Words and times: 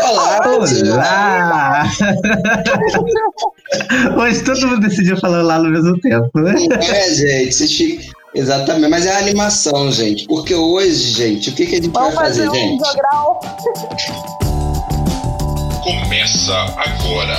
Olá! 0.00 0.40
Olá! 0.44 1.84
Hoje 4.18 4.42
todo 4.44 4.66
mundo 4.66 4.80
decidiu 4.80 5.18
falar 5.18 5.42
lá 5.42 5.58
no 5.58 5.70
mesmo 5.70 5.98
tempo, 6.00 6.40
né? 6.40 6.54
É, 6.80 7.14
gente, 7.14 7.52
vocês 7.52 7.72
ficam... 7.72 8.12
Exatamente, 8.34 8.88
mas 8.88 9.04
é 9.04 9.14
a 9.14 9.18
animação, 9.18 9.92
gente. 9.92 10.26
Porque 10.26 10.54
hoje, 10.54 11.12
gente, 11.12 11.50
o 11.50 11.52
que, 11.52 11.66
que 11.66 11.76
a 11.76 11.82
gente 11.82 11.90
Vamos 11.90 12.14
vai 12.14 12.24
fazer, 12.26 12.46
fazer 12.46 12.58
um 12.58 12.62
gente? 12.62 12.86
jogral. 12.86 13.40
Começa 15.82 16.54
agora 16.54 17.38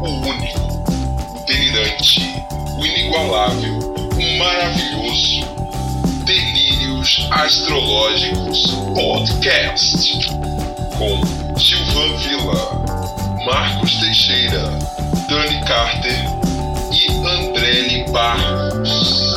o 0.00 0.08
único, 0.26 0.60
o 1.36 1.44
delirante, 1.46 2.20
o 2.78 2.86
inigualável, 2.86 3.78
o 3.78 4.38
maravilhoso 4.38 5.44
Delírios 6.24 7.28
Astrológicos 7.30 8.70
Podcast 8.94 10.26
com 10.98 11.20
Gilvan 11.58 12.16
Villa, 12.18 13.44
Marcos 13.44 14.00
Teixeira, 14.00 14.62
Dani 15.28 15.64
Carter 15.66 16.24
e 16.92 17.08
Andrele 17.26 18.04
Barros. 18.10 19.34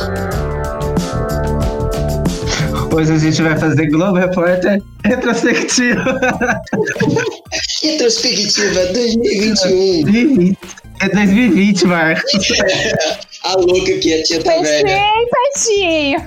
Hoje 2.94 3.12
a 3.12 3.18
gente 3.18 3.42
vai 3.42 3.58
fazer 3.58 3.86
Globo 3.90 4.18
Repórter 4.18 4.82
retrospectiva. 5.04 6.04
Retrospectiva 7.82 8.86
2021. 8.92 10.02
2020. 10.04 10.58
É 11.00 11.08
2020, 11.08 11.86
Marcos. 11.86 12.32
A 13.44 13.54
louca 13.54 13.98
que 13.98 14.12
é 14.12 14.20
a 14.20 14.22
tia 14.24 14.42
tá 14.42 14.60
velha. 14.60 15.00
Peixinho, 15.54 16.18
peixinho. 16.18 16.24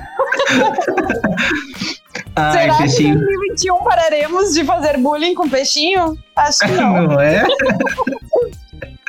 Ai, 2.35 2.51
Será 2.53 2.65
que 2.77 2.83
em 2.83 2.85
peixinho. 2.87 3.15
2021 3.19 3.83
pararemos 3.83 4.53
de 4.53 4.63
fazer 4.65 4.97
bullying 4.97 5.33
com 5.33 5.49
peixinho? 5.49 6.15
Acho 6.35 6.59
que 6.59 6.67
não. 6.71 7.07
Não 7.07 7.19
é? 7.19 7.43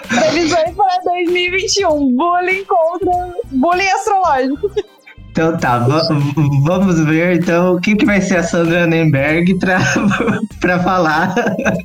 Previsões 0.09 0.74
para 0.77 0.99
2021. 1.04 2.16
Bullying 2.16 2.65
contra. 2.65 3.35
Bullying 3.52 3.88
astrológico. 3.90 4.71
Então 5.30 5.57
tá, 5.57 5.79
va- 5.79 6.07
vamos 6.66 7.01
ver 7.07 7.37
então 7.38 7.77
o 7.77 7.80
que, 7.80 7.96
que 7.96 8.04
vai 8.04 8.21
ser 8.21 8.37
a 8.37 8.43
Sandra 8.43 8.87
Nenberg 8.87 9.59
pra, 9.59 9.79
pra 10.60 10.79
falar, 10.80 11.34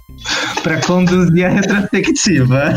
pra 0.64 0.82
conduzir 0.82 1.46
a 1.46 1.50
retrospectiva. 1.50 2.74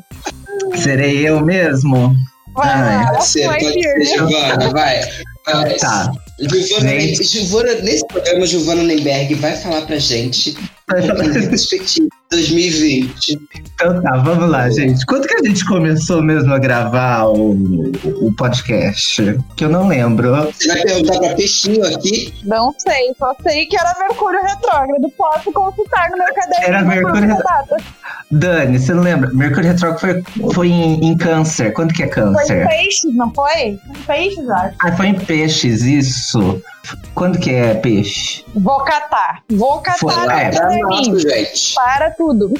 Serei 0.76 1.28
eu 1.28 1.44
mesmo? 1.44 2.14
Vai 2.54 2.68
Ai, 2.70 3.04
vai 3.12 3.20
ser, 3.20 4.04
Giovana, 4.06 4.70
vai. 4.70 5.00
vai. 5.46 5.74
Tá. 5.76 6.10
Giovana. 6.40 6.90
Giovana, 7.22 7.74
nesse 7.82 8.06
programa, 8.06 8.46
Giovana 8.46 8.82
Nemberg 8.82 9.34
vai 9.34 9.56
falar 9.56 9.82
pra 9.82 9.96
gente 9.98 10.56
retrospectiva 10.88 12.08
2020. 12.30 13.40
Então 13.74 14.00
tá, 14.02 14.16
vamos 14.18 14.48
lá, 14.48 14.70
gente. 14.70 15.04
Quando 15.06 15.26
que 15.26 15.34
a 15.34 15.42
gente 15.48 15.64
começou 15.64 16.22
mesmo 16.22 16.52
a 16.52 16.58
gravar 16.58 17.26
o, 17.26 17.52
o 18.20 18.32
podcast? 18.36 19.36
Que 19.56 19.64
eu 19.64 19.68
não 19.68 19.88
lembro. 19.88 20.30
Você 20.52 20.68
vai 20.68 20.82
perguntar 20.82 21.18
pra 21.18 21.34
Peixinho 21.34 21.84
aqui. 21.84 22.32
Não 22.44 22.72
sei, 22.78 23.12
só 23.18 23.34
sei 23.42 23.66
que 23.66 23.76
era 23.76 23.96
Mercúrio 23.98 24.40
retrógrado. 24.42 25.10
Posso 25.16 25.52
consultar 25.52 26.08
no 26.10 26.18
meu 26.18 26.34
caderno. 26.34 26.64
Era 26.66 26.84
Mercúrio 26.84 27.36
data. 27.36 27.76
Dani, 28.30 28.78
você 28.78 28.94
não 28.94 29.02
lembra? 29.02 29.28
Mercúrio 29.34 29.70
Retrógrado 29.70 29.98
foi, 30.00 30.52
foi 30.54 30.68
em, 30.68 31.04
em 31.04 31.16
câncer. 31.16 31.72
Quando 31.72 31.92
que 31.92 32.04
é 32.04 32.08
Foi 32.08 32.22
em 32.22 32.32
câncer? 32.32 32.68
peixes, 32.68 33.14
não 33.16 33.34
foi? 33.34 33.76
Foi 34.06 34.16
em 34.16 34.28
peixes, 34.28 34.48
acho. 34.48 34.76
Ah, 34.80 34.92
foi 34.96 35.06
em 35.08 35.14
peixes, 35.14 35.82
isso. 35.82 36.29
Quando 37.14 37.38
que 37.38 37.50
é 37.50 37.74
peixe? 37.74 38.44
Vou 38.54 38.80
catar. 38.80 39.42
Vou 39.50 39.80
catar 39.80 40.40
é. 40.40 40.50
no 40.50 40.88
março, 40.88 41.18
gente. 41.20 41.74
Para 41.74 42.10
tudo. 42.10 42.52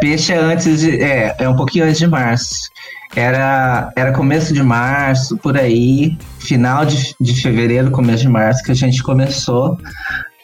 Peixe 0.00 0.32
é 0.32 0.36
antes 0.36 0.80
de. 0.80 1.02
É, 1.02 1.34
é 1.38 1.48
um 1.48 1.56
pouquinho 1.56 1.84
antes 1.84 1.98
de 1.98 2.06
março. 2.06 2.70
Era, 3.14 3.92
era 3.96 4.12
começo 4.12 4.52
de 4.52 4.62
março, 4.62 5.36
por 5.38 5.56
aí, 5.56 6.18
final 6.38 6.84
de, 6.84 7.14
de 7.20 7.40
fevereiro, 7.40 7.90
começo 7.90 8.22
de 8.22 8.28
março, 8.28 8.62
que 8.62 8.72
a 8.72 8.74
gente 8.74 9.02
começou 9.02 9.78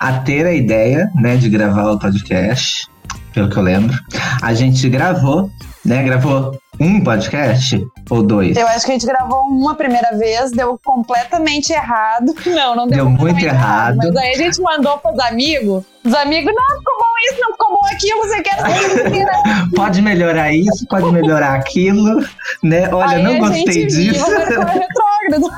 a 0.00 0.12
ter 0.20 0.46
a 0.46 0.52
ideia, 0.52 1.10
né, 1.14 1.36
de 1.36 1.48
gravar 1.48 1.92
o 1.92 1.98
podcast, 1.98 2.86
pelo 3.32 3.48
que 3.48 3.56
eu 3.56 3.62
lembro. 3.62 3.96
A 4.40 4.54
gente 4.54 4.88
gravou, 4.88 5.50
né, 5.84 6.02
gravou 6.02 6.58
um 6.80 7.02
podcast 7.02 7.80
ou 8.10 8.22
dois? 8.22 8.56
Eu 8.56 8.66
acho 8.66 8.84
que 8.84 8.92
a 8.92 8.94
gente 8.94 9.06
gravou 9.06 9.40
uma 9.42 9.74
primeira 9.74 10.16
vez, 10.16 10.50
deu 10.50 10.78
completamente 10.84 11.72
errado. 11.72 12.34
Não, 12.46 12.76
não 12.76 12.86
deu, 12.86 12.96
Deu 12.96 13.04
muito 13.06 13.18
completamente 13.18 13.44
errado. 13.46 13.96
Mas 13.98 14.16
aí 14.16 14.30
a 14.32 14.36
gente 14.36 14.60
mandou 14.60 14.98
pros 14.98 15.18
amigos. 15.20 15.84
Os 16.04 16.14
amigos, 16.14 16.52
não, 16.52 16.78
ficou 16.78 16.98
bom 16.98 17.14
isso, 17.30 17.40
não 17.40 17.52
ficou 17.52 17.70
bom 17.70 17.86
aquilo, 17.92 18.20
você 18.22 18.42
quer 18.42 18.58
saber 18.58 19.04
mentira. 19.04 19.32
Pode 19.76 20.02
melhorar 20.02 20.52
isso, 20.52 20.84
pode 20.88 21.12
melhorar 21.12 21.54
aquilo, 21.54 22.20
né? 22.60 22.92
Olha, 22.92 23.18
aí 23.18 23.22
não 23.22 23.36
a 23.36 23.48
gostei 23.48 23.86
disso. 23.86 24.24
retrógrado. 24.26 25.50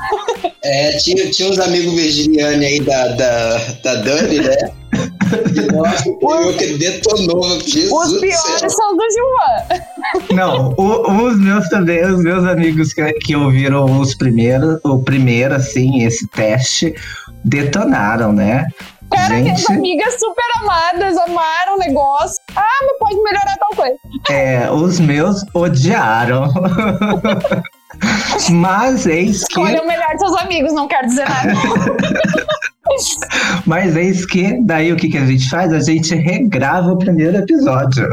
É, 0.63 0.97
tinha, 0.97 1.31
tinha 1.31 1.49
uns 1.49 1.59
amigos 1.59 1.93
virginianos 1.95 2.63
aí 2.63 2.79
da, 2.79 3.07
da, 3.09 3.57
da 3.83 3.95
Dani, 3.95 4.39
né? 4.39 4.55
Nossa, 5.73 6.09
o 6.09 6.53
que 6.57 6.77
detonou, 6.77 7.43
Jesus 7.61 7.91
Os 7.91 8.19
piores 8.19 8.73
são 8.75 8.91
os 8.91 8.97
do 8.97 9.03
Gilvan. 9.11 10.35
Não, 10.35 10.73
o- 10.77 11.23
os 11.27 11.39
meus 11.39 11.67
também, 11.69 12.03
os 12.05 12.21
meus 12.23 12.45
amigos 12.45 12.93
que, 12.93 13.13
que 13.13 13.35
ouviram 13.35 13.85
os 13.99 14.15
primeiros, 14.15 14.79
o 14.83 15.01
primeiro, 15.03 15.55
assim, 15.55 16.03
esse 16.03 16.27
teste, 16.27 16.93
detonaram, 17.43 18.31
né? 18.33 18.67
Cara, 19.11 19.35
minhas 19.35 19.59
Gente, 19.59 19.71
amigas 19.71 20.15
super 20.19 20.43
amadas, 20.61 21.15
amaram 21.17 21.75
o 21.75 21.77
negócio. 21.77 22.37
Ah, 22.55 22.63
mas 22.81 22.97
pode 22.99 23.21
melhorar 23.21 23.55
tal 23.59 23.69
coisa. 23.75 23.95
é, 24.31 24.69
os 24.71 24.99
meus 24.99 25.41
odiaram. 25.53 26.51
Mas 28.51 29.05
eis 29.05 29.45
que, 29.45 29.53
Escolha 29.61 29.81
o 29.81 29.87
melhor 29.87 30.09
dos 30.11 30.19
seus 30.19 30.35
amigos, 30.41 30.73
não 30.73 30.85
quero 30.87 31.07
dizer 31.07 31.25
nada. 31.29 31.53
mas 33.65 33.95
eis 33.95 34.25
que, 34.25 34.59
daí 34.63 34.91
o 34.91 34.95
que, 34.95 35.09
que 35.09 35.17
a 35.17 35.25
gente 35.25 35.49
faz? 35.49 35.73
A 35.73 35.79
gente 35.79 36.13
regrava 36.15 36.91
o 36.91 36.97
primeiro 36.97 37.37
episódio. 37.37 38.07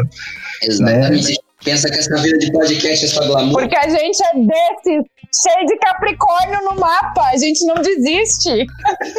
Exatamente. 0.62 1.34
Pensa 1.64 1.88
que 1.88 1.98
essa 1.98 2.16
vida 2.16 2.38
de 2.38 2.50
podcast 2.50 3.04
é 3.04 3.08
só 3.08 3.24
glamour. 3.24 3.60
Porque 3.60 3.76
a 3.76 3.88
gente 3.88 4.20
é 4.20 4.32
desses, 4.34 5.04
cheio 5.44 5.66
de 5.66 5.78
Capricórnio 5.78 6.58
no 6.64 6.80
mapa. 6.80 7.22
A 7.32 7.36
gente 7.36 7.64
não 7.64 7.76
desiste. 7.76 8.66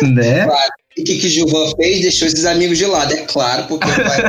Né? 0.02 0.46
E 0.98 1.02
o 1.02 1.06
que, 1.06 1.18
que 1.18 1.28
o 1.28 1.30
Gilvan 1.30 1.72
fez? 1.76 2.02
Deixou 2.02 2.28
esses 2.28 2.46
amigos 2.46 2.78
de 2.78 2.86
lado, 2.86 3.14
é 3.14 3.18
claro, 3.26 3.64
porque 3.68 3.88
vai. 3.88 4.22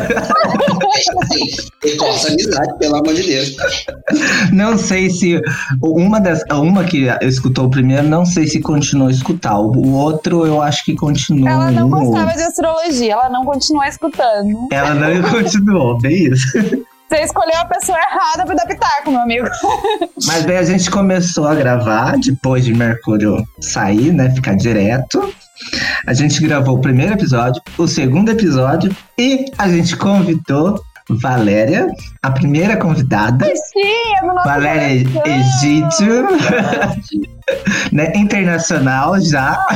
assim, 1.23 1.45
ele 1.85 1.97
corta 1.97 2.29
amizade, 2.29 2.79
pelo 2.79 2.97
amor 2.97 3.15
de 3.15 3.23
Deus. 3.23 3.57
Não 4.53 4.79
sei 4.79 5.11
se 5.11 5.41
uma 5.83 6.21
das 6.21 6.43
uma 6.51 6.85
que 6.85 7.07
escutou 7.23 7.67
o 7.67 7.71
primeiro, 7.71 8.09
não 8.09 8.25
sei 8.25 8.47
se 8.47 8.61
continuou 8.61 9.09
a 9.09 9.13
escutar. 9.13 9.59
O 9.59 9.93
outro 9.93 10.47
eu 10.47 10.63
acho 10.63 10.85
que 10.85 10.95
continuou. 10.95 11.49
Ela 11.49 11.71
não 11.71 11.87
um 11.87 11.91
gostava 11.91 12.33
de 12.33 12.43
astrologia, 12.43 13.13
ela 13.13 13.29
não 13.29 13.45
continua 13.45 13.87
escutando. 13.87 14.69
Ela 14.73 14.95
não 14.95 15.23
continuou, 15.31 15.99
bem 16.01 16.33
isso. 16.33 16.49
Você 17.09 17.21
escolheu 17.21 17.59
a 17.59 17.65
pessoa 17.67 17.99
errada 17.99 18.47
pra 18.47 18.55
dar 18.55 18.67
pitaco, 18.67 19.11
meu 19.11 19.21
amigo. 19.21 19.47
Mas 20.27 20.45
daí 20.45 20.57
a 20.57 20.65
gente 20.65 20.91
começou 20.91 21.47
a 21.47 21.55
gravar, 21.55 22.17
depois 22.19 22.65
de 22.65 22.73
Mercúrio 22.73 23.47
sair, 23.61 24.13
né? 24.13 24.31
Ficar 24.31 24.57
direto. 24.57 25.33
A 26.07 26.13
gente 26.13 26.41
gravou 26.43 26.77
o 26.77 26.81
primeiro 26.81 27.15
episódio, 27.15 27.63
o 27.79 27.87
segundo 27.87 28.31
episódio 28.31 28.95
e 29.19 29.47
a 29.59 29.69
gente 29.69 29.97
convidou 29.97 30.83
Valéria, 31.09 31.87
a 32.23 32.31
primeira 32.31 32.77
convidada. 32.77 33.45
Sim, 33.45 34.15
é 34.17 34.27
Valéria 34.45 35.05
coração. 35.11 35.33
Egídio, 35.33 36.27
né, 37.93 38.13
internacional 38.15 39.21
já, 39.21 39.67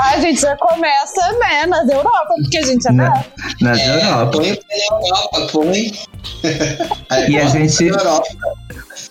A 0.00 0.18
gente 0.20 0.40
já 0.40 0.56
começa, 0.56 1.32
né, 1.38 1.66
nas 1.66 1.88
Europa, 1.88 2.34
porque 2.42 2.58
a 2.58 2.62
gente 2.62 2.88
é 2.88 2.92
Né? 2.92 3.04
da... 3.04 3.24
nas 3.60 3.78
É, 3.78 3.96
Europa. 4.06 4.30
põe 4.38 4.50
na 4.50 5.06
Europa, 5.06 5.48
põe. 5.52 5.92
E 7.28 7.36
a 7.38 7.46
gente- 7.48 7.90
Na 7.90 7.98
Europa. 7.98 8.28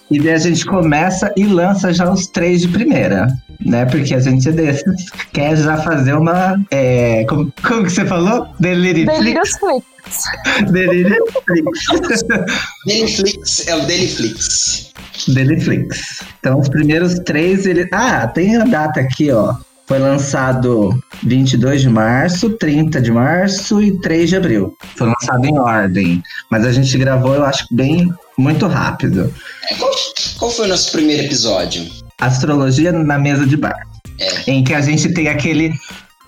E 0.09 0.19
daí 0.19 0.33
a 0.33 0.37
gente 0.37 0.65
começa 0.65 1.31
e 1.37 1.45
lança 1.45 1.93
já 1.93 2.09
os 2.11 2.27
três 2.27 2.61
de 2.61 2.67
primeira, 2.67 3.27
né? 3.65 3.85
Porque 3.85 4.13
a 4.13 4.19
gente 4.19 4.49
é 4.49 4.51
desses, 4.51 4.83
quer 5.31 5.55
já 5.55 5.77
fazer 5.77 6.13
uma. 6.13 6.59
é, 6.69 7.23
como, 7.29 7.51
como 7.65 7.83
que 7.83 7.89
você 7.91 8.05
falou? 8.05 8.47
Deliriflix. 8.59 9.17
Delírios 9.19 9.57
Flix. 9.57 10.71
Deliriflix. 10.71 12.21
Deliflix 12.85 13.67
é 13.67 13.75
o 13.75 13.81
Deliflix. 13.85 14.91
Deliflix. 15.27 16.23
Então 16.39 16.59
os 16.59 16.67
primeiros 16.69 17.19
três, 17.19 17.65
ele. 17.65 17.87
Ah, 17.93 18.27
tem 18.27 18.57
a 18.57 18.65
data 18.65 18.99
aqui, 18.99 19.31
ó. 19.31 19.55
Foi 19.91 19.99
lançado 19.99 21.03
22 21.21 21.81
de 21.81 21.89
março, 21.89 22.51
30 22.51 23.01
de 23.01 23.11
março 23.11 23.81
e 23.81 23.99
3 23.99 24.29
de 24.29 24.37
abril. 24.37 24.77
Foi 24.95 25.07
lançado 25.07 25.45
em 25.45 25.59
ordem. 25.59 26.23
Mas 26.49 26.65
a 26.65 26.71
gente 26.71 26.97
gravou, 26.97 27.35
eu 27.35 27.43
acho, 27.43 27.67
bem 27.69 28.09
muito 28.37 28.67
rápido. 28.67 29.33
É, 29.69 29.75
Qual, 29.75 29.91
qual 30.37 30.49
foi 30.49 30.67
o 30.67 30.69
nosso 30.69 30.93
primeiro 30.93 31.23
episódio? 31.23 31.85
Astrologia 32.21 32.93
na 32.93 33.19
mesa 33.19 33.45
de 33.45 33.57
bar. 33.57 33.85
Em 34.47 34.63
que 34.63 34.73
a 34.73 34.79
gente 34.79 35.13
tem 35.13 35.27
aquele 35.27 35.73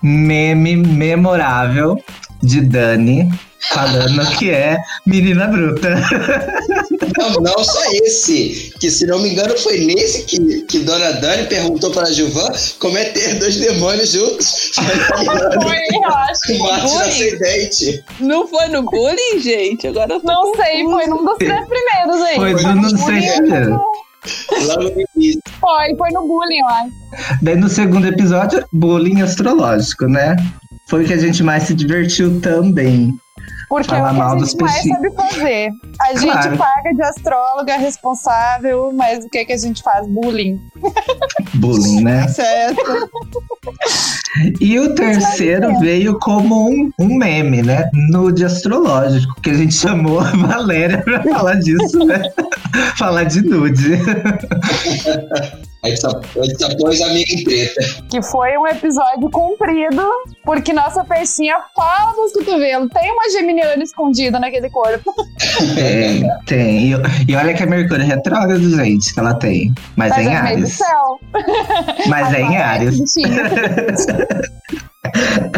meme 0.02 0.76
memorável 0.76 1.98
de 2.42 2.60
Dani 2.60 3.32
falando 3.70 4.26
que 4.38 4.50
é 4.50 4.78
menina 5.06 5.46
bruta. 5.46 5.94
Não, 7.16 7.30
não 7.34 7.64
só 7.64 7.80
esse. 7.92 8.72
Que 8.80 8.90
se 8.90 9.06
não 9.06 9.20
me 9.20 9.30
engano 9.30 9.56
foi 9.58 9.78
nesse 9.78 10.24
que, 10.24 10.62
que 10.62 10.78
Dona 10.80 11.12
Dani 11.12 11.46
perguntou 11.46 11.90
para 11.90 12.08
a 12.08 12.12
Gilvan 12.12 12.50
como 12.78 12.98
é 12.98 13.04
ter 13.04 13.34
dois 13.38 13.56
demônios 13.56 14.10
juntos. 14.10 14.70
Foi, 14.74 15.78
eu 15.94 16.08
acho. 16.08 16.58
Marte 16.58 16.88
Foi. 16.88 17.02
ascendente. 17.02 18.04
Não 18.20 18.46
foi 18.46 18.68
no 18.68 18.82
bullying, 18.82 19.40
gente? 19.40 19.86
Agora 19.88 20.20
Não 20.22 20.54
sei, 20.54 20.84
foi 20.84 21.06
num 21.06 21.24
dos 21.24 21.36
três 21.38 21.66
primeiros 21.68 22.22
aí. 22.22 22.36
Foi 22.36 22.52
Foi 24.48 24.76
no 24.76 25.06
início. 25.16 25.40
Foi, 25.60 25.96
foi 25.96 26.10
no 26.10 26.26
bullying, 26.26 26.58
eu 26.58 26.66
acho. 26.66 26.90
Daí 27.42 27.56
no 27.56 27.68
segundo 27.68 28.06
episódio, 28.06 28.64
bullying 28.72 29.20
astrológico, 29.20 30.06
né? 30.06 30.36
Foi 30.88 31.04
o 31.04 31.06
que 31.06 31.12
a 31.12 31.18
gente 31.18 31.42
mais 31.42 31.64
se 31.64 31.74
divertiu 31.74 32.40
também. 32.40 33.14
Porque 33.74 33.88
Falar 33.94 34.08
é 34.08 34.10
o 34.10 34.14
que 34.14 34.18
mal 34.18 34.36
a 34.36 34.38
gente 34.38 34.56
mais 34.62 34.82
sabe 34.84 35.10
fazer. 35.14 35.70
A 36.00 36.14
gente 36.14 36.32
Claro. 36.32 36.56
paga 36.58 36.94
de 36.94 37.02
astróloga 37.02 37.76
responsável, 37.76 38.92
mas 38.92 39.24
o 39.24 39.28
que, 39.28 39.44
que 39.44 39.52
a 39.52 39.56
gente 39.56 39.82
faz? 39.82 40.06
Bullying. 40.06 40.60
Bullying, 41.54 42.02
né? 42.02 42.28
certo. 42.28 43.10
E 44.60 44.78
o 44.78 44.94
terceiro 44.94 45.78
veio 45.80 46.18
como 46.20 46.68
um, 46.68 46.90
um 47.00 47.16
meme, 47.18 47.62
né? 47.62 47.88
Nude 48.10 48.44
astrológico, 48.44 49.40
que 49.40 49.50
a 49.50 49.54
gente 49.54 49.74
chamou 49.74 50.20
a 50.20 50.30
Valéria 50.30 51.02
pra 51.02 51.22
falar 51.22 51.54
disso, 51.56 51.98
né? 52.04 52.22
falar 52.96 53.24
de 53.24 53.42
nude. 53.42 53.94
A 55.82 55.88
gente 55.88 56.00
só, 56.00 56.08
a 56.08 56.44
gente 56.44 56.58
só 56.60 56.76
pôs 56.76 57.00
amiga 57.02 57.32
em 57.32 57.44
treta. 57.44 57.80
Que 58.10 58.22
foi 58.22 58.56
um 58.56 58.66
episódio 58.66 59.30
comprido, 59.30 60.02
porque 60.44 60.72
nossa 60.72 61.04
peixinha 61.04 61.56
fala 61.74 62.12
dos 62.12 62.32
cotovelos. 62.32 62.88
Tem 62.92 63.10
uma 63.10 63.28
geminiana 63.30 63.82
escondida 63.82 64.38
naquele 64.38 64.70
corpo. 64.70 65.12
Tem, 65.74 66.24
tem. 66.46 66.92
E, 66.92 66.94
e 67.28 67.36
olha 67.36 67.54
que 67.54 67.62
é 67.62 67.66
Mercúrio 67.66 68.04
retrógrado, 68.04 68.68
gente, 68.76 69.14
que 69.14 69.20
ela 69.20 69.34
tem. 69.34 69.72
Mas, 69.96 70.12
é 70.12 70.16
Mas 70.16 70.26
em 70.26 70.34
é 70.34 70.42
meio 70.42 70.56
do 70.56 70.62
Ares. 70.62 70.72
céu. 70.74 71.20
Mas 72.08 72.32
é 72.34 72.40
em 72.40 72.56
Ares. 72.56 72.98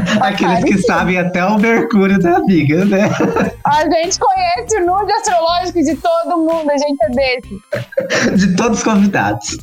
Aqueles 0.20 0.64
que 0.64 0.78
sabem 0.82 1.18
até 1.18 1.44
o 1.44 1.58
Mercúrio 1.58 2.18
da 2.18 2.36
amiga, 2.36 2.84
né? 2.84 3.08
A 3.64 3.82
gente 3.82 4.18
conhece 4.18 4.80
o 4.80 4.86
nude 4.86 5.12
astrológico 5.12 5.82
de 5.82 5.96
todo 5.96 6.38
mundo, 6.38 6.70
a 6.70 6.78
gente 6.78 6.96
é 7.02 7.08
desse. 7.10 8.36
De 8.36 8.56
todos 8.56 8.78
os 8.78 8.84
convidados. 8.84 9.58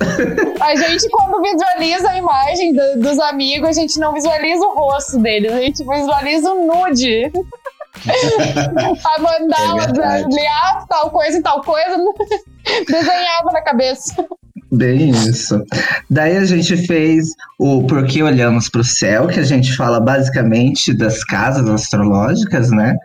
A 0.60 0.76
gente, 0.76 1.10
quando 1.10 1.42
visualiza 1.42 2.10
a 2.10 2.18
imagem 2.18 2.74
do- 2.74 3.00
dos 3.00 3.18
amigos, 3.20 3.70
a 3.70 3.74
gente 3.74 3.98
não 4.00 4.14
visualiza 4.14 4.66
o 4.66 4.74
rosto 4.76 5.18
deles, 5.20 5.52
a 5.54 5.60
gente 5.62 5.84
visualiza 5.88 6.52
o 6.52 6.68
nude. 6.68 7.32
a 9.06 9.22
mandar, 9.22 9.90
É 10.02 10.24
aliás, 10.24 10.86
tal 10.90 11.10
coisa 11.12 11.38
e 11.38 11.42
tal 11.42 11.62
coisa, 11.62 11.96
desenhava 12.88 13.52
na 13.54 13.62
cabeça. 13.62 14.26
Bem 14.76 15.12
isso. 15.12 15.62
Daí 16.10 16.36
a 16.38 16.46
gente 16.46 16.76
fez 16.88 17.28
o 17.60 17.84
Por 17.84 18.06
que 18.06 18.24
Olhamos 18.24 18.70
para 18.70 18.82
o 18.82 18.84
Céu, 18.84 19.28
que 19.28 19.40
a 19.40 19.44
gente 19.44 19.76
fala 19.76 20.00
basicamente 20.00 20.94
das 20.98 21.24
casas 21.24 21.70
astrológicas, 21.70 22.72
né? 22.72 22.96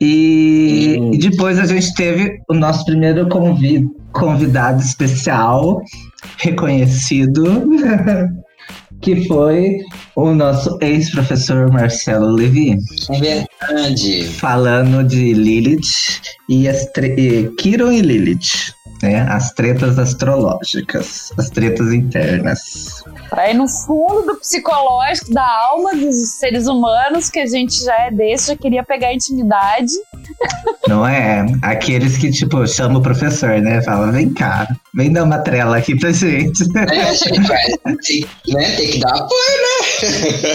E, 0.00 0.96
e 1.12 1.18
depois 1.18 1.58
a 1.58 1.66
gente 1.66 1.92
teve 1.94 2.38
o 2.48 2.54
nosso 2.54 2.84
primeiro 2.84 3.28
convi- 3.28 3.84
convidado 4.12 4.80
especial, 4.80 5.80
reconhecido, 6.36 7.44
que 9.00 9.26
foi 9.26 9.78
o 10.14 10.32
nosso 10.34 10.76
ex-professor 10.80 11.70
Marcelo 11.72 12.26
Levi, 12.28 12.76
É 13.10 13.20
verdade. 13.20 14.24
falando 14.24 15.02
de 15.06 15.32
Lilith 15.34 16.20
e 16.48 16.68
as 16.68 16.84
e 17.16 17.48
Kiron 17.58 17.92
e 17.92 18.00
Lilith. 18.00 18.72
Né, 19.02 19.20
as 19.30 19.52
tretas 19.52 19.98
astrológicas, 19.98 21.32
as 21.38 21.50
tretas 21.50 21.92
internas. 21.92 23.02
Pra 23.30 23.50
ir 23.50 23.54
no 23.54 23.68
fundo 23.68 24.22
do 24.22 24.36
psicológico, 24.36 25.32
da 25.32 25.46
alma 25.70 25.94
dos 25.94 26.38
seres 26.38 26.66
humanos, 26.66 27.30
que 27.30 27.38
a 27.38 27.46
gente 27.46 27.84
já 27.84 27.94
é 28.06 28.10
desse, 28.10 28.48
já 28.48 28.56
queria 28.56 28.82
pegar 28.82 29.12
intimidade. 29.14 29.92
Não 30.88 31.06
é? 31.06 31.46
Aqueles 31.62 32.16
que, 32.16 32.30
tipo, 32.30 32.66
chamam 32.66 32.98
o 32.98 33.02
professor, 33.02 33.60
né? 33.60 33.82
Fala, 33.82 34.10
vem 34.10 34.32
cá, 34.32 34.66
vem 34.94 35.12
dar 35.12 35.24
uma 35.24 35.38
trela 35.38 35.76
aqui 35.76 35.94
pra 35.98 36.10
gente. 36.10 36.64
É, 36.76 37.14
gente, 37.14 37.40
vai, 37.46 37.58
tem, 38.04 38.26
né, 38.54 38.70
tem 38.76 38.90
que 38.90 38.98
dar 39.00 39.10
apoio, 39.10 39.68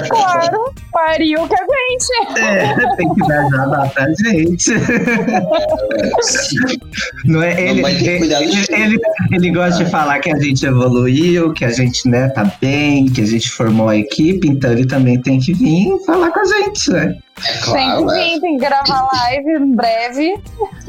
Claro, 0.09 0.73
pariu 0.91 1.47
que 1.47 1.53
a 1.55 1.65
gente. 1.89 2.39
É, 2.39 2.95
tem 2.95 3.13
que 3.13 3.27
dar 3.27 3.49
jabá 3.49 3.87
pra 3.89 4.07
gente. 4.23 4.71
né? 4.71 5.41
Não 7.25 7.41
é? 7.41 7.61
Ele, 7.61 7.81
Mamãe 7.81 7.95
tem 7.97 8.05
que 8.05 8.17
cuidar 8.19 8.32
ele, 8.41 8.65
ele, 8.69 8.99
ele 9.31 9.51
gosta 9.51 9.83
de 9.83 9.89
falar 9.89 10.19
que 10.19 10.31
a 10.31 10.39
gente 10.39 10.65
evoluiu, 10.65 11.53
que 11.53 11.65
a 11.65 11.71
gente, 11.71 12.07
né, 12.07 12.29
tá 12.29 12.43
bem, 12.59 13.05
que 13.05 13.21
a 13.21 13.25
gente 13.25 13.49
formou 13.49 13.89
a 13.89 13.97
equipe, 13.97 14.47
então 14.47 14.71
ele 14.71 14.85
também 14.85 15.19
tem 15.21 15.39
que 15.39 15.53
vir 15.53 15.97
falar 16.05 16.31
com 16.31 16.39
a 16.39 16.45
gente, 16.45 16.91
né? 16.91 17.17
É 17.45 17.51
tem 17.51 17.61
claro, 17.61 18.07
que 18.07 18.13
é, 18.13 18.23
vir, 18.23 18.41
tem 18.41 18.57
que 18.57 18.65
gravar 18.65 19.07
live 19.13 19.51
em 19.51 19.75
breve. 19.75 20.35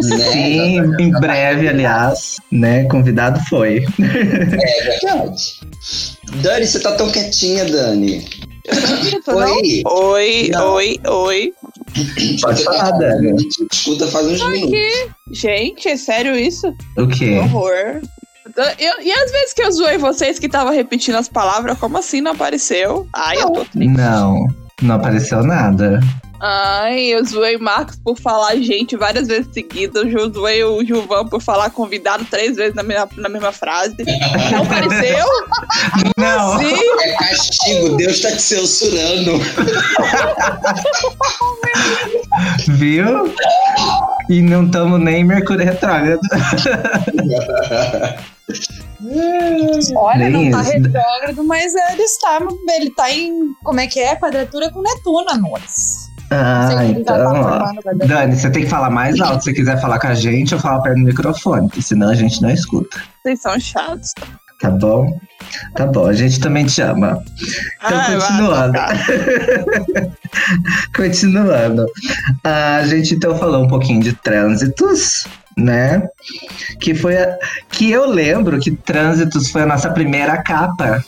Sim, 0.01 0.79
em 1.01 1.11
breve, 1.11 1.69
aliás, 1.69 2.39
né? 2.53 2.85
Convidado 2.85 3.41
foi. 3.49 3.85
É 3.99 4.99
verdade. 5.01 5.61
Dani, 6.43 6.67
você 6.67 6.81
tá 6.81 6.93
tão 6.93 7.11
quietinha, 7.11 7.65
Dani. 7.65 8.25
Oi. 9.27 9.83
Oi, 9.85 10.51
oi, 10.55 11.01
oi. 11.07 11.55
Pode 12.43 12.65
falar, 12.65 12.91
tá- 12.93 12.99
Dani. 12.99 13.33
a 13.33 13.37
gente 13.39 13.67
Escuta 13.73 14.07
faz 14.09 14.27
uns 14.27 14.47
minutos. 14.49 14.79
Gente, 15.31 15.89
é 15.89 15.97
sério 15.97 16.37
isso? 16.37 16.67
O 16.99 17.07
Que 17.07 17.19
quê? 17.19 17.39
horror. 17.39 18.01
Eu- 18.79 19.03
e 19.03 19.11
às 19.13 19.31
vezes 19.33 19.53
que 19.53 19.63
eu 19.63 19.73
zoei 19.73 19.99
vocês 19.99 20.39
que 20.39 20.49
tava 20.49 20.71
repetindo 20.71 21.17
as 21.17 21.29
palavras, 21.29 21.79
como 21.79 21.99
assim 21.99 22.21
não 22.21 22.33
apareceu? 22.33 23.09
Ai, 23.15 23.37
eu 23.43 23.51
tô 23.51 23.65
triste. 23.65 23.89
Não, 23.97 24.47
não 24.83 24.95
apareceu 24.97 25.43
nada. 25.43 26.01
Ai, 26.41 27.01
eu 27.07 27.25
zoei 27.25 27.57
o 27.57 27.63
Marcos 27.63 27.97
por 27.97 28.19
falar 28.19 28.57
gente 28.57 28.97
várias 28.97 29.29
vezes 29.29 29.49
seguidas. 29.53 30.13
Eu 30.13 30.31
zoei 30.33 30.63
o 30.65 30.85
Gilvan 30.85 31.27
por 31.27 31.41
falar 31.41 31.71
convidado 31.71 32.25
três 32.27 32.57
vezes 32.57 32.75
na 32.75 32.83
mesma, 32.83 33.09
na 33.17 33.29
mesma 33.29 33.53
frase. 33.53 33.97
Não 34.53 34.63
apareceu? 34.63 35.25
Não, 36.19 36.59
Sim. 36.59 36.75
É 37.03 37.13
castigo, 37.17 37.97
Deus 37.97 38.21
tá 38.21 38.31
te 38.33 38.43
censurando. 38.43 39.33
viu? 42.69 43.35
E 44.29 44.41
não 44.43 44.65
estamos 44.67 45.01
nem 45.01 45.21
em 45.21 45.25
Mercúrio 45.25 45.65
retrógrado. 45.65 46.21
Olha, 49.97 50.29
Nem 50.29 50.51
não 50.51 50.59
tá 50.59 50.63
isso. 50.63 50.73
retrógrado, 50.73 51.45
mas 51.45 51.75
ele 51.75 52.03
está, 52.03 52.39
ele 52.77 52.91
tá 52.91 53.11
em, 53.11 53.53
como 53.63 53.81
é 53.81 53.87
que 53.87 54.01
é? 54.01 54.17
Quadratura 54.17 54.71
com 54.71 54.83
Netuno, 54.83 55.29
amores. 55.29 56.09
Ah, 56.31 56.85
então, 56.87 57.33
ó. 57.33 57.73
Dani, 58.07 58.37
você 58.37 58.51
tem 58.51 58.65
que 58.65 58.71
falar 58.71 58.91
mais 58.91 59.21
alto 59.21 59.45
se 59.45 59.51
você 59.51 59.55
quiser 59.55 59.81
falar 59.81 59.99
com 59.99 60.09
a 60.09 60.15
gente 60.15 60.55
ou 60.55 60.61
falar 60.61 60.81
perto 60.81 60.99
do 60.99 61.05
microfone, 61.05 61.69
senão 61.81 62.11
a 62.11 62.15
gente 62.15 62.41
não 62.43 62.51
escuta. 62.51 63.01
Vocês 63.23 63.41
são 63.41 63.59
chatos. 63.61 64.13
Tá 64.61 64.71
bom? 64.71 65.19
Tá 65.75 65.87
bom, 65.87 66.07
a 66.07 66.13
gente 66.13 66.41
também 66.41 66.65
te 66.65 66.81
ama. 66.81 67.23
Então, 67.85 67.99
vai 67.99 68.15
continuando. 68.15 68.79
Continuando. 70.97 71.87
A 72.43 72.83
gente 72.87 73.15
então 73.15 73.37
falou 73.37 73.65
um 73.65 73.69
pouquinho 73.69 74.01
de 74.01 74.13
trânsitos, 74.15 75.27
né? 75.57 76.03
Que 76.81 76.95
foi 76.95 77.17
a... 77.17 77.39
que 77.71 77.91
eu 77.91 78.07
lembro 78.07 78.59
que 78.61 78.71
trânsitos 78.73 79.51
foi 79.51 79.63
a 79.63 79.67
nossa 79.67 79.91
primeira 79.91 80.43
capa 80.43 81.03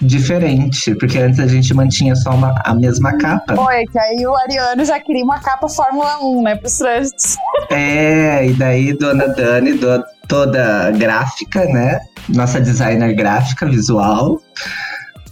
diferente, 0.00 0.94
porque 0.96 1.18
antes 1.18 1.38
a 1.40 1.46
gente 1.46 1.72
mantinha 1.74 2.14
só 2.16 2.30
uma, 2.30 2.60
a 2.64 2.74
mesma 2.74 3.16
capa. 3.18 3.54
Foi, 3.54 3.84
que 3.86 3.98
aí 3.98 4.26
o 4.26 4.34
Ariano 4.36 4.84
já 4.84 4.98
queria 5.00 5.24
uma 5.24 5.38
capa 5.40 5.68
Fórmula 5.68 6.18
1, 6.22 6.42
né, 6.42 6.56
pros 6.56 6.76
trânsitos. 6.78 7.36
É, 7.70 8.46
e 8.48 8.52
daí 8.54 8.92
Dona 8.96 9.28
Dani, 9.28 9.74
do- 9.74 10.04
toda 10.28 10.90
gráfica, 10.92 11.64
né? 11.66 12.00
Nossa 12.28 12.60
designer 12.60 13.14
gráfica, 13.14 13.66
visual, 13.66 14.40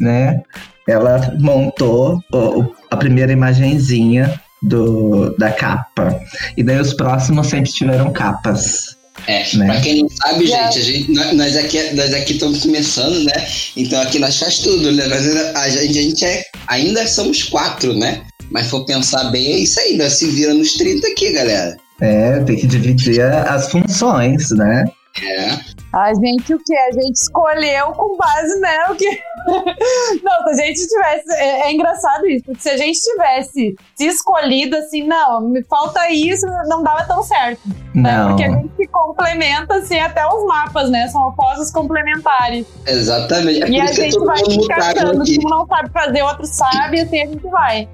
né? 0.00 0.40
Ela 0.88 1.34
montou 1.38 2.20
o- 2.32 2.60
o- 2.60 2.74
a 2.90 2.96
primeira 2.96 3.32
imagenzinha 3.32 4.40
do, 4.62 5.34
da 5.38 5.50
capa. 5.52 6.18
E 6.56 6.62
daí 6.62 6.80
os 6.80 6.92
próximos 6.94 7.46
sempre 7.48 7.70
tiveram 7.70 8.12
capas. 8.12 8.96
É, 9.26 9.44
Né? 9.56 9.66
pra 9.66 9.80
quem 9.80 10.00
não 10.02 10.08
sabe, 10.08 10.44
Yeah. 10.44 10.70
gente, 10.70 10.78
a 10.78 10.92
gente, 10.92 11.34
nós- 11.34 11.56
aqui, 11.56 11.90
nós 11.94 12.14
aqui 12.14 12.32
estamos 12.34 12.60
começando, 12.60 13.24
né? 13.24 13.32
Então 13.76 14.00
aqui 14.00 14.18
nós 14.18 14.38
faz 14.38 14.60
tudo, 14.60 14.92
né? 14.92 15.06
Nós, 15.06 15.26
ainda- 15.26 15.58
a 15.58 15.68
gente, 15.68 15.98
a 15.98 16.02
gente 16.02 16.24
é, 16.24 16.44
ainda 16.68 17.06
somos 17.08 17.42
quatro, 17.42 17.92
né? 17.98 18.22
Mas 18.50 18.68
for 18.68 18.84
pensar 18.86 19.24
bem, 19.24 19.54
é 19.54 19.58
isso 19.58 19.78
aí, 19.80 19.96
nós 19.96 20.12
se 20.14 20.26
vira 20.28 20.54
nos 20.54 20.74
30 20.74 21.08
aqui, 21.08 21.32
galera. 21.32 21.76
É, 22.00 22.38
tem 22.44 22.56
que 22.56 22.66
dividir 22.68 23.20
as 23.20 23.68
funções, 23.72 24.50
né? 24.52 24.84
É. 25.24 25.78
A 25.92 26.12
gente 26.12 26.54
o 26.54 26.58
que? 26.58 26.76
A 26.76 26.92
gente 26.92 27.14
escolheu 27.14 27.92
com 27.92 28.16
base, 28.16 28.60
né? 28.60 28.86
O 28.90 28.94
que. 28.94 29.08
não, 30.22 30.54
se 30.54 30.62
a 30.62 30.66
gente 30.66 30.86
tivesse. 30.86 31.32
É, 31.32 31.68
é, 31.68 31.72
engraçado 31.72 32.26
isso, 32.26 32.44
porque 32.44 32.60
se 32.60 32.68
a 32.68 32.76
gente 32.76 32.98
tivesse 33.00 33.76
se 33.94 34.06
escolhido 34.06 34.76
assim, 34.76 35.02
não, 35.04 35.40
me 35.40 35.62
falta 35.64 36.10
isso, 36.10 36.46
não 36.68 36.82
dava 36.82 37.04
tão 37.04 37.22
certo. 37.22 37.62
Né? 38.02 38.16
Não. 38.16 38.28
Porque 38.28 38.44
a 38.44 38.50
gente 38.50 38.70
se 38.76 38.86
complementa 38.88 39.74
assim 39.74 39.98
até 39.98 40.26
os 40.26 40.46
mapas, 40.46 40.90
né? 40.90 41.08
São 41.08 41.28
opostos 41.28 41.70
complementares. 41.70 42.66
Exatamente. 42.86 43.62
É 43.62 43.70
e 43.70 43.80
a 43.80 43.86
gente 43.86 44.18
vai 44.20 44.40
achando 44.40 45.22
aqui. 45.22 45.38
que 45.38 45.46
um 45.46 45.50
não 45.50 45.66
sabe 45.66 45.90
fazer, 45.90 46.22
outro 46.22 46.46
sabe, 46.46 47.00
assim 47.00 47.22
a 47.22 47.26
gente 47.26 47.48
vai. 47.48 47.88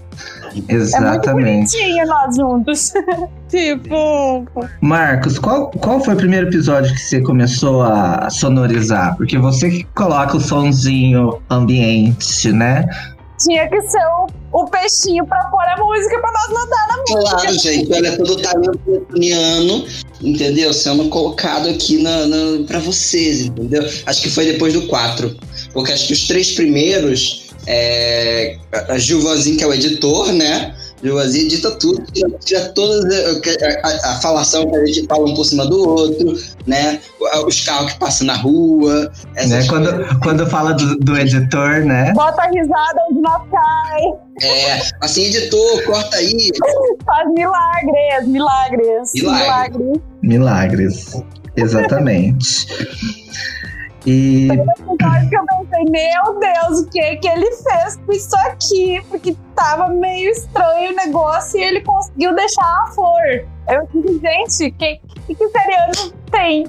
É 0.45 0.55
muito 0.55 0.73
Exatamente. 0.73 1.33
bonitinho 1.33 2.07
nós 2.07 2.37
juntos. 2.37 2.93
Tipo, 3.49 4.47
Marcos, 4.81 5.39
qual, 5.39 5.71
qual 5.71 6.01
foi 6.01 6.15
o 6.15 6.17
primeiro 6.17 6.49
episódio 6.49 6.93
que 6.93 7.01
você 7.01 7.21
começou 7.21 7.83
a 7.85 8.29
sonorizar? 8.29 9.17
Porque 9.17 9.39
você 9.39 9.71
que 9.71 9.85
coloca 9.95 10.37
o 10.37 10.41
sonzinho 10.41 11.41
ambiente, 11.49 12.51
né? 12.51 12.85
Tinha 13.39 13.69
que 13.69 13.81
ser 13.83 14.05
o, 14.07 14.27
o 14.55 14.65
peixinho 14.67 15.27
pra 15.27 15.45
pôr 15.47 15.65
a 15.65 15.77
música 15.77 16.21
pra 16.21 16.31
nós 16.31 16.49
mandar 16.49 16.87
na 16.87 16.97
música. 16.99 17.37
Claro, 17.37 17.59
gente, 17.59 17.93
olha 17.93 18.17
todo 18.17 18.33
o 18.35 18.41
talento 18.41 18.81
entendeu? 20.23 20.73
Sendo 20.73 21.09
colocado 21.09 21.69
aqui 21.69 22.01
na, 22.01 22.27
na, 22.27 22.65
pra 22.65 22.79
vocês, 22.79 23.43
entendeu? 23.43 23.85
Acho 24.07 24.23
que 24.23 24.31
foi 24.31 24.47
depois 24.47 24.73
do 24.73 24.87
4. 24.87 25.37
Porque 25.73 25.93
acho 25.93 26.07
que 26.07 26.13
os 26.13 26.29
três 26.29 26.53
primeiros, 26.53 27.49
é, 27.67 28.57
a 28.73 28.97
Gilvanzinho, 28.97 29.59
que 29.59 29.65
é 29.65 29.67
o 29.67 29.75
editor, 29.75 30.33
né? 30.33 30.73
Gilvanzinho 31.05 31.45
edita 31.45 31.71
tudo, 31.73 32.03
tira, 32.13 32.31
tira 32.45 32.69
toda 32.71 33.15
a, 33.15 33.89
a- 33.89 34.13
a 34.13 34.21
falação 34.23 34.67
que 34.71 34.75
a 34.77 34.87
gente 34.87 35.07
fala 35.07 35.29
um 35.29 35.35
por 35.35 35.45
cima 35.45 35.67
do 35.67 35.87
outro, 35.87 36.35
né? 36.67 36.99
Os 37.47 37.61
carros 37.65 37.93
que 37.93 37.99
passam 37.99 38.27
na 38.27 38.35
rua. 38.37 39.13
Né? 39.35 39.43
coisas. 39.43 39.67
Quando, 39.69 40.21
quando 40.21 40.47
fala 40.49 40.73
do, 40.73 40.97
do 40.97 41.17
editor, 41.17 41.85
né? 41.85 42.13
Bota 42.15 42.43
a 42.43 42.47
risada 42.51 43.01
onde 43.11 43.21
nós 43.21 43.43
cai. 43.51 44.03
É, 44.43 44.81
assim, 45.03 45.25
editor, 45.25 45.85
corta 45.85 46.17
aí. 46.17 46.51
Faz 47.05 47.29
milagres, 47.35 48.27
milagres. 48.27 49.11
Milagre. 49.15 50.01
milagres. 50.23 51.15
Milagres. 51.15 51.23
Exatamente. 51.57 52.67
E 54.07 54.49
que 55.29 55.37
eu 55.37 55.45
pensei, 55.47 55.85
meu 55.85 56.39
Deus, 56.39 56.81
o 56.81 56.87
que 56.91 57.17
que 57.17 57.29
ele 57.29 57.51
fez 57.53 57.97
com 57.97 58.13
isso 58.13 58.37
aqui? 58.47 59.03
Porque 59.09 59.35
tava 59.55 59.89
meio 59.89 60.31
estranho 60.31 60.93
o 60.93 60.97
negócio 60.97 61.59
e 61.59 61.63
ele 61.63 61.81
conseguiu 61.81 62.35
deixar 62.35 62.63
a 62.63 62.87
flor. 62.93 63.45
Eu 63.69 63.89
disse, 63.95 64.21
gente, 64.21 64.69
o 64.69 64.79
que, 64.79 65.01
que, 65.27 65.35
que 65.35 65.49
seriano 65.49 66.13
tem? 66.31 66.67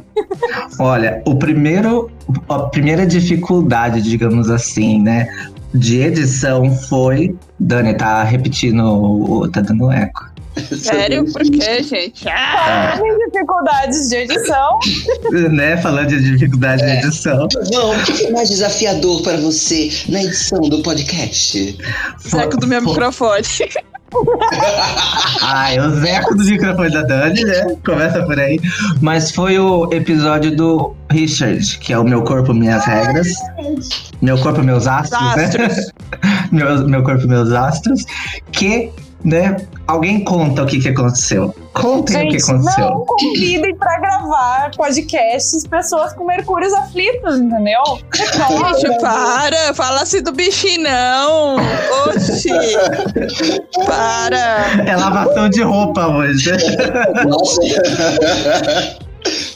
olha, 0.79 1.21
o 1.25 1.35
primeiro, 1.35 2.09
a 2.47 2.59
primeira 2.59 3.05
dificuldade, 3.05 4.01
digamos 4.01 4.49
assim, 4.49 5.01
né? 5.01 5.27
De 5.73 6.01
edição 6.01 6.71
foi. 6.71 7.35
Dani 7.59 7.93
tá 7.95 8.23
repetindo, 8.23 9.49
tá 9.51 9.59
dando 9.59 9.91
eco. 9.91 10.34
sério? 10.77 11.25
Por 11.31 11.41
quê, 11.43 11.83
gente? 11.83 12.27
Ah, 12.29 12.97
Tem 13.01 13.17
dificuldades 13.29 14.09
de 14.09 14.15
edição. 14.15 14.79
né? 15.51 15.77
Falando 15.77 16.07
de 16.07 16.21
dificuldade 16.31 16.81
de 16.83 16.91
edição. 17.05 17.47
Não, 17.71 17.91
o 17.91 18.03
que 18.03 18.13
foi 18.13 18.31
mais 18.31 18.49
desafiador 18.49 19.21
para 19.23 19.37
você 19.37 19.89
na 20.09 20.23
edição 20.23 20.61
do 20.61 20.81
podcast? 20.81 21.77
Zeco 22.27 22.57
do 22.57 22.67
meu 22.67 22.81
Foi- 22.81 22.91
microfone. 22.91 23.43
Ai, 25.41 25.77
o 25.79 25.89
Zeco 25.99 26.35
do 26.35 26.43
microfone 26.43 26.89
da 26.91 27.01
Dani, 27.01 27.43
né? 27.43 27.75
Começa 27.85 28.23
por 28.23 28.39
aí. 28.39 28.59
Mas 29.01 29.31
foi 29.31 29.59
o 29.59 29.91
episódio 29.91 30.55
do 30.55 30.95
Richard, 31.11 31.77
que 31.79 31.91
é 31.91 31.99
o 31.99 32.03
Meu 32.03 32.23
Corpo, 32.23 32.53
Minhas 32.53 32.85
Regras. 32.85 33.27
Meu 34.21 34.37
Corpo, 34.39 34.61
Meus 34.63 34.87
Astros, 34.87 35.35
né? 35.35 35.43
Astros. 35.45 35.91
meu, 36.51 36.87
meu 36.87 37.03
Corpo, 37.03 37.27
Meus 37.27 37.51
Astros. 37.51 38.05
Que, 38.51 38.89
né? 39.25 39.57
Alguém 39.87 40.23
conta 40.23 40.63
o 40.63 40.65
que, 40.65 40.79
que 40.79 40.89
aconteceu. 40.89 41.53
Contem 41.73 42.15
o 42.15 42.29
que 42.29 42.39
Gente, 42.39 42.51
aconteceu. 42.51 42.89
não 42.89 43.05
convidem 43.05 43.75
pra 43.75 43.99
gravar 43.99 44.71
podcasts 44.77 45.67
pessoas 45.67 46.13
com 46.13 46.25
mercúrios 46.25 46.73
aflitos, 46.73 47.39
entendeu? 47.39 47.81
Gente, 48.13 49.01
para! 49.01 49.73
Fala 49.73 50.03
assim 50.03 50.21
do 50.21 50.31
bichinho, 50.31 50.83
não! 50.83 51.57
Oxi! 52.07 52.49
Para! 53.85 54.83
É 54.87 54.95
lavação 54.95 55.49
de 55.49 55.61
roupa 55.61 56.07
hoje. 56.07 56.51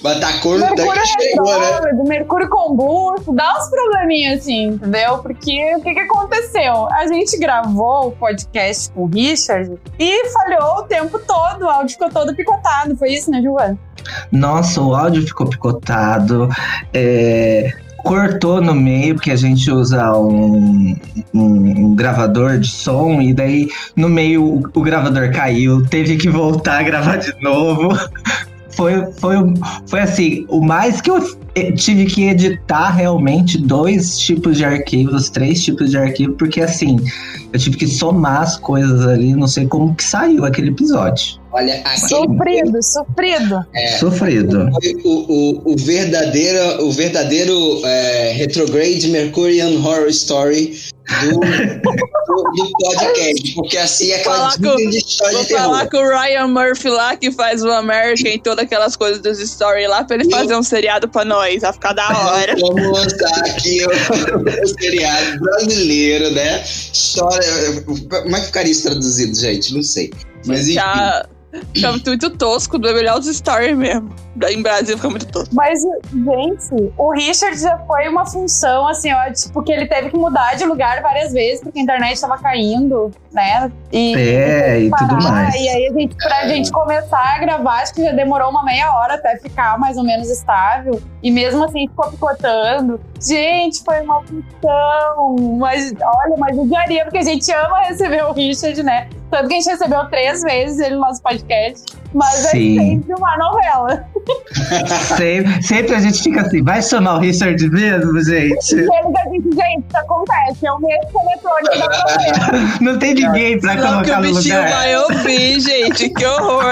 Mas 0.01 0.19
tá 0.19 0.31
cor 0.39 0.63
até 0.63 0.75
Mercúrio 0.75 1.05
chegou, 1.05 1.59
né? 1.59 1.93
Mercúrio 2.07 2.49
combusto, 2.49 3.33
dá 3.33 3.57
uns 3.57 3.69
probleminhas 3.69 4.39
assim, 4.39 4.67
entendeu? 4.67 5.17
Porque 5.17 5.75
o 5.75 5.81
que, 5.81 5.93
que 5.93 5.99
aconteceu? 5.99 6.87
A 6.93 7.05
gente 7.07 7.37
gravou 7.37 8.07
o 8.07 8.11
podcast 8.11 8.89
com 8.91 9.03
o 9.03 9.07
Richard 9.07 9.77
e 9.99 10.29
falhou 10.29 10.77
o 10.79 10.83
tempo 10.83 11.19
todo, 11.19 11.63
o 11.63 11.69
áudio 11.69 11.93
ficou 11.93 12.09
todo 12.09 12.33
picotado. 12.35 12.95
Foi 12.95 13.09
isso, 13.11 13.29
né, 13.29 13.41
Giovana? 13.41 13.77
Nossa, 14.31 14.81
o 14.81 14.95
áudio 14.95 15.21
ficou 15.27 15.47
picotado. 15.47 16.47
é, 16.93 17.71
cortou 18.03 18.61
no 18.61 18.73
meio, 18.73 19.15
porque 19.15 19.29
a 19.31 19.35
gente 19.35 19.69
usa 19.69 20.13
um, 20.17 20.95
um- 21.33 21.85
um 21.87 21.95
gravador 21.95 22.57
de 22.57 22.69
som, 22.69 23.21
e 23.21 23.33
daí 23.33 23.67
no 23.93 24.07
meio 24.07 24.41
o, 24.45 24.63
o 24.73 24.81
gravador 24.81 25.29
caiu, 25.33 25.85
teve 25.85 26.15
que 26.15 26.29
voltar 26.29 26.79
a 26.79 26.83
gravar 26.83 27.17
de 27.17 27.33
novo. 27.41 27.89
Foi, 28.79 29.11
foi, 29.17 29.35
foi 29.87 29.99
assim, 29.99 30.45
o 30.47 30.61
mais 30.61 31.01
que 31.01 31.11
eu 31.11 31.19
tive 31.75 32.05
que 32.05 32.29
editar 32.29 32.91
realmente 32.91 33.57
dois 33.57 34.17
tipos 34.17 34.55
de 34.55 34.63
arquivos, 34.63 35.29
três 35.29 35.61
tipos 35.61 35.91
de 35.91 35.97
arquivo, 35.97 36.31
porque 36.35 36.61
assim, 36.61 36.97
eu 37.51 37.59
tive 37.59 37.75
que 37.75 37.85
somar 37.85 38.43
as 38.43 38.55
coisas 38.55 39.05
ali, 39.05 39.35
não 39.35 39.47
sei 39.47 39.67
como 39.67 39.93
que 39.93 40.03
saiu 40.05 40.45
aquele 40.45 40.69
episódio. 40.69 41.38
Olha, 41.51 41.81
aquele 41.83 41.97
Sofrido, 42.07 42.83
sofrido. 42.83 43.65
É. 43.73 43.97
Sofrido. 43.97 44.69
o, 45.03 45.09
o, 45.09 45.73
o 45.73 45.75
verdadeiro, 45.77 46.85
o 46.85 46.91
verdadeiro 46.91 47.81
é, 47.85 48.31
Retrograde 48.33 49.07
Mercurian 49.07 49.69
Horror 49.79 50.07
Story 50.09 50.79
do, 51.21 51.39
do, 51.39 52.43
do 52.51 52.71
podcast. 52.83 53.53
Porque 53.55 53.77
assim 53.77 54.11
é 54.11 54.17
aquela 54.17 54.55
com- 54.57 54.75
de 54.75 54.97
história 54.99 55.33
Vou 55.33 55.41
de 55.41 55.47
terror. 55.47 55.63
falar 55.63 55.89
com 55.89 55.97
o 55.97 56.07
Ryan 56.07 56.47
Murphy 56.47 56.89
lá, 56.89 57.15
que 57.15 57.31
faz 57.31 57.63
o 57.63 57.71
American 57.71 58.31
e 58.31 58.39
todas 58.39 58.65
aquelas 58.65 58.95
coisas 58.95 59.19
dos 59.19 59.39
stories 59.39 59.89
lá, 59.89 60.03
pra 60.03 60.17
ele 60.17 60.25
Eu- 60.25 60.29
fazer 60.37 60.55
um 60.55 60.61
seriado 60.63 61.09
pra 61.09 61.25
nós. 61.25 61.61
Vai 61.61 61.73
ficar 61.73 61.93
da 61.93 62.07
hora. 62.09 62.55
Vamos 62.61 62.91
lançar 62.99 63.39
aqui 63.39 63.79
o, 63.85 64.63
o 64.63 64.67
seriado 64.79 65.39
brasileiro, 65.39 66.29
né? 66.31 66.61
História. 66.93 67.81
Como 67.85 68.35
é 68.35 68.39
que 68.39 68.45
ficaria 68.45 68.71
isso 68.71 68.83
traduzido, 68.83 69.35
gente? 69.35 69.73
Não 69.73 69.81
sei. 69.81 70.11
Mas 70.45 70.61
enfim. 70.65 70.73
Já 70.75 71.25
fica 71.73 71.91
muito 71.91 72.29
tosco, 72.31 72.77
é 72.77 72.93
melhor 72.93 73.19
os 73.19 73.27
stories 73.27 73.77
mesmo. 73.77 74.09
Em 74.49 74.61
Brasil 74.61 74.95
fica 74.95 75.09
muito 75.09 75.27
tosco. 75.27 75.53
Mas, 75.53 75.81
gente, 75.81 76.93
o 76.97 77.11
Richard 77.11 77.59
já 77.59 77.77
foi 77.79 78.07
uma 78.07 78.25
função, 78.25 78.87
assim, 78.87 79.11
ó, 79.11 79.31
tipo, 79.33 79.61
que 79.63 79.71
ele 79.71 79.85
teve 79.87 80.09
que 80.09 80.17
mudar 80.17 80.55
de 80.55 80.65
lugar 80.65 81.01
várias 81.01 81.33
vezes, 81.33 81.61
porque 81.61 81.79
a 81.79 81.81
internet 81.81 82.21
tava 82.21 82.37
caindo, 82.37 83.11
né? 83.33 83.71
E, 83.91 84.15
É, 84.15 84.79
e 84.81 84.91
tudo 84.91 85.17
parar, 85.17 85.21
mais. 85.21 85.55
E 85.55 85.67
aí, 85.69 85.87
a 85.87 85.93
gente, 85.93 86.15
pra 86.15 86.47
gente 86.47 86.71
começar 86.71 87.35
a 87.35 87.39
gravar, 87.39 87.81
acho 87.81 87.93
que 87.93 88.03
já 88.03 88.11
demorou 88.11 88.49
uma 88.49 88.63
meia 88.63 88.93
hora 88.93 89.15
até 89.15 89.37
ficar 89.37 89.77
mais 89.77 89.97
ou 89.97 90.03
menos 90.03 90.29
estável. 90.29 91.01
E 91.21 91.31
mesmo 91.31 91.63
assim, 91.65 91.87
ficou 91.87 92.09
picotando. 92.11 92.99
Gente, 93.19 93.83
foi 93.83 94.01
uma 94.01 94.21
função. 94.23 95.35
Mas, 95.57 95.91
olha, 96.01 96.37
mas 96.37 96.55
judiaria, 96.55 97.03
porque 97.03 97.17
a 97.17 97.23
gente 97.23 97.51
ama 97.51 97.79
receber 97.81 98.23
o 98.23 98.31
Richard, 98.31 98.81
né? 98.83 99.09
Tanto 99.31 99.47
que 99.47 99.53
a 99.53 99.57
gente 99.57 99.69
recebeu 99.69 100.05
três 100.09 100.41
vezes 100.41 100.79
ele 100.79 100.95
no 100.95 101.01
nosso 101.01 101.21
podcast. 101.21 101.83
Mas 102.13 102.33
Sim. 102.49 102.79
é 102.79 102.81
sempre 102.83 103.13
uma 103.13 103.37
novela. 103.37 104.03
Sempre, 105.15 105.61
sempre 105.63 105.95
a 105.95 105.99
gente 105.99 106.23
fica 106.23 106.41
assim, 106.41 106.63
vai 106.63 106.81
chamar 106.81 107.15
o 107.17 107.19
Richard 107.19 107.69
mesmo, 107.69 108.19
gente? 108.23 108.73
Ele 108.73 108.87
já 108.87 109.23
disse, 109.29 109.55
gente, 109.55 109.85
isso 109.87 109.97
acontece. 109.97 110.65
É 110.65 110.71
o 110.71 110.79
mesmo 110.79 111.21
eletrônico 111.21 111.77
da 111.77 111.87
novela. 111.87 112.69
Não 112.81 112.97
tem 112.97 113.13
ninguém 113.13 113.59
pra 113.59 113.75
Não, 113.75 113.81
que 113.83 113.87
colocar 113.89 114.19
o 114.19 114.23
no 114.23 114.33
bichinho 114.35 114.55
lugar. 114.57 114.71
vai 114.71 114.95
ouvir, 114.97 115.59
gente. 115.59 116.09
Que 116.09 116.25
horror. 116.25 116.63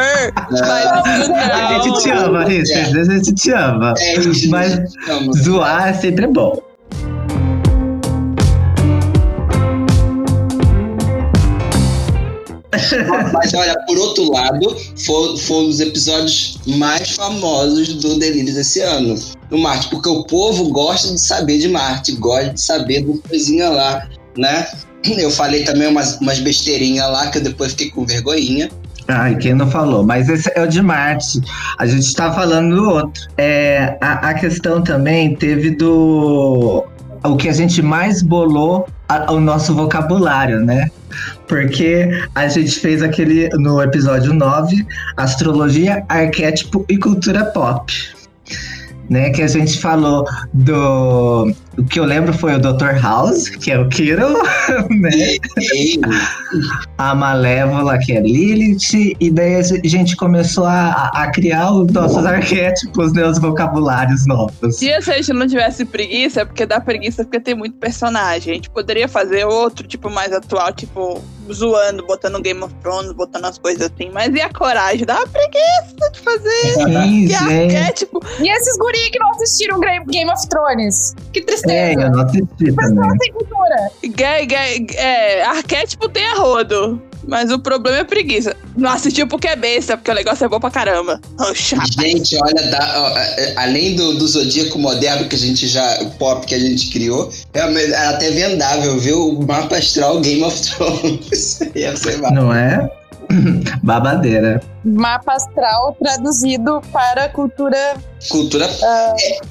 Mas 0.49 1.19
isso 1.21 1.33
A 1.33 1.79
gente 1.83 2.01
te 2.01 2.09
não. 2.09 2.25
ama, 2.25 2.43
Richard, 2.45 2.99
a 2.99 3.03
gente 3.03 3.33
te 3.35 3.51
ama. 3.51 3.93
É, 3.99 4.21
gente, 4.21 4.47
Mas 4.49 4.79
vamos. 5.07 5.37
zoar 5.43 5.89
é 5.89 5.93
sempre 5.93 6.25
bom. 6.27 6.57
Mas 13.33 13.53
olha, 13.53 13.75
por 13.85 13.97
outro 13.97 14.31
lado, 14.31 14.75
foi, 15.05 15.37
foi 15.37 15.57
um 15.57 15.67
dos 15.67 15.79
episódios 15.79 16.59
mais 16.65 17.11
famosos 17.11 17.93
do 17.95 18.17
Delírios 18.19 18.57
esse 18.57 18.81
ano. 18.81 19.15
Do 19.49 19.57
Marte, 19.57 19.89
porque 19.89 20.09
o 20.09 20.23
povo 20.23 20.69
gosta 20.69 21.13
de 21.13 21.19
saber 21.19 21.59
de 21.59 21.69
Marte, 21.69 22.13
gosta 22.13 22.53
de 22.53 22.61
saber 22.61 23.01
do 23.01 23.17
coisinha 23.21 23.69
lá, 23.69 24.07
né? 24.37 24.67
Eu 25.05 25.31
falei 25.31 25.63
também 25.63 25.87
umas, 25.87 26.19
umas 26.19 26.39
besteirinhas 26.39 27.09
lá 27.09 27.27
que 27.27 27.37
eu 27.37 27.43
depois 27.43 27.71
fiquei 27.71 27.91
com 27.91 28.05
vergonhinha. 28.05 28.69
Ai, 29.07 29.37
quem 29.37 29.53
não 29.53 29.69
falou? 29.71 30.03
Mas 30.03 30.27
esse 30.27 30.51
é 30.53 30.61
o 30.61 30.67
de 30.67 30.81
Marte. 30.81 31.39
A 31.77 31.85
gente 31.85 32.13
tá 32.13 32.33
falando 32.33 32.75
do 32.75 32.89
outro. 32.89 33.21
É, 33.37 33.97
a, 34.01 34.29
a 34.29 34.33
questão 34.33 34.83
também 34.83 35.33
teve 35.35 35.71
do. 35.71 36.83
O 37.23 37.37
que 37.37 37.47
a 37.47 37.53
gente 37.53 37.81
mais 37.81 38.21
bolou 38.21 38.85
o 39.29 39.39
nosso 39.39 39.73
vocabulário, 39.73 40.59
né? 40.59 40.89
Porque 41.47 42.09
a 42.35 42.47
gente 42.47 42.79
fez 42.79 43.01
aquele 43.01 43.49
no 43.49 43.81
episódio 43.81 44.33
9, 44.33 44.85
astrologia, 45.15 46.03
arquétipo 46.09 46.85
e 46.89 46.97
cultura 46.97 47.45
pop. 47.45 47.93
Né, 49.09 49.29
que 49.29 49.41
a 49.41 49.47
gente 49.47 49.79
falou 49.79 50.25
do. 50.53 51.53
O 51.77 51.83
que 51.83 51.99
eu 51.99 52.05
lembro 52.05 52.33
foi 52.33 52.55
o 52.55 52.59
Dr. 52.59 52.99
House, 53.01 53.49
que 53.49 53.71
é 53.71 53.79
o 53.79 53.87
Kiro, 53.87 54.33
né? 54.89 55.35
A 56.97 57.13
Malévola, 57.13 57.99
que 57.99 58.13
é 58.13 58.19
Lilith, 58.19 59.15
e 59.19 59.29
daí 59.29 59.55
a 59.55 59.61
gente 59.61 60.15
começou 60.15 60.65
a, 60.65 61.11
a 61.13 61.31
criar 61.31 61.71
os 61.71 61.91
nossos 61.91 62.25
arquétipos, 62.25 63.13
né, 63.13 63.27
os 63.27 63.37
vocabulários 63.37 64.25
novos. 64.25 64.77
Se 64.77 64.91
a 64.91 64.99
gente 65.01 65.33
não 65.33 65.47
tivesse 65.47 65.85
preguiça, 65.85 66.41
é 66.41 66.45
porque 66.45 66.65
dá 66.65 66.81
preguiça 66.81 67.23
porque 67.23 67.39
tem 67.39 67.53
muito 67.53 67.77
personagem. 67.77 68.53
A 68.53 68.55
gente 68.55 68.69
poderia 68.71 69.07
fazer 69.07 69.45
outro, 69.45 69.85
tipo, 69.87 70.09
mais 70.09 70.33
atual, 70.33 70.73
tipo, 70.73 71.21
zoando, 71.53 72.05
botando 72.05 72.41
Game 72.41 72.61
of 72.63 72.73
Thrones, 72.81 73.11
botando 73.11 73.45
as 73.45 73.57
coisas 73.57 73.91
assim. 73.93 74.09
Mas 74.11 74.33
e 74.33 74.41
a 74.41 74.51
coragem? 74.51 75.05
Dá 75.05 75.17
uma 75.17 75.27
preguiça 75.27 76.11
de 76.11 76.19
fazer. 76.21 76.73
Sim, 76.73 77.23
E 77.23 77.27
gente. 77.27 77.75
arquétipo. 77.75 78.19
E 78.39 78.49
esses 78.49 78.77
guri 78.77 79.09
que 79.11 79.19
não 79.19 79.29
assistiram 79.31 79.79
Game 79.79 80.31
of 80.31 80.47
Thrones? 80.49 81.15
Que 81.31 81.41
É, 81.66 81.66
tristeza. 81.67 82.01
eu 82.01 82.11
não 82.11 82.21
assisti 82.21 82.75
também. 82.75 82.95
Não 82.95 83.17
tem 83.17 83.31
cultura. 83.33 83.91
Gay, 84.03 84.45
gay, 84.45 84.87
é, 84.95 85.43
arquétipo 85.43 86.09
tem 86.09 86.25
a 86.25 86.35
rodo. 86.35 87.01
Mas 87.27 87.51
o 87.51 87.59
problema 87.59 87.97
é 87.97 88.03
preguiça. 88.05 88.55
Não 88.77 88.89
assistiu 88.89 89.27
porque 89.27 89.47
é 89.49 89.55
besta, 89.55 89.97
porque 89.97 90.09
o 90.09 90.13
negócio 90.13 90.45
é 90.45 90.47
bom 90.47 90.61
pra 90.61 90.71
caramba. 90.71 91.19
Oh. 91.37 91.53
Gente, 91.53 92.37
olha, 92.41 92.71
dá- 92.71 92.93
ó, 92.95 93.17
é, 93.19 93.53
além 93.57 93.95
do, 93.97 94.13
do 94.17 94.25
zodíaco 94.25 94.79
moderno 94.79 95.27
que 95.27 95.35
a 95.35 95.39
gente 95.39 95.67
já, 95.67 96.01
o 96.03 96.11
pop 96.11 96.47
que 96.47 96.55
a 96.55 96.59
gente 96.59 96.89
criou, 96.89 97.29
é 97.53 97.59
é 97.59 98.07
até 98.07 98.31
vendável, 98.31 98.97
viu? 98.97 99.27
O 99.27 99.45
mapa 99.45 99.75
astral 99.77 100.21
Game 100.21 100.41
of 100.43 100.57
Thrones. 100.71 101.59
Ia 101.75 101.97
ser 101.97 102.17
massa. 102.19 102.33
Não 102.33 102.53
é? 102.53 102.89
Babadeira. 103.83 104.61
Mapa 104.85 105.33
astral 105.33 105.95
traduzido 106.01 106.81
para 106.93 107.27
cultura, 107.29 107.95
Cultura. 108.29 108.69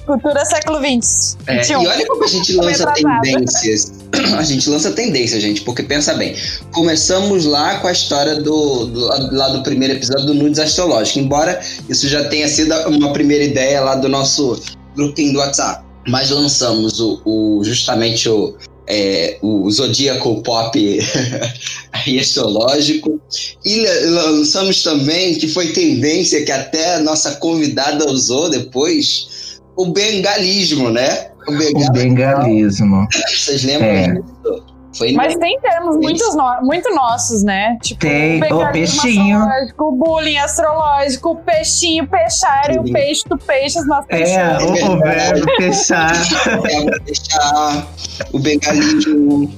cultura 0.06 0.44
século 0.44 0.78
XX. 0.78 1.36
É, 1.46 1.58
21. 1.60 1.82
e 1.82 1.86
olha 1.88 2.06
como 2.06 2.24
a 2.24 2.26
gente 2.26 2.52
lança 2.54 2.92
tendências. 2.92 3.92
A 4.38 4.42
gente 4.42 4.70
lança 4.70 4.90
tendência, 4.92 5.38
gente, 5.38 5.60
porque 5.60 5.82
pensa 5.82 6.14
bem. 6.14 6.34
Começamos 6.72 7.44
lá 7.44 7.80
com 7.80 7.88
a 7.88 7.92
história 7.92 8.36
do, 8.36 8.86
do 8.86 9.00
lá 9.36 9.48
do 9.50 9.62
primeiro 9.62 9.94
episódio 9.94 10.26
do 10.26 10.34
Nudes 10.34 10.58
Astrológico, 10.58 11.18
embora 11.18 11.60
isso 11.88 12.08
já 12.08 12.24
tenha 12.28 12.48
sido 12.48 12.72
uma 12.88 13.12
primeira 13.12 13.44
ideia 13.44 13.80
lá 13.82 13.94
do 13.94 14.08
nosso 14.08 14.58
grupinho 14.94 15.34
do 15.34 15.38
WhatsApp. 15.40 15.84
Mas 16.08 16.30
lançamos 16.30 16.98
o, 17.00 17.20
o- 17.26 17.60
justamente 17.64 18.28
o, 18.28 18.56
é, 18.86 19.38
o 19.42 19.70
zodíaco 19.70 20.42
pop 20.42 20.78
aí 21.92 22.18
astrológico. 22.18 23.20
E 23.64 23.80
la- 23.80 24.22
lançamos 24.22 24.82
também, 24.82 25.34
que 25.34 25.48
foi 25.48 25.72
tendência 25.72 26.44
que 26.44 26.52
até 26.52 26.94
a 26.96 27.00
nossa 27.00 27.32
convidada 27.36 28.10
usou 28.10 28.48
depois, 28.50 29.60
o 29.76 29.86
bengalismo, 29.86 30.90
né? 30.90 31.30
O 31.48 31.52
O 31.52 31.58
bengalismo. 31.58 31.92
bengalismo. 31.92 33.06
Vocês 33.30 33.62
lembram 33.64 33.88
É. 33.88 34.08
disso? 34.14 34.65
Foi 34.96 35.12
Mas 35.12 35.34
tem 35.36 35.58
termos 35.60 35.96
muitos 35.96 36.34
no- 36.34 36.60
muito 36.62 36.94
nossos, 36.94 37.42
né? 37.42 37.76
Tipo, 37.82 38.00
Tem, 38.00 38.42
o 38.52 38.62
o 38.62 38.72
peixinho. 38.72 39.38
astrológico, 39.38 39.84
o 39.84 39.92
bullying 39.92 40.38
astrológico, 40.38 41.30
o 41.30 41.36
peixinho, 41.36 42.06
peixário, 42.06 42.82
o 42.82 42.86
Sim. 42.86 42.92
peixe 42.92 43.22
do 43.28 43.36
peixes, 43.38 43.86
nós 43.86 44.04
É, 44.08 44.16
peixamos. 44.16 44.62
o, 44.82 44.92
o 44.92 44.98
verbo 45.00 45.46
fechar. 45.56 46.12
é, 46.12 46.80
vou 46.80 47.00
deixar 47.04 47.86
o 48.32 48.38
bengalismo. 48.38 49.50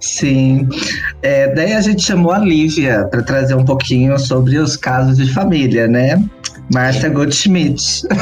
Sim. 0.00 0.68
É, 1.22 1.48
daí 1.54 1.72
a 1.74 1.80
gente 1.80 2.02
chamou 2.02 2.32
a 2.32 2.38
Lívia 2.38 3.06
para 3.10 3.22
trazer 3.22 3.54
um 3.54 3.64
pouquinho 3.64 4.18
sobre 4.18 4.58
os 4.58 4.76
casos 4.76 5.16
de 5.16 5.32
família, 5.32 5.86
né? 5.86 6.20
Márcia 6.72 7.08
Goldschmidt. 7.10 8.02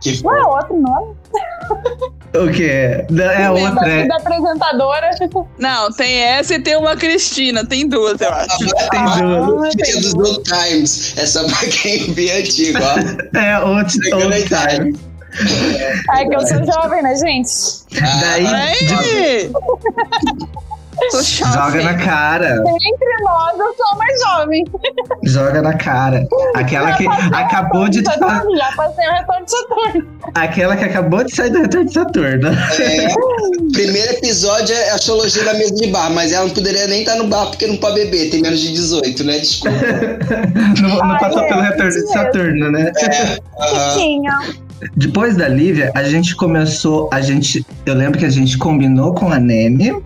Que 0.00 0.22
Não 0.22 0.36
é 0.36 0.42
outro 0.46 0.80
nome? 0.80 1.14
O 2.34 2.50
quê? 2.52 3.06
Não, 3.10 3.24
É 3.24 3.50
Lembra 3.50 3.70
outra. 3.72 3.88
é- 3.90 4.06
da 4.06 4.16
apresentadora. 4.16 5.10
Não, 5.58 5.90
tem 5.92 6.16
essa 6.20 6.54
e 6.54 6.58
tem 6.60 6.76
uma 6.76 6.94
Cristina. 6.96 7.64
Tem 7.64 7.88
duas, 7.88 8.20
eu 8.20 8.30
acho. 8.32 8.58
Tem 8.58 8.68
duas. 8.68 9.74
Ah, 9.74 9.82
Tinha 9.82 10.00
dos 10.00 10.14
Old 10.14 10.42
Times. 10.42 11.14
É 11.16 11.26
só 11.26 11.46
pra 11.46 11.68
quem 11.68 12.12
vê 12.12 12.32
antigo, 12.32 12.78
ó. 12.82 12.94
É, 13.38 13.58
old, 13.60 14.14
old 14.14 14.44
time. 14.44 14.98
É 16.16 16.24
que 16.28 16.34
eu 16.36 16.40
sou 16.46 16.64
jovem, 16.64 17.02
né, 17.02 17.14
gente? 17.16 17.50
Daí 18.20 18.46
Aí! 18.46 19.50
Tô 21.10 21.22
chata. 21.22 21.52
joga 21.52 21.82
na 21.82 21.94
cara. 21.94 22.56
Entre 22.56 23.22
nós, 23.22 23.58
eu 23.58 23.74
sou 23.74 23.98
mais 23.98 24.20
jovem. 24.20 24.64
Joga 25.24 25.62
na 25.62 25.74
cara. 25.74 26.26
Aquela 26.54 26.92
que 26.92 27.06
acabou 27.06 27.88
de. 27.88 28.04
Saturno, 28.04 28.56
Já 28.56 28.72
passei 28.76 29.08
o 29.08 29.12
retorno 29.12 29.44
de 29.44 29.50
Saturno. 29.50 30.06
Aquela 30.34 30.76
que 30.76 30.84
acabou 30.84 31.24
de 31.24 31.34
sair 31.34 31.50
do 31.50 31.60
retorno 31.60 31.86
de 31.86 31.92
Saturno. 31.92 32.48
É, 32.48 33.08
primeiro 33.72 34.12
episódio 34.12 34.74
é 34.74 34.90
astrologia 34.90 35.44
da 35.44 35.54
mesa 35.54 35.74
de 35.74 35.86
bar, 35.88 36.10
mas 36.12 36.32
ela 36.32 36.46
não 36.46 36.54
poderia 36.54 36.86
nem 36.86 37.00
estar 37.00 37.16
no 37.16 37.26
bar 37.26 37.46
porque 37.46 37.66
não 37.66 37.76
pode 37.76 37.96
beber, 38.04 38.30
tem 38.30 38.42
menos 38.42 38.60
de 38.60 38.72
18, 38.72 39.24
né? 39.24 39.38
Desculpa. 39.38 39.74
Não, 40.80 40.88
não 40.88 41.02
Ai, 41.02 41.18
passou 41.20 41.42
é, 41.42 41.48
pelo 41.48 41.60
retorno 41.60 41.90
de 41.90 42.12
Saturno, 42.12 42.70
né? 42.70 42.92
Tinha. 43.94 44.40
Depois 44.96 45.36
da 45.36 45.48
Lívia, 45.48 45.90
a 45.94 46.02
gente 46.02 46.34
começou. 46.36 47.08
A 47.12 47.20
gente. 47.20 47.64
Eu 47.86 47.94
lembro 47.94 48.18
que 48.18 48.24
a 48.24 48.30
gente 48.30 48.58
combinou 48.58 49.14
com 49.14 49.30
a 49.30 49.38
Neme 49.38 50.02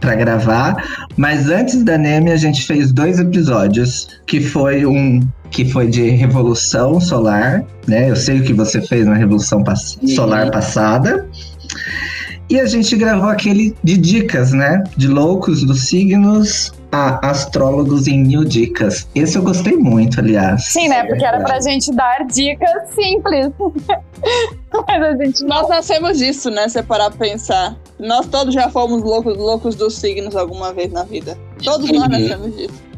pra 0.00 0.14
gravar, 0.14 0.76
mas 1.16 1.48
antes 1.48 1.82
da 1.84 1.96
Neme 1.98 2.30
a 2.32 2.36
gente 2.36 2.66
fez 2.66 2.90
dois 2.92 3.18
episódios, 3.18 4.08
que 4.26 4.40
foi 4.40 4.86
um 4.86 5.20
que 5.50 5.64
foi 5.70 5.88
de 5.88 6.10
revolução 6.10 7.00
solar, 7.00 7.64
né? 7.86 8.08
Eu 8.08 8.14
sei 8.16 8.38
o 8.38 8.42
que 8.44 8.52
você 8.52 8.80
fez 8.80 9.04
na 9.04 9.14
revolução 9.14 9.64
pass- 9.64 9.98
solar 10.14 10.48
passada. 10.50 11.26
E 12.48 12.58
a 12.58 12.66
gente 12.66 12.96
gravou 12.96 13.28
aquele 13.28 13.74
de 13.82 13.96
dicas, 13.96 14.52
né? 14.52 14.82
De 14.96 15.08
loucos 15.08 15.64
dos 15.64 15.88
signos 15.88 16.72
a 16.92 17.30
astrólogos 17.30 18.06
em 18.06 18.24
mil 18.24 18.44
dicas. 18.44 19.08
Esse 19.14 19.38
eu 19.38 19.42
gostei 19.42 19.76
muito, 19.76 20.20
aliás. 20.20 20.64
Sim, 20.66 20.88
né? 20.88 21.04
Porque 21.04 21.24
era 21.24 21.40
pra 21.40 21.60
gente 21.60 21.92
dar 21.92 22.26
dicas 22.26 22.94
simples. 22.94 23.50
Mas 24.86 25.02
a 25.02 25.16
gente 25.16 25.42
não. 25.42 25.48
Nós 25.60 25.68
nascemos 25.68 26.18
disso, 26.18 26.50
né? 26.50 26.68
Se 26.68 26.82
parar 26.82 27.10
pra 27.10 27.28
pensar. 27.28 27.76
Nós 27.98 28.26
todos 28.26 28.54
já 28.54 28.68
fomos 28.70 29.02
loucos, 29.02 29.36
loucos 29.36 29.74
dos 29.74 29.96
signos 29.96 30.34
alguma 30.34 30.72
vez 30.72 30.90
na 30.92 31.04
vida. 31.04 31.36
Todos 31.62 31.90
nós 31.90 32.02
Uhum. 32.02 32.08
nascemos 32.08 32.56
disso. 32.56 32.90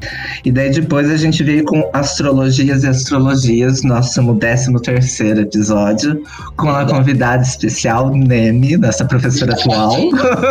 E 0.44 0.50
daí 0.50 0.70
depois 0.72 1.08
a 1.08 1.16
gente 1.16 1.44
veio 1.44 1.64
com 1.64 1.88
astrologias 1.92 2.82
e 2.82 2.88
astrologias, 2.88 3.84
nosso 3.84 4.20
13 4.34 4.72
terceiro 4.82 5.42
episódio, 5.42 6.20
com 6.56 6.68
a 6.70 6.84
convidada 6.84 7.42
especial, 7.44 8.10
Neme, 8.10 8.76
nossa 8.76 9.04
professora 9.04 9.52
atual. 9.52 9.96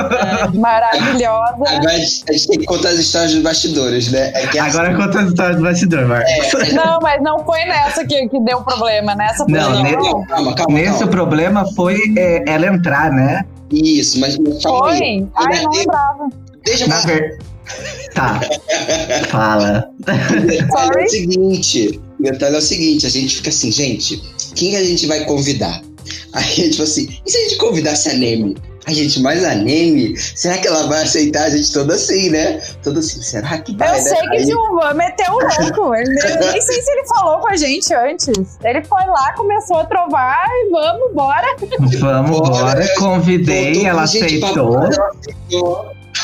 Maravilhosa. 0.55 1.53
Agora 1.67 1.89
a 1.89 1.97
gente 1.97 2.47
tem 2.47 2.59
que 2.59 2.65
contar 2.65 2.89
as 2.89 2.99
histórias 2.99 3.33
dos 3.33 3.41
bastidores, 3.43 4.11
né? 4.11 4.31
É 4.35 4.47
que 4.47 4.57
é 4.57 4.61
Agora 4.61 4.95
conta 4.95 5.19
as 5.19 5.27
histórias 5.29 5.57
do 5.57 5.63
bastidor, 5.63 6.07
Marcos. 6.07 6.73
Não, 6.73 6.99
mas 7.01 7.21
não 7.21 7.43
foi 7.43 7.65
nessa 7.65 8.05
que, 8.05 8.29
que 8.29 8.39
deu 8.41 8.61
problema. 8.61 9.15
Nessa 9.15 9.43
foi 9.43 9.53
Não, 9.53 9.69
Não, 9.71 9.83
ne- 9.83 9.91
não, 9.97 10.25
calma, 10.25 10.55
calma. 10.55 10.73
Nesse 10.73 10.89
o 10.95 10.97
calma. 10.99 11.11
problema 11.11 11.65
foi 11.75 11.97
é, 12.17 12.43
ela 12.49 12.67
entrar, 12.67 13.11
né? 13.11 13.43
Isso, 13.71 14.19
mas 14.19 14.37
calma 14.63 14.91
aí. 14.91 15.25
Foi? 15.35 15.45
Ai, 15.45 15.63
não 15.63 15.71
lembrava. 15.71 16.29
Deixa 16.65 16.85
eu 16.85 17.01
ver... 17.07 17.37
Tá. 18.13 18.41
Fala. 19.29 19.89
O 19.99 20.45
detalhe 20.45 21.01
é 21.01 21.05
o 21.05 21.09
seguinte, 21.09 22.01
o 22.19 22.23
detalhe 22.23 22.55
é 22.55 22.59
o 22.59 22.61
seguinte, 22.61 23.05
a 23.05 23.09
gente 23.09 23.35
fica 23.37 23.49
assim, 23.49 23.71
gente, 23.71 24.17
quem 24.55 24.75
a 24.75 24.83
gente 24.83 25.05
vai 25.07 25.23
convidar? 25.25 25.81
Aí 26.33 26.43
a 26.43 26.47
gente 26.49 26.77
fala 26.77 26.89
assim, 26.89 27.07
e 27.25 27.31
se 27.31 27.37
a 27.37 27.41
gente 27.41 27.55
convidasse 27.57 28.09
a 28.09 28.13
Neme? 28.13 28.57
A 28.87 28.93
gente, 28.93 29.21
mas 29.21 29.43
a 29.45 29.53
Neme, 29.53 30.17
será 30.17 30.57
que 30.57 30.67
ela 30.67 30.87
vai 30.87 31.03
aceitar 31.03 31.43
a 31.43 31.49
gente 31.51 31.71
toda 31.71 31.93
assim, 31.93 32.31
né? 32.31 32.59
Toda 32.83 32.99
assim, 32.99 33.21
será 33.21 33.59
que 33.59 33.75
vai, 33.77 33.89
Eu 33.89 33.93
né? 33.93 33.99
sei 34.01 34.17
que 34.21 34.37
Aí- 34.37 34.43
o 34.43 34.45
Gilvan 34.47 34.93
meteu 34.95 35.33
o 35.33 35.39
louco. 35.39 35.95
Eu 35.95 36.03
nem 36.03 36.61
sei 36.61 36.81
se 36.81 36.91
ele 36.91 37.07
falou 37.07 37.39
com 37.39 37.47
a 37.49 37.55
gente 37.55 37.93
antes. 37.93 38.57
Ele 38.63 38.83
foi 38.83 39.05
lá, 39.05 39.33
começou 39.33 39.77
a 39.77 39.85
trovar 39.85 40.47
e 40.49 40.69
vamos, 40.71 41.13
bora. 41.13 41.55
Vamos, 41.99 42.39
Bora. 42.39 42.49
bora. 42.49 42.87
Convidei, 42.97 43.85
ela 43.85 44.07
gente 44.07 44.39
pra 44.39 44.49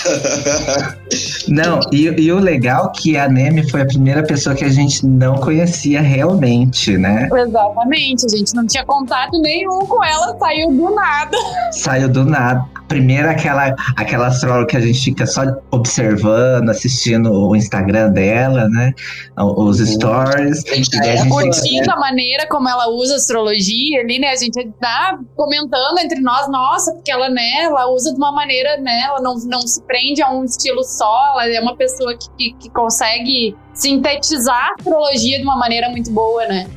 Não, 1.48 1.80
e, 1.92 2.06
e 2.06 2.32
o 2.32 2.40
legal 2.40 2.92
é 2.94 3.00
que 3.00 3.18
a 3.18 3.30
Neme 3.30 3.70
foi 3.70 3.82
a 3.82 3.86
primeira 3.86 4.24
pessoa 4.24 4.56
que 4.56 4.66
a 4.66 4.70
gente 4.70 5.06
não 5.06 5.36
conhecia 5.36 6.02
realmente, 6.02 6.98
né? 6.98 7.30
Exatamente, 7.34 8.26
a 8.26 8.30
gente 8.30 8.54
não 8.54 8.66
tinha 8.66 8.86
contato 8.86 9.40
nenhum 9.40 9.80
com 9.86 10.04
ela, 10.04 10.38
saiu 10.38 10.72
do 10.72 10.94
nada. 10.94 11.38
Saiu 11.72 12.10
do 12.10 12.26
nada. 12.26 12.66
Primeiro 12.88 13.30
aquela, 13.30 13.76
aquela 13.96 14.28
astróloga 14.28 14.68
que 14.68 14.78
a 14.78 14.82
gente 14.82 15.04
fica 15.04 15.26
só 15.26 15.44
observando, 15.72 16.70
assistindo 16.70 17.32
o 17.32 17.56
Instagram 17.56 18.12
dela, 18.12 18.68
né? 18.70 18.94
Os 19.38 19.80
stories. 19.80 20.64
A 20.66 20.72
a 20.72 21.06
é 21.08 21.18
gente- 21.18 21.30
Curtindo 21.30 21.92
a 21.92 22.00
maneira 22.00 22.48
como 22.48 22.70
ela 22.70 22.88
usa 22.90 23.14
a 23.14 23.18
astrologia 23.18 24.02
ali, 24.02 24.20
né? 24.20 24.30
A 24.30 24.36
gente 24.36 24.68
tá 24.80 25.20
comentando 25.36 26.00
entre 26.00 26.20
nós, 26.22 26.50
nossa, 26.50 26.94
porque 26.94 27.12
ela, 27.12 27.30
né, 27.30 27.64
ela 27.64 27.88
usa 27.92 28.12
de 28.12 28.18
uma 28.18 28.32
maneira, 28.32 28.78
né? 28.78 29.02
Ela 29.06 29.22
não, 29.22 29.36
não 29.46 29.62
se 29.62 29.82
prende 29.84 30.22
a 30.22 30.32
um 30.32 30.44
estilo 30.44 30.84
só, 30.84 31.34
ela 31.42 31.48
é 31.54 31.60
uma 31.60 31.76
pessoa 31.76 32.16
que, 32.18 32.30
que, 32.38 32.54
que 32.58 32.70
consegue 32.70 33.56
sintetizar 33.74 34.70
a 34.70 34.74
astrologia 34.80 35.38
de 35.38 35.44
uma 35.44 35.58
maneira 35.58 35.90
muito 35.90 36.12
boa, 36.12 36.46
né? 36.48 36.68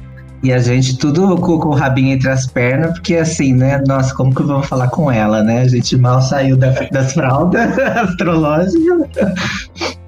E 0.42 0.52
a 0.52 0.58
gente 0.58 0.96
tudo 0.96 1.36
com, 1.36 1.58
com 1.58 1.68
o 1.68 1.74
rabinho 1.74 2.14
entre 2.14 2.30
as 2.30 2.46
pernas, 2.46 2.92
porque 2.94 3.14
assim, 3.16 3.52
né? 3.52 3.82
Nossa, 3.86 4.14
como 4.14 4.34
que 4.34 4.40
eu 4.40 4.46
vou 4.46 4.62
falar 4.62 4.88
com 4.88 5.10
ela, 5.12 5.42
né? 5.42 5.60
A 5.62 5.68
gente 5.68 5.96
mal 5.96 6.22
saiu 6.22 6.56
da- 6.56 6.70
das 6.90 7.12
fraldas 7.12 7.76
astrológicas, 7.78 9.08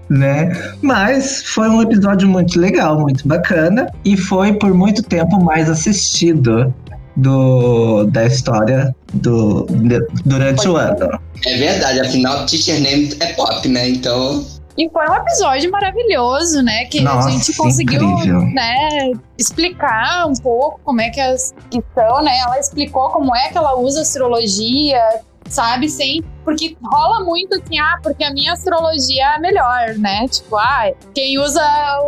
né? 0.08 0.52
Mas 0.80 1.42
foi 1.44 1.68
um 1.68 1.82
episódio 1.82 2.26
muito 2.28 2.58
legal, 2.58 2.98
muito 3.00 3.26
bacana. 3.28 3.88
E 4.04 4.16
foi 4.16 4.54
por 4.54 4.72
muito 4.72 5.02
tempo 5.02 5.42
mais 5.42 5.68
assistido 5.68 6.72
do, 7.16 8.04
da 8.04 8.24
história 8.26 8.94
do, 9.12 9.66
de- 9.70 10.06
durante 10.24 10.66
o 10.66 10.76
ano. 10.76 11.18
É 11.46 11.56
verdade, 11.58 12.00
afinal, 12.00 12.46
Teacher 12.46 12.80
Name 12.80 13.14
é 13.20 13.26
pop, 13.34 13.68
né? 13.68 13.88
Então. 13.88 14.44
E 14.76 14.88
foi 14.88 15.06
um 15.08 15.14
episódio 15.14 15.70
maravilhoso, 15.70 16.62
né? 16.62 16.86
Que 16.86 17.00
Nossa, 17.02 17.28
a 17.28 17.30
gente 17.30 17.54
conseguiu, 17.56 18.02
incrível. 18.02 18.40
né, 18.40 19.12
explicar 19.38 20.26
um 20.26 20.34
pouco 20.34 20.80
como 20.82 21.00
é 21.00 21.10
que 21.10 21.20
as 21.20 21.54
que 21.70 21.82
são, 21.94 22.22
né? 22.22 22.36
Ela 22.38 22.58
explicou 22.58 23.10
como 23.10 23.34
é 23.36 23.48
que 23.50 23.58
ela 23.58 23.76
usa 23.76 24.00
astrologia, 24.00 25.20
sabe? 25.46 25.88
Sem. 25.90 26.24
Porque 26.42 26.74
rola 26.82 27.22
muito 27.24 27.54
assim, 27.54 27.78
ah, 27.78 27.98
porque 28.02 28.24
a 28.24 28.32
minha 28.32 28.54
astrologia 28.54 29.34
é 29.36 29.38
melhor, 29.38 29.94
né? 29.98 30.26
Tipo, 30.26 30.56
ah, 30.56 30.90
quem 31.14 31.38
usa 31.38 31.62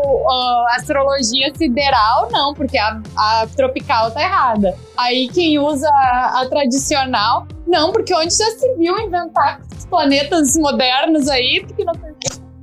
o- 0.07 0.29
a 0.71 0.77
astrologia 0.77 1.53
sideral, 1.55 2.29
não, 2.33 2.55
porque 2.55 2.79
a, 2.79 2.99
a 3.17 3.47
tropical 3.55 4.11
tá 4.11 4.23
errada. 4.23 4.75
Aí 4.97 5.29
quem 5.29 5.59
usa 5.59 5.89
a, 5.89 6.41
a 6.43 6.49
tradicional, 6.49 7.47
não, 7.67 7.93
porque 7.93 8.15
onde 8.15 8.35
já 8.35 8.47
se 8.59 8.75
viu 8.77 8.99
inventar 8.99 9.61
planetas 9.91 10.57
modernos 10.57 11.29
aí, 11.29 11.63
porque 11.67 11.85
não 11.85 11.93
tem. 11.93 12.15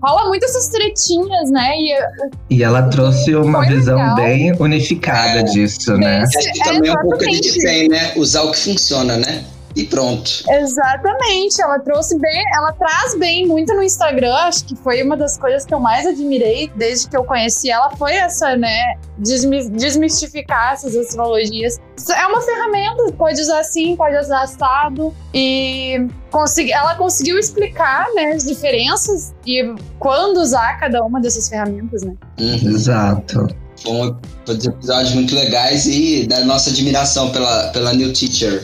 Rola 0.03 0.27
muito 0.29 0.43
essas 0.45 0.67
tretinhas, 0.69 1.49
né? 1.51 1.71
E 1.77 1.93
E 2.49 2.63
ela 2.63 2.83
trouxe 2.89 3.35
uma 3.35 3.65
visão 3.65 3.97
legal. 3.97 4.15
bem 4.15 4.51
unificada 4.59 5.43
disso, 5.43 5.95
né? 5.97 6.21
Desse- 6.21 6.37
Acho 6.39 6.51
que 6.53 6.61
É, 6.61 6.63
também 6.73 6.89
é 6.89 6.93
um 6.93 7.01
pouco 7.01 7.23
a 7.23 7.29
gente 7.31 7.59
tem, 7.59 7.87
né? 7.89 8.13
Usar 8.15 8.41
o 8.43 8.51
que 8.51 8.57
funciona, 8.59 9.17
né? 9.17 9.43
E 9.75 9.85
pronto. 9.85 10.29
Exatamente, 10.49 11.61
ela 11.61 11.79
trouxe 11.79 12.17
bem, 12.19 12.43
ela 12.55 12.73
traz 12.73 13.17
bem 13.17 13.47
muito 13.47 13.73
no 13.73 13.81
Instagram, 13.81 14.33
acho 14.33 14.65
que 14.65 14.75
foi 14.75 15.01
uma 15.03 15.15
das 15.15 15.37
coisas 15.37 15.65
que 15.65 15.73
eu 15.73 15.79
mais 15.79 16.05
admirei 16.05 16.71
desde 16.75 17.07
que 17.09 17.15
eu 17.15 17.23
conheci 17.23 17.69
ela, 17.69 17.89
foi 17.95 18.13
essa, 18.15 18.55
né, 18.57 18.95
desmi- 19.17 19.69
desmistificar 19.69 20.73
essas 20.73 20.95
astrologias. 20.95 21.79
É 22.09 22.25
uma 22.27 22.41
ferramenta, 22.41 23.11
pode 23.17 23.39
usar 23.39 23.59
assim, 23.59 23.95
pode 23.95 24.17
usar 24.17 24.41
assado, 24.41 25.13
e 25.33 26.07
consegui, 26.29 26.71
ela 26.71 26.95
conseguiu 26.95 27.39
explicar, 27.39 28.07
né, 28.13 28.33
as 28.33 28.43
diferenças 28.43 29.33
e 29.45 29.73
quando 29.99 30.37
usar 30.37 30.79
cada 30.79 31.03
uma 31.03 31.21
dessas 31.21 31.47
ferramentas, 31.47 32.03
né. 32.03 32.13
Uhum. 32.39 32.71
Exato. 32.71 33.47
Bom, 33.83 34.15
todos 34.45 34.65
episódios 34.65 35.13
muito 35.13 35.33
legais 35.33 35.87
e 35.87 36.27
da 36.27 36.45
nossa 36.45 36.69
admiração 36.69 37.31
pela, 37.31 37.69
pela 37.69 37.93
New 37.93 38.13
Teacher. 38.13 38.63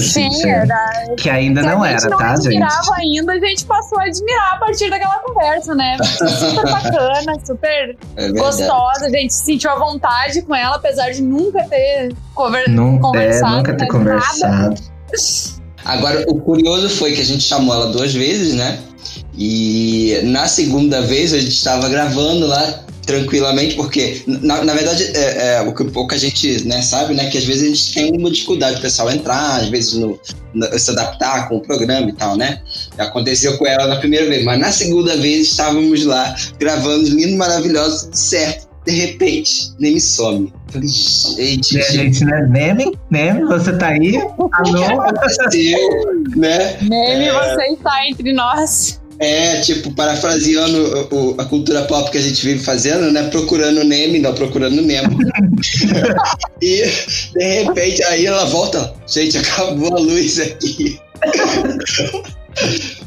Sim, 0.00 0.28
Teacher. 0.30 0.48
era, 0.48 1.14
Que 1.16 1.30
ainda 1.30 1.62
Se 1.62 1.68
não 1.68 1.82
a 1.82 1.88
gente 1.88 2.00
era, 2.00 2.10
não 2.10 2.18
tá, 2.18 2.36
gente? 2.36 2.46
admirava 2.46 2.94
ainda, 2.96 3.32
a 3.32 3.38
gente 3.38 3.64
passou 3.64 3.98
a 3.98 4.04
admirar 4.04 4.54
a 4.54 4.56
partir 4.58 4.90
daquela 4.90 5.18
conversa, 5.18 5.74
né? 5.74 5.96
Super 6.02 6.64
bacana, 6.70 7.34
super 7.44 7.96
É 8.16 8.28
gostosa, 8.32 9.06
a 9.06 9.10
gente 9.10 9.32
se 9.32 9.44
sentiu 9.44 9.70
à 9.70 9.76
vontade 9.76 10.42
com 10.42 10.54
ela, 10.54 10.76
apesar 10.76 11.10
de 11.10 11.22
nunca 11.22 11.64
ter 11.64 12.14
conver... 12.34 12.68
É, 12.68 12.98
conversado, 12.98 13.56
nunca 13.56 13.74
ter 13.74 13.84
né, 13.84 13.90
conversado. 13.90 14.74
Agora, 15.84 16.24
o 16.28 16.40
curioso 16.40 16.88
foi 16.90 17.12
que 17.12 17.20
a 17.20 17.24
gente 17.24 17.42
chamou 17.42 17.74
ela 17.74 17.86
duas 17.88 18.14
vezes, 18.14 18.54
né? 18.54 18.78
E 19.36 20.20
na 20.24 20.46
segunda 20.46 21.02
vez 21.02 21.32
a 21.32 21.38
gente 21.38 21.54
estava 21.54 21.88
gravando 21.88 22.46
lá 22.46 22.84
tranquilamente, 23.06 23.74
porque, 23.74 24.22
na, 24.26 24.64
na 24.64 24.74
verdade, 24.74 25.04
é, 25.14 25.56
é, 25.56 25.60
o, 25.62 25.74
que, 25.74 25.82
o 25.82 26.06
que 26.06 26.14
a 26.14 26.18
gente 26.18 26.66
né, 26.66 26.80
sabe, 26.82 27.14
né? 27.14 27.28
Que 27.30 27.38
às 27.38 27.44
vezes 27.44 27.62
a 27.62 27.66
gente 27.66 27.94
tem 27.94 28.16
uma 28.18 28.30
dificuldade, 28.30 28.78
o 28.78 28.80
pessoal 28.80 29.10
entrar, 29.10 29.60
às 29.60 29.68
vezes 29.68 29.94
no, 29.94 30.18
no- 30.54 30.78
se 30.78 30.90
adaptar 30.90 31.48
com 31.48 31.56
o 31.56 31.60
programa 31.60 32.08
e 32.08 32.12
tal, 32.12 32.36
né? 32.36 32.60
Aconteceu 32.98 33.56
com 33.58 33.66
ela 33.66 33.86
na 33.86 33.96
primeira 33.96 34.26
vez, 34.26 34.44
mas 34.44 34.58
na 34.60 34.70
segunda 34.72 35.16
vez 35.16 35.48
estávamos 35.48 36.04
lá 36.04 36.34
gravando, 36.58 37.08
lindo, 37.08 37.36
maravilhoso, 37.36 38.04
tudo 38.04 38.16
certo. 38.16 38.70
De 38.84 38.90
repente, 38.92 39.70
nem 39.78 39.94
me 39.94 40.00
some. 40.00 40.52
Falei, 40.72 40.88
gente, 40.88 41.78
a 41.78 41.82
gente, 41.92 42.24
né? 42.24 42.48
Neme, 42.50 42.98
Neme, 43.10 43.44
você 43.44 43.72
tá 43.78 43.88
aí? 43.88 44.16
Alô? 44.52 44.84
aconteceu, 45.02 45.78
né? 46.34 46.78
Meme, 46.82 47.26
É. 47.26 47.32
você 47.32 47.62
está 47.74 48.08
entre 48.08 48.32
nós. 48.32 49.00
É, 49.18 49.60
tipo, 49.60 49.94
parafraseando 49.94 51.08
o- 51.12 51.34
a 51.38 51.44
cultura 51.44 51.82
pop 51.82 52.10
que 52.10 52.18
a 52.18 52.20
gente 52.20 52.44
vive 52.44 52.62
fazendo, 52.64 53.10
né? 53.12 53.22
Procurando 53.30 53.84
Neme, 53.84 54.18
não 54.18 54.34
procurando 54.34 54.82
Nemo. 54.82 55.16
e, 56.60 56.82
de 57.34 57.62
repente, 57.62 58.02
aí 58.04 58.26
ela 58.26 58.44
volta. 58.46 58.92
Gente, 59.06 59.38
acabou 59.38 59.96
a 59.96 60.00
luz 60.00 60.40
aqui. 60.40 60.98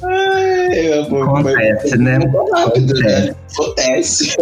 Ai, 0.04 0.94
amor, 1.00 1.30
Acontece, 1.40 1.98
né? 1.98 2.20
Né? 2.20 3.36
Acontece. 3.54 4.36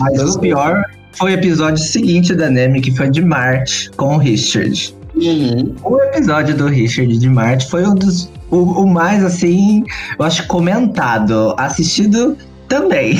Mas 0.00 0.34
o 0.34 0.38
pior 0.40 0.82
foi 1.12 1.32
o 1.32 1.34
episódio 1.34 1.82
seguinte 1.82 2.34
da 2.34 2.50
Neme, 2.50 2.80
que 2.80 2.94
foi 2.96 3.10
de 3.10 3.22
Marte, 3.22 3.90
com 3.96 4.16
o 4.16 4.18
Richard. 4.18 4.94
Uhum. 5.14 5.74
O 5.84 6.00
episódio 6.02 6.56
do 6.56 6.66
Richard 6.66 7.16
de 7.16 7.28
Marte 7.28 7.70
foi 7.70 7.86
um 7.86 7.94
dos. 7.94 8.28
O, 8.54 8.82
o 8.82 8.86
mais, 8.86 9.24
assim, 9.24 9.84
eu 10.18 10.24
acho 10.24 10.46
comentado, 10.46 11.54
assistido 11.58 12.36
também. 12.68 13.14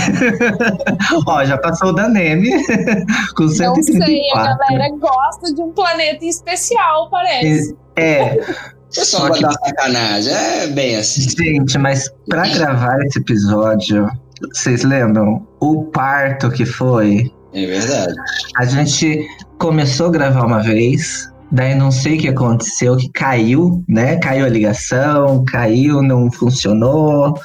Ó, 1.26 1.44
já 1.44 1.58
passou 1.58 1.88
o 1.90 1.92
da 1.92 2.08
Neme, 2.08 2.50
com 3.36 3.44
Não 3.44 3.50
sei, 3.50 3.66
a 3.66 3.74
134. 3.74 4.58
galera 4.58 4.96
gosta 4.98 5.54
de 5.54 5.60
um 5.60 5.70
planeta 5.72 6.24
em 6.24 6.28
especial, 6.28 7.08
parece. 7.10 7.76
É, 7.96 8.38
É 8.38 8.44
só 8.90 9.28
que- 9.30 9.42
dar 9.42 9.52
sacanagem. 9.52 10.32
É 10.32 10.66
bem 10.68 10.96
assim. 10.96 11.22
gente, 11.28 11.76
mas 11.78 12.10
pra 12.28 12.46
gravar 12.48 12.98
esse 13.04 13.18
episódio, 13.18 14.08
vocês 14.52 14.82
lembram? 14.82 15.46
O 15.60 15.84
parto 15.84 16.50
que 16.50 16.64
foi? 16.64 17.30
É 17.52 17.66
verdade. 17.66 18.14
A 18.56 18.64
gente 18.64 19.26
começou 19.58 20.08
a 20.08 20.10
gravar 20.10 20.44
uma 20.46 20.60
vez, 20.62 21.30
daí 21.54 21.74
não 21.74 21.90
sei 21.90 22.16
o 22.16 22.20
que 22.20 22.28
aconteceu, 22.28 22.96
que 22.96 23.08
caiu, 23.10 23.82
né? 23.88 24.16
Caiu 24.16 24.44
a 24.44 24.48
ligação, 24.48 25.44
caiu, 25.44 26.02
não 26.02 26.30
funcionou. 26.30 27.38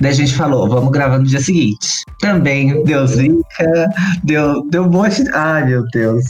Daí 0.00 0.12
a 0.12 0.14
gente 0.14 0.34
falou, 0.34 0.68
vamos 0.68 0.90
gravar 0.90 1.18
no 1.18 1.24
dia 1.24 1.40
seguinte. 1.40 1.88
Também 2.20 2.82
deu 2.84 3.06
zica, 3.06 3.90
deu, 4.22 4.62
deu 4.68 4.84
um 4.84 4.90
monte. 4.90 5.24
Ai, 5.32 5.64
meu 5.64 5.84
Deus. 5.92 6.24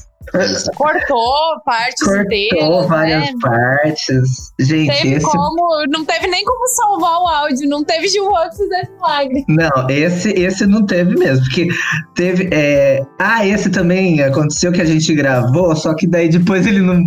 Cortou 0.75 1.61
partes 1.65 2.03
Cortou 2.03 2.23
inteiras, 2.23 2.87
várias 2.89 3.23
né? 3.27 3.33
partes. 3.41 4.53
Gente, 4.59 4.91
Teve 4.91 5.15
esse. 5.15 5.27
como, 5.27 5.85
não 5.89 6.05
teve 6.05 6.27
nem 6.27 6.45
como 6.45 6.67
salvar 6.69 7.21
o 7.21 7.27
áudio, 7.29 7.69
não 7.69 7.85
teve 7.85 8.09
Gilvan 8.09 8.49
que 8.51 8.57
fizesse 8.57 8.91
milagre. 8.93 9.45
Não, 9.49 9.89
esse, 9.91 10.31
esse 10.33 10.67
não 10.67 10.85
teve 10.85 11.17
mesmo, 11.17 11.45
porque 11.45 11.69
teve. 12.15 12.49
é, 12.53 13.03
Ah, 13.19 13.47
esse 13.47 13.71
também 13.71 14.21
aconteceu 14.23 14.73
que 14.73 14.81
a 14.81 14.85
gente 14.85 15.15
gravou, 15.15 15.75
só 15.77 15.95
que 15.95 16.07
daí 16.07 16.29
depois 16.29 16.67
ele 16.67 16.81
não, 16.81 17.03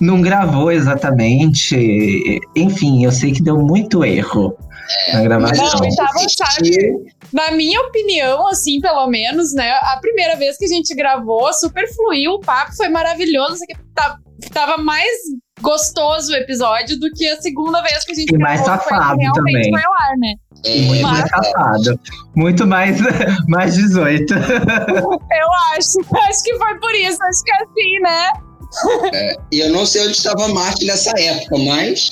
não 0.00 0.20
gravou 0.20 0.70
exatamente. 0.72 2.40
Enfim, 2.56 3.04
eu 3.04 3.12
sei 3.12 3.32
que 3.32 3.42
deu 3.42 3.58
muito 3.58 4.04
erro 4.04 4.56
na 5.12 5.22
gravação. 5.22 5.64
Não, 5.64 5.96
tava, 5.96 6.18
sabe. 6.28 6.70
Na 7.34 7.50
minha 7.50 7.80
opinião, 7.80 8.46
assim, 8.46 8.80
pelo 8.80 9.06
menos, 9.08 9.52
né? 9.52 9.70
A 9.72 9.98
primeira 10.00 10.36
vez 10.36 10.56
que 10.56 10.64
a 10.64 10.68
gente 10.68 10.94
gravou, 10.94 11.52
super 11.52 11.86
fluiu, 11.94 12.32
o 12.34 12.40
papo 12.40 12.72
foi 12.76 12.88
maravilhoso. 12.88 13.54
Isso 13.54 13.64
aqui 13.64 13.74
tá- 13.94 14.16
tava 14.52 14.76
mais 14.80 15.10
gostoso 15.60 16.32
o 16.32 16.36
episódio 16.36 16.98
do 17.00 17.10
que 17.10 17.26
a 17.28 17.40
segunda 17.40 17.82
vez 17.82 18.04
que 18.04 18.12
a 18.12 18.14
gente 18.14 18.34
E 18.34 18.38
mais 18.38 18.62
gravou. 18.62 18.82
foi 18.84 18.92
safado 18.92 19.18
realmente 19.18 19.34
também. 19.34 19.70
foi 19.72 19.82
ao 19.84 19.92
ar, 19.92 20.16
né? 20.18 20.34
Muito 20.86 21.02
mais 21.02 21.28
safado. 21.28 22.00
Muito 22.36 22.66
mais, 22.66 22.96
mais 23.48 23.74
18. 23.74 24.32
Eu 24.34 25.48
acho. 25.76 25.98
Acho 26.28 26.42
que 26.44 26.56
foi 26.56 26.78
por 26.78 26.94
isso. 26.94 27.18
Acho 27.22 27.42
que 27.44 27.50
é 27.52 27.56
assim, 27.56 28.00
né? 28.00 28.30
E 29.52 29.60
eu 29.60 29.70
não 29.70 29.86
sei 29.86 30.02
onde 30.02 30.12
estava 30.12 30.48
Marte 30.48 30.84
nessa 30.84 31.10
época, 31.18 31.58
mas 31.58 32.10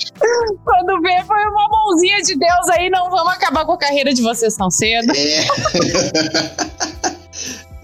Quando 0.63 1.01
vê, 1.01 1.23
foi 1.25 1.45
uma 1.45 1.67
mãozinha 1.69 2.21
de 2.21 2.37
Deus 2.37 2.69
aí. 2.71 2.89
Não 2.89 3.09
vamos 3.09 3.33
acabar 3.33 3.65
com 3.65 3.73
a 3.73 3.77
carreira 3.77 4.13
de 4.13 4.21
vocês 4.21 4.55
tão 4.55 4.69
cedo. 4.71 5.11
É. 5.15 5.45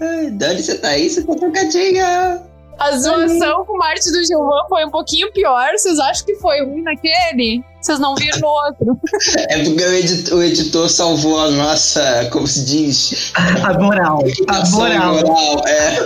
Ai, 0.00 0.30
Dani, 0.30 0.62
você 0.62 0.78
tá 0.78 0.88
aí? 0.88 1.10
Você 1.10 1.22
tá 1.22 1.34
trocadinha. 1.34 2.49
A 2.80 2.96
zoação 2.96 3.66
com 3.66 3.74
o 3.74 3.78
Marte 3.78 4.10
do 4.10 4.24
Gilvan 4.24 4.64
foi 4.66 4.86
um 4.86 4.90
pouquinho 4.90 5.30
pior. 5.32 5.70
Vocês 5.72 5.98
acham 5.98 6.24
que 6.24 6.34
foi 6.36 6.64
ruim 6.64 6.80
naquele? 6.80 7.62
Vocês 7.78 7.98
não 7.98 8.14
viram 8.14 8.38
no 8.40 8.46
outro. 8.48 9.00
É 9.50 9.64
porque 9.64 9.82
o 9.82 9.92
editor, 9.94 10.38
o 10.38 10.42
editor 10.42 10.88
salvou 10.88 11.40
a 11.40 11.50
nossa, 11.50 12.28
como 12.32 12.46
se 12.46 12.64
diz? 12.64 13.32
A 13.34 13.74
moral. 13.74 14.22
A 14.48 14.68
moral. 14.70 15.14
moral, 15.14 15.62
é. 15.66 15.98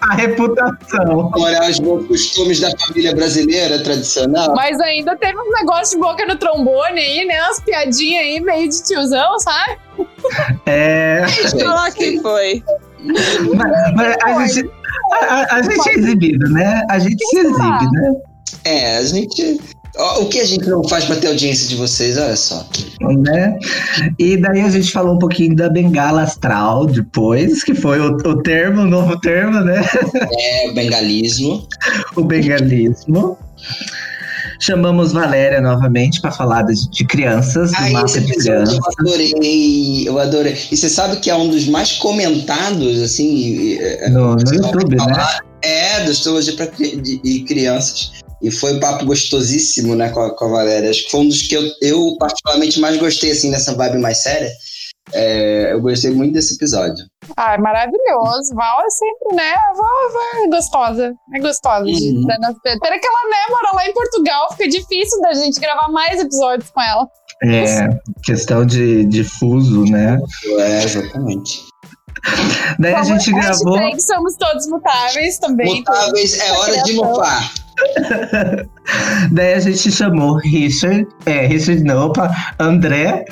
A 0.00 0.14
reputação. 0.14 1.30
A 1.32 1.38
moral, 1.38 1.68
os 1.68 1.78
bons 1.78 2.06
costumes 2.06 2.60
da 2.60 2.70
família 2.78 3.14
brasileira 3.14 3.82
tradicional. 3.82 4.54
Mas 4.54 4.80
ainda 4.80 5.16
teve 5.16 5.38
um 5.38 5.50
negócio 5.50 5.98
de 5.98 6.04
boca 6.04 6.24
no 6.24 6.36
trombone 6.36 7.00
aí, 7.00 7.24
né? 7.26 7.42
Umas 7.42 7.60
piadinhas 7.60 8.24
aí 8.24 8.40
meio 8.40 8.68
de 8.68 8.82
tiozão, 8.82 9.38
sabe? 9.40 9.78
É. 10.66 11.24
Falar 11.62 11.92
que 11.92 12.20
foi. 12.20 12.62
Mas, 13.04 13.94
mas 13.94 14.16
a, 14.24 14.46
gente, 14.46 14.70
a, 15.28 15.56
a- 15.56 15.62
gente 15.62 15.88
é 15.88 15.94
exibido, 15.94 16.50
né? 16.50 16.82
A 16.90 16.98
gente 16.98 17.24
se 17.26 17.38
exibe, 17.38 17.90
né? 17.92 18.12
É, 18.64 18.96
a 18.98 19.02
gente. 19.04 19.60
O 20.20 20.26
que 20.26 20.40
a 20.40 20.44
gente 20.44 20.68
não 20.68 20.82
faz 20.88 21.04
pra 21.04 21.14
ter 21.14 21.28
audiência 21.28 21.68
de 21.68 21.76
vocês, 21.76 22.18
olha 22.18 22.34
só. 22.34 22.66
né? 23.00 23.56
E 24.18 24.36
daí 24.36 24.60
a 24.62 24.68
gente 24.68 24.90
falou 24.90 25.14
um 25.14 25.18
pouquinho 25.20 25.54
da 25.54 25.68
bengala 25.68 26.22
astral 26.22 26.86
depois, 26.86 27.62
que 27.62 27.76
foi 27.76 28.00
o, 28.00 28.06
o 28.16 28.42
termo, 28.42 28.80
o 28.82 28.86
novo 28.86 29.20
termo, 29.20 29.60
né? 29.60 29.84
É 30.36 30.68
o 30.70 30.74
bengalismo. 30.74 31.64
O 32.16 32.24
bengalismo. 32.24 33.38
Chamamos 34.64 35.12
Valéria 35.12 35.60
novamente 35.60 36.20
para 36.20 36.30
falar 36.32 36.62
de, 36.62 36.88
de 36.90 37.04
crianças, 37.04 37.70
do 37.70 37.76
Ah, 37.76 37.90
mapa 37.90 38.06
de 38.06 38.18
episódio 38.18 38.42
crianças. 38.42 38.74
eu 38.74 38.80
adorei. 38.98 40.08
Eu 40.08 40.18
adorei. 40.18 40.58
E 40.72 40.76
você 40.76 40.88
sabe 40.88 41.16
que 41.16 41.30
é 41.30 41.36
um 41.36 41.48
dos 41.48 41.66
mais 41.66 41.92
comentados, 41.92 43.02
assim. 43.02 43.76
é, 43.78 44.08
No, 44.08 44.34
no 44.36 44.54
YouTube, 44.54 44.96
né? 44.96 45.26
É, 45.62 46.04
da 46.04 46.10
astrologia 46.10 46.54
de, 47.02 47.20
e 47.22 47.40
crianças. 47.44 48.12
E 48.42 48.50
foi 48.50 48.74
um 48.74 48.80
papo 48.80 49.04
gostosíssimo, 49.06 49.94
né, 49.94 50.08
com 50.10 50.20
a, 50.20 50.34
com 50.34 50.44
a 50.46 50.48
Valéria. 50.48 50.90
Acho 50.90 51.04
que 51.04 51.10
foi 51.10 51.20
um 51.20 51.28
dos 51.28 51.42
que 51.42 51.54
eu, 51.54 51.62
eu 51.80 52.16
particularmente 52.18 52.78
mais 52.80 52.96
gostei, 52.98 53.32
assim, 53.32 53.50
nessa 53.50 53.74
vibe 53.74 53.98
mais 53.98 54.18
séria. 54.18 54.50
É, 55.14 55.72
eu 55.72 55.80
gostei 55.80 56.10
muito 56.10 56.32
desse 56.32 56.54
episódio. 56.56 57.04
Ah, 57.36 57.54
é 57.54 57.58
maravilhoso. 57.58 58.54
Val 58.54 58.80
é 58.84 58.90
sempre, 58.90 59.36
né? 59.36 59.54
Val, 59.76 60.12
Val 60.12 60.44
é 60.44 60.48
gostosa. 60.48 61.14
É 61.34 61.40
gostosa. 61.40 61.84
de 61.84 62.16
Uhum. 62.16 62.26
Pena 62.26 62.54
que 62.58 63.06
ela, 63.06 63.30
né, 63.30 63.50
mora 63.50 63.76
lá 63.76 63.88
em 63.88 63.92
Portugal. 63.92 64.50
Fica 64.52 64.68
difícil 64.68 65.20
da 65.20 65.32
gente 65.34 65.60
gravar 65.60 65.88
mais 65.88 66.20
episódios 66.20 66.70
com 66.70 66.82
ela. 66.82 67.08
É, 67.42 67.88
questão 68.24 68.64
de, 68.66 69.04
de 69.04 69.22
fuso, 69.24 69.84
né? 69.84 70.18
É, 70.58 70.84
exatamente. 70.84 71.62
Daí 72.78 72.94
a 72.94 73.02
gente 73.02 73.30
gravou. 73.32 73.78
Somos 74.00 74.36
todos 74.36 74.66
mutáveis 74.68 75.38
também. 75.38 75.76
Mutáveis, 75.76 76.38
é 76.40 76.52
hora 76.52 76.82
de 76.82 76.92
mofar. 76.94 77.52
Daí 79.32 79.54
a 79.54 79.60
gente 79.60 79.90
chamou 79.90 80.36
Richard, 80.36 81.06
é, 81.26 81.46
Richard 81.46 81.82
não, 81.82 82.06
opa, 82.06 82.30
André, 82.58 83.24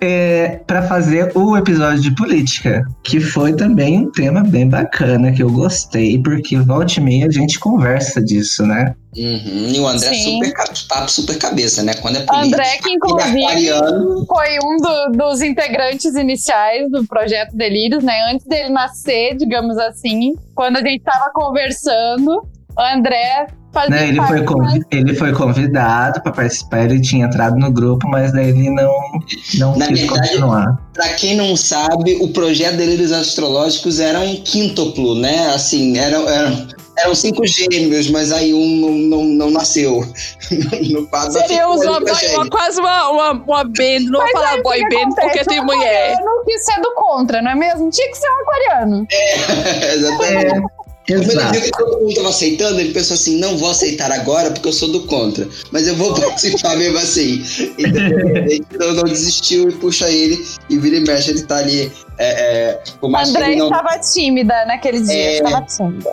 é, 0.00 0.60
para 0.66 0.82
fazer 0.82 1.32
o 1.34 1.56
episódio 1.56 2.00
de 2.00 2.14
política, 2.14 2.84
que 3.02 3.18
foi 3.20 3.54
também 3.54 3.98
um 4.00 4.10
tema 4.10 4.42
bem 4.42 4.68
bacana, 4.68 5.32
que 5.32 5.42
eu 5.42 5.50
gostei, 5.50 6.20
porque 6.22 6.58
volta 6.58 6.94
e 6.98 7.00
meia 7.00 7.26
a 7.26 7.30
gente 7.30 7.58
conversa 7.58 8.22
disso, 8.22 8.66
né? 8.66 8.94
Uhum. 9.16 9.68
E 9.74 9.80
o 9.80 9.86
André 9.88 10.12
Sim. 10.12 10.42
super, 10.44 10.54
papo 10.88 11.10
super 11.10 11.38
cabeça, 11.38 11.82
né? 11.82 11.94
Quando 11.94 12.16
é 12.16 12.20
política. 12.20 12.46
André, 12.46 12.76
que 12.82 12.90
é 12.90 12.92
inclusive 12.92 14.26
foi 14.26 14.58
um 14.62 14.76
do- 14.76 15.18
dos 15.18 15.40
integrantes 15.40 16.14
iniciais 16.14 16.90
do 16.90 17.06
projeto 17.06 17.56
Delírios, 17.56 18.04
né? 18.04 18.12
Antes 18.30 18.46
dele 18.46 18.68
nascer, 18.68 19.34
digamos 19.36 19.78
assim, 19.78 20.34
quando 20.54 20.76
a 20.76 20.80
gente 20.82 21.02
tava 21.02 21.30
conversando, 21.32 22.30
o 22.76 22.80
André 22.94 23.46
fazia 23.76 23.90
Né, 23.90 24.08
ele, 24.08 24.16
foi 24.18 24.26
parte 24.28 24.44
convi- 24.44 24.86
ele 24.90 25.14
foi 25.14 25.32
convidado 25.32 26.22
para 26.22 26.32
participar, 26.32 26.84
ele 26.84 27.00
tinha 27.00 27.26
entrado 27.26 27.56
no 27.58 27.70
grupo, 27.70 28.08
mas 28.08 28.32
daí 28.32 28.48
ele 28.48 28.70
não, 28.70 28.92
não 29.58 29.76
Na 29.76 29.86
quis 29.86 30.00
verdade, 30.00 30.20
continuar. 30.28 30.76
Pra 30.94 31.08
quem 31.14 31.36
não 31.36 31.54
sabe, 31.56 32.16
o 32.22 32.28
projeto 32.32 32.76
Delírios 32.76 33.12
Astrológicos 33.12 34.00
era 34.00 34.18
um 34.20 34.36
quíntuplo, 34.36 35.14
né? 35.14 35.48
Assim, 35.54 35.98
eram, 35.98 36.26
eram, 36.28 36.66
eram 36.98 37.14
cinco 37.14 37.46
gêmeos, 37.46 38.08
mas 38.10 38.32
aí 38.32 38.54
um 38.54 38.76
não, 38.80 38.90
não, 38.92 39.24
não 39.24 39.50
nasceu. 39.50 40.00
no 40.90 41.06
caso, 41.08 41.38
ficou 41.46 41.74
uma, 41.74 42.10
uma- 42.10 42.48
quase 42.50 42.80
uma, 42.80 43.08
uma, 43.10 43.32
uma 43.32 43.64
band, 43.64 44.00
não 44.10 44.20
vou 44.20 44.30
falar 44.32 44.62
boy 44.62 44.80
band 44.88 45.10
porque 45.20 45.44
tem 45.44 45.62
mulher. 45.62 46.12
aquariano 46.14 46.44
quis 46.44 46.64
ser 46.64 46.80
do 46.80 46.94
contra, 46.94 47.42
não 47.42 47.50
é 47.50 47.54
mesmo? 47.54 47.90
Tinha 47.90 48.08
que 48.08 48.16
ser 48.16 48.28
um 48.28 48.40
aquariano. 48.42 49.06
Exatamente. 49.94 50.75
É, 51.08 51.12
Como 51.14 51.22
ele 51.30 51.32
exato. 51.40 51.60
que 51.60 51.70
todo 51.70 51.98
mundo 51.98 52.08
estava 52.08 52.28
aceitando, 52.30 52.80
ele 52.80 52.92
pensou 52.92 53.14
assim: 53.14 53.38
não 53.38 53.56
vou 53.56 53.70
aceitar 53.70 54.10
agora 54.10 54.50
porque 54.50 54.68
eu 54.68 54.72
sou 54.72 54.90
do 54.90 55.02
contra, 55.02 55.48
mas 55.70 55.86
eu 55.86 55.94
vou 55.94 56.12
participar 56.18 56.76
mesmo 56.76 56.98
assim. 56.98 57.44
Então, 57.78 58.02
ele 58.08 58.64
não, 58.96 59.04
desistiu 59.04 59.68
e 59.68 59.72
puxa 59.72 60.10
ele 60.10 60.44
e 60.68 60.76
vira 60.78 60.96
e 60.96 61.00
mexe. 61.00 61.30
Ele 61.30 61.42
tá 61.42 61.58
ali. 61.58 61.92
É, 62.18 62.28
é, 62.72 62.82
André 63.02 63.52
ele 63.52 63.56
não. 63.56 63.66
estava 63.66 63.98
tímida 63.98 64.64
naquele 64.66 65.00
dia, 65.00 65.14
É. 65.14 65.36
estava 65.36 65.62
tímida. 65.62 66.10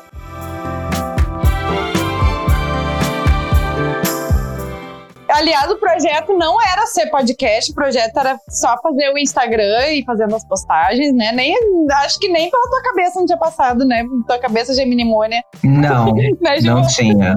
Aliás, 5.34 5.70
o 5.72 5.78
projeto 5.78 6.34
não 6.38 6.62
era 6.62 6.86
ser 6.86 7.08
podcast, 7.08 7.72
o 7.72 7.76
projeto 7.76 8.18
era 8.18 8.40
só 8.50 8.76
fazer 8.82 9.10
o 9.12 9.18
Instagram 9.18 9.88
e 9.92 10.04
fazendo 10.06 10.36
as 10.36 10.46
postagens, 10.46 11.14
né? 11.14 11.32
Nem, 11.32 11.56
acho 12.04 12.20
que 12.20 12.28
nem 12.30 12.50
pela 12.52 12.70
tua 12.70 12.84
cabeça 12.84 13.20
não 13.20 13.26
tinha 13.26 13.38
passado, 13.38 13.86
né? 13.86 14.04
Tua 14.28 14.38
cabeça 14.38 14.74
geminimônia, 14.74 15.42
Não, 15.64 16.14
né? 16.16 16.30
Não 16.62 16.86
tinha. 16.88 17.36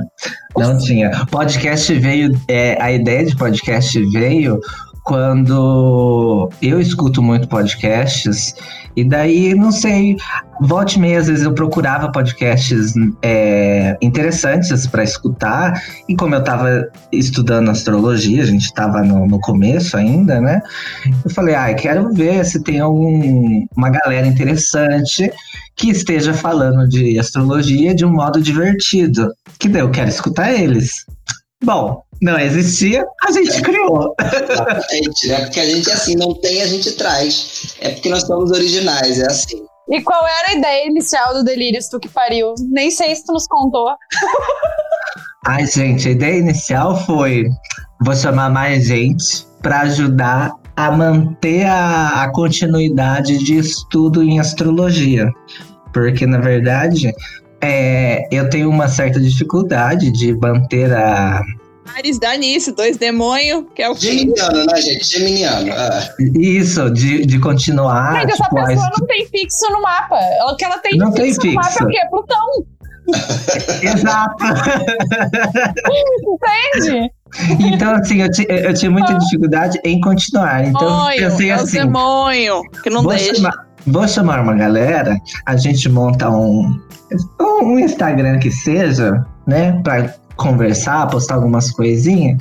Não 0.57 0.79
tinha. 0.79 1.11
Podcast 1.31 1.93
veio. 1.95 2.33
é, 2.49 2.77
a 2.81 2.93
ideia 2.93 3.25
de 3.25 3.37
podcast 3.37 3.99
veio 4.11 4.61
quando 5.07 6.51
eu 6.61 6.81
escuto 6.81 7.23
muito 7.23 7.47
podcasts, 7.47 8.55
e 8.97 9.05
daí, 9.05 9.55
não 9.55 9.71
sei, 9.71 10.17
volta 10.63 10.95
e 10.95 10.99
meia, 10.99 11.21
às 11.21 11.29
vezes 11.29 11.45
eu 11.45 11.55
procurava 11.55 12.11
podcasts 12.11 12.93
é, 13.23 13.97
interessantes 14.03 14.85
para 14.89 15.05
escutar, 15.05 15.81
e 16.09 16.17
como 16.17 16.35
eu 16.35 16.41
estava 16.41 16.89
estudando 17.13 17.71
astrologia, 17.71 18.43
a 18.43 18.47
gente 18.47 18.65
estava 18.65 19.01
no, 19.05 19.29
no 19.29 19.39
começo 19.39 19.97
ainda, 19.97 20.41
né? 20.41 20.61
Eu 21.25 21.31
falei, 21.31 21.55
ah, 21.55 21.73
quero 21.73 22.13
ver 22.13 22.45
se 22.45 22.61
tem 22.65 22.81
algum, 22.81 23.65
uma 23.77 23.91
galera 23.91 24.27
interessante 24.27 25.31
que 25.77 25.91
esteja 25.91 26.35
falando 26.35 26.89
de 26.89 27.17
astrologia 27.17 27.95
de 27.95 28.05
um 28.05 28.13
modo 28.13 28.41
divertido. 28.43 29.31
Que 29.61 29.69
daí 29.69 29.83
eu 29.83 29.91
quero 29.91 30.09
escutar 30.09 30.53
eles. 30.53 31.05
Bom, 31.63 32.03
não 32.21 32.39
existia, 32.39 33.05
a 33.23 33.33
gente 33.33 33.61
criou. 33.63 34.15
Exatamente, 34.21 35.29
né? 35.29 35.41
Porque 35.43 35.61
a 35.61 35.67
gente 35.67 35.91
é 35.91 35.93
assim, 35.93 36.17
não 36.17 36.35
tem, 36.35 36.63
a 36.63 36.67
gente 36.67 36.93
traz. 36.93 37.77
É 37.81 37.91
porque 37.91 38.09
nós 38.09 38.23
somos 38.23 38.51
originais, 38.51 39.19
é 39.21 39.27
assim. 39.27 39.65
E 39.89 40.01
qual 40.03 40.27
era 40.27 40.51
a 40.51 40.55
ideia 40.59 40.87
inicial 40.87 41.33
do 41.35 41.45
Delírios, 41.45 41.89
tu 41.89 42.01
que 42.01 42.09
pariu? 42.09 42.55
Nem 42.71 42.91
sei 42.91 43.15
se 43.15 43.25
tu 43.25 43.33
nos 43.33 43.47
contou. 43.47 43.89
Ai, 45.47 45.65
gente, 45.67 46.09
a 46.09 46.11
ideia 46.11 46.39
inicial 46.39 47.01
foi: 47.05 47.45
vou 48.01 48.17
chamar 48.17 48.51
mais 48.51 48.87
gente 48.87 49.47
para 49.63 49.83
ajudar 49.83 50.53
a 50.75 50.91
manter 50.91 51.65
a, 51.67 52.25
a 52.25 52.33
continuidade 52.33 53.39
de 53.39 53.59
estudo 53.59 54.23
em 54.23 54.41
astrologia. 54.41 55.31
Porque, 55.93 56.27
na 56.27 56.39
verdade, 56.39 57.15
é, 57.61 58.27
eu 58.31 58.51
tenho 58.51 58.69
uma 58.69 58.89
certa 58.89 59.21
dificuldade 59.21 60.11
de 60.11 60.37
manter 60.37 60.93
a, 60.93 61.41
Ares 61.95 62.19
dá 62.19 62.37
nisso, 62.37 62.75
dois 62.75 62.97
demônios, 62.97 63.65
que 63.75 63.83
é 63.83 63.89
o 63.89 63.95
que. 63.95 64.07
Geminiano, 64.07 64.65
né, 64.67 64.77
gente? 64.81 65.05
Geminiano. 65.07 65.73
Ah. 65.73 66.09
Isso, 66.39 66.91
de, 66.91 67.25
de 67.27 67.39
continuar. 67.39 68.25
Essa 68.25 68.43
tipo, 68.45 68.59
a 68.59 68.65
pessoa 68.67 68.91
não 68.99 69.07
tem 69.07 69.27
fixo 69.27 69.71
no 69.71 69.83
mapa. 69.83 70.19
O 70.51 70.57
que 70.57 70.65
ela 70.65 70.79
tem 70.79 70.97
Não 70.99 71.13
tem 71.13 71.33
fixo 71.33 71.47
no 71.47 71.55
mapa 71.55 71.69
é 71.69 71.73
fixo. 71.73 71.85
o 71.85 71.89
quê? 71.89 71.99
Plutão, 72.11 72.47
Exato. 73.83 74.45
entende? 76.23 77.11
Então, 77.61 77.95
assim, 77.95 78.21
eu, 78.23 78.29
eu 78.57 78.75
tinha 78.75 78.91
muita 78.91 79.15
dificuldade 79.15 79.79
em 79.85 80.01
continuar. 80.01 80.65
Então, 80.65 80.83
eu 80.83 80.89
Demônio, 80.89 81.31
pensei 81.31 81.51
é 81.51 81.57
o 81.57 81.61
assim: 81.61 81.79
demônio, 81.79 82.63
que 82.83 82.91
não 82.91 83.03
vou 83.03 83.13
deixa. 83.13 83.35
chamar, 83.35 83.67
vou 83.87 84.09
chamar 84.09 84.41
uma 84.41 84.55
galera, 84.55 85.17
a 85.47 85.57
gente 85.57 85.89
monta 85.89 86.31
um, 86.31 86.81
um 87.41 87.79
Instagram 87.79 88.39
que 88.39 88.51
seja, 88.51 89.25
né, 89.47 89.81
pra 89.83 90.13
conversar, 90.37 91.07
postar 91.09 91.35
algumas 91.35 91.71
coisinhas. 91.71 92.39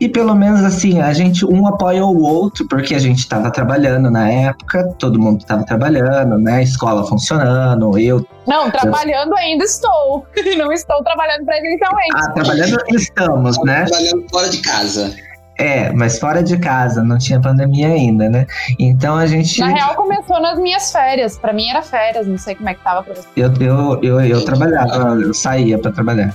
E 0.00 0.08
pelo 0.08 0.34
menos 0.34 0.62
assim, 0.64 1.00
a 1.00 1.12
gente 1.12 1.44
um 1.46 1.66
apoia 1.66 2.04
o 2.04 2.22
outro, 2.22 2.66
porque 2.68 2.94
a 2.94 2.98
gente 2.98 3.20
estava 3.20 3.50
trabalhando 3.50 4.10
na 4.10 4.28
época, 4.30 4.84
todo 4.98 5.18
mundo 5.18 5.40
estava 5.40 5.64
trabalhando, 5.64 6.38
né? 6.38 6.56
A 6.56 6.62
escola 6.62 7.06
funcionando, 7.06 7.98
eu 7.98 8.26
Não, 8.46 8.70
trabalhando 8.70 9.34
ainda 9.36 9.64
estou. 9.64 10.26
Não 10.58 10.72
estou 10.72 11.02
trabalhando 11.02 11.44
presencialmente. 11.44 12.10
ah, 12.14 12.32
trabalhando 12.32 12.76
estamos, 12.90 13.56
né? 13.64 13.84
Trabalhando 13.84 14.24
fora 14.30 14.48
de 14.48 14.58
casa. 14.58 15.28
É, 15.58 15.90
mas 15.90 16.20
fora 16.20 16.40
de 16.40 16.56
casa, 16.56 17.02
não 17.02 17.18
tinha 17.18 17.40
pandemia 17.40 17.88
ainda, 17.88 18.30
né? 18.30 18.46
Então 18.78 19.16
a 19.16 19.26
gente. 19.26 19.58
Na 19.58 19.66
real, 19.66 19.96
começou 19.96 20.40
nas 20.40 20.56
minhas 20.56 20.92
férias. 20.92 21.36
Pra 21.36 21.52
mim 21.52 21.68
era 21.68 21.82
férias, 21.82 22.28
não 22.28 22.38
sei 22.38 22.54
como 22.54 22.68
é 22.68 22.74
que 22.74 22.84
tava 22.84 23.02
pra 23.02 23.14
você. 23.14 23.26
Eu, 23.36 23.52
eu, 23.60 24.00
eu, 24.00 24.20
eu 24.20 24.44
trabalhava, 24.44 25.20
eu 25.20 25.34
saía 25.34 25.76
pra 25.76 25.90
trabalhar. 25.90 26.32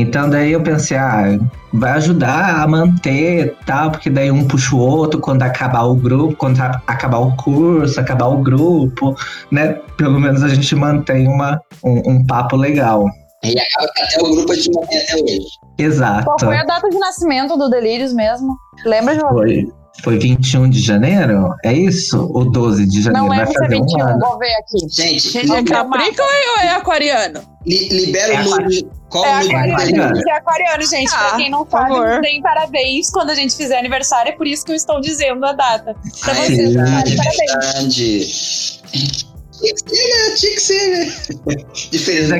Então 0.00 0.30
daí 0.30 0.52
eu 0.52 0.62
pensei, 0.62 0.96
ah, 0.96 1.38
vai 1.72 1.92
ajudar 1.92 2.62
a 2.62 2.66
manter 2.66 3.56
tal, 3.66 3.90
porque 3.90 4.08
daí 4.08 4.30
um 4.30 4.46
puxa 4.46 4.74
o 4.74 4.78
outro 4.78 5.20
quando 5.20 5.42
acabar 5.42 5.82
o 5.82 5.94
grupo, 5.94 6.36
quando 6.36 6.60
acabar 6.60 7.18
o 7.18 7.34
curso, 7.36 7.98
acabar 7.98 8.26
o 8.26 8.38
grupo, 8.38 9.14
né? 9.50 9.74
Pelo 9.96 10.20
menos 10.20 10.42
a 10.42 10.48
gente 10.48 10.74
mantém 10.74 11.26
uma, 11.26 11.60
um, 11.84 12.12
um 12.12 12.26
papo 12.26 12.56
legal. 12.56 13.04
E 13.44 13.54
acaba 13.58 13.92
que 13.94 14.02
até 14.02 14.22
o 14.22 14.34
grupo 14.34 14.52
a 14.52 14.54
gente 14.54 14.70
mantém 14.74 14.98
até 14.98 15.14
hoje. 15.16 15.46
Exato. 15.78 16.24
Qual 16.24 16.40
foi 16.40 16.56
a 16.56 16.64
data 16.64 16.88
de 16.88 16.98
nascimento 16.98 17.56
do 17.56 17.68
Delírios 17.68 18.12
mesmo? 18.12 18.56
Lembra, 18.84 19.14
João? 19.14 19.32
Foi, 19.32 19.68
foi 20.02 20.18
21 20.18 20.70
de 20.70 20.80
janeiro? 20.80 21.54
É 21.64 21.72
isso? 21.72 22.30
Ou 22.32 22.50
12 22.50 22.86
de 22.86 23.02
janeiro? 23.02 23.26
Não 23.28 23.34
vai 23.34 23.42
é 23.42 23.46
fazer 23.46 23.76
um 23.76 23.80
21, 23.82 24.02
ano. 24.02 24.18
vou 24.20 24.38
ver 24.38 24.54
aqui. 24.54 24.78
Gente, 24.90 25.28
Gente, 25.30 25.52
é 25.52 25.62
Capricórnio 25.62 26.50
ou 26.56 26.62
é 26.62 26.68
aquariano? 26.70 27.40
li- 27.66 27.88
libera 27.88 28.34
É 28.34 28.40
o 28.40 28.44
número. 28.44 28.90
Qual 29.08 29.24
É 29.24 29.28
o 29.28 29.42
número 29.42 29.72
aquariano, 29.72 30.18
é 30.28 30.32
aquariano, 30.32 30.82
gente. 30.86 31.14
Ah, 31.14 31.18
pra 31.28 31.36
quem 31.38 31.50
não 31.50 31.66
sabe, 31.70 31.88
favor. 31.94 32.20
tem 32.20 32.42
parabéns 32.42 33.10
quando 33.10 33.30
a 33.30 33.34
gente 33.34 33.56
fizer 33.56 33.78
aniversário, 33.78 34.30
é 34.30 34.32
por 34.32 34.46
isso 34.46 34.64
que 34.64 34.72
eu 34.72 34.76
estou 34.76 35.00
dizendo 35.00 35.44
a 35.46 35.52
data. 35.52 35.96
Pra 36.22 36.32
é 36.32 36.36
vocês, 36.36 36.74
verdade, 36.74 37.12
é 37.12 37.16
parabéns. 37.16 38.80
verdade. 38.92 39.27
Tinha 39.60 39.74
que 39.74 39.90
ser, 39.90 40.08
né? 40.28 40.34
Tinha 40.36 40.54
que 40.54 40.60
ser, 40.60 40.90
né? 40.90 41.64
Diferente. 41.90 42.32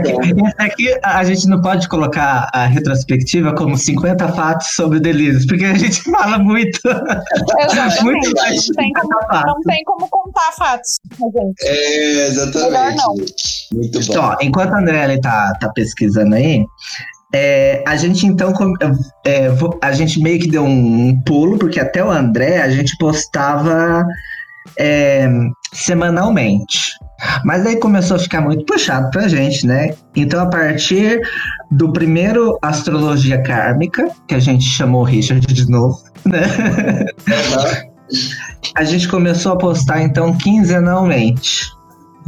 aqui, 0.58 0.92
aqui 0.92 0.98
a 1.02 1.24
gente 1.24 1.46
não 1.48 1.60
pode 1.60 1.88
colocar 1.88 2.48
a 2.52 2.66
retrospectiva 2.66 3.54
como 3.54 3.76
50 3.76 4.28
fatos 4.32 4.68
sobre 4.74 5.00
delírios, 5.00 5.46
porque 5.46 5.64
a 5.64 5.74
gente 5.76 6.00
fala 6.10 6.38
muito. 6.38 6.78
Exatamente. 7.58 8.02
Muito 8.04 8.32
mais 8.36 8.66
Não 8.68 8.74
tem, 8.76 8.92
como, 8.92 9.08
fatos. 9.26 9.42
não 9.46 9.60
tem 9.62 9.84
como 9.84 10.08
contar 10.08 10.52
fatos, 10.52 10.96
gente. 11.20 11.66
É, 11.66 12.08
Melhor 12.12 12.26
exatamente. 12.30 12.96
não. 12.96 13.14
Muito 13.72 13.98
bom. 14.00 14.04
Então, 14.10 14.36
enquanto 14.40 14.72
a 14.74 14.78
André 14.78 15.04
ele 15.04 15.20
tá, 15.20 15.52
tá 15.60 15.68
pesquisando 15.70 16.34
aí, 16.34 16.64
é, 17.34 17.82
a 17.86 17.96
gente 17.96 18.26
então 18.26 18.52
é, 19.24 19.48
vo- 19.50 19.78
a 19.82 19.92
gente 19.92 20.20
meio 20.20 20.38
que 20.40 20.48
deu 20.48 20.64
um 20.64 21.20
pulo, 21.26 21.58
porque 21.58 21.78
até 21.80 22.02
o 22.02 22.10
André 22.10 22.62
a 22.62 22.70
gente 22.70 22.96
postava 22.98 24.04
é, 24.78 25.28
semanalmente. 25.74 26.92
Mas 27.44 27.66
aí 27.66 27.76
começou 27.76 28.16
a 28.16 28.20
ficar 28.20 28.40
muito 28.40 28.64
puxado 28.64 29.10
pra 29.10 29.28
gente, 29.28 29.66
né? 29.66 29.94
Então, 30.14 30.40
a 30.40 30.46
partir 30.46 31.20
do 31.70 31.92
primeiro 31.92 32.58
Astrologia 32.62 33.42
Kármica, 33.42 34.08
que 34.26 34.34
a 34.34 34.38
gente 34.38 34.64
chamou 34.64 35.02
o 35.02 35.04
Richard 35.04 35.46
de 35.46 35.68
novo, 35.68 36.02
né? 36.24 36.42
A 38.74 38.84
gente 38.84 39.08
começou 39.08 39.52
a 39.52 39.56
postar 39.56 40.02
então 40.02 40.32
quinzenalmente, 40.36 41.70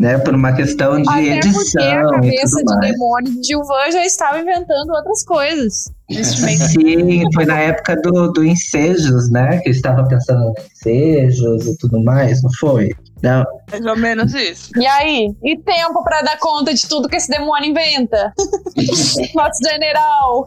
né? 0.01 0.19
Por 0.19 0.35
uma 0.35 0.53
questão 0.53 1.01
de 1.01 1.09
Até 1.09 1.19
porque 1.19 1.31
a 1.31 1.37
edição 1.37 1.83
e 1.83 2.11
cabeça 2.11 2.57
de 2.57 2.65
mais. 2.65 2.93
demônio 2.93 3.33
de 3.33 3.47
Gilvan 3.47 3.91
já 3.93 4.05
estava 4.05 4.41
inventando 4.41 4.91
outras 4.91 5.25
coisas. 5.25 5.85
Sim, 6.11 7.23
foi 7.33 7.45
na 7.45 7.59
época 7.61 7.95
do, 7.97 8.33
do 8.33 8.45
ensejos, 8.45 9.31
né? 9.31 9.59
Que 9.59 9.69
eu 9.69 9.73
estava 9.73 10.03
pensando 10.09 10.43
em 10.43 10.63
ensejos 10.73 11.67
e 11.67 11.77
tudo 11.79 12.03
mais, 12.03 12.43
não 12.43 12.51
foi? 12.59 12.91
Não, 13.23 13.45
Mais 13.71 13.85
ou 13.85 13.97
menos 13.97 14.33
isso. 14.35 14.71
E 14.77 14.87
aí? 14.87 15.29
E 15.45 15.59
tempo 15.59 16.03
pra 16.03 16.23
dar 16.23 16.39
conta 16.39 16.73
de 16.73 16.89
tudo 16.89 17.07
que 17.07 17.17
esse 17.17 17.29
demônio 17.29 17.71
inventa? 17.71 18.33
Nosso 19.35 19.63
general. 19.63 20.47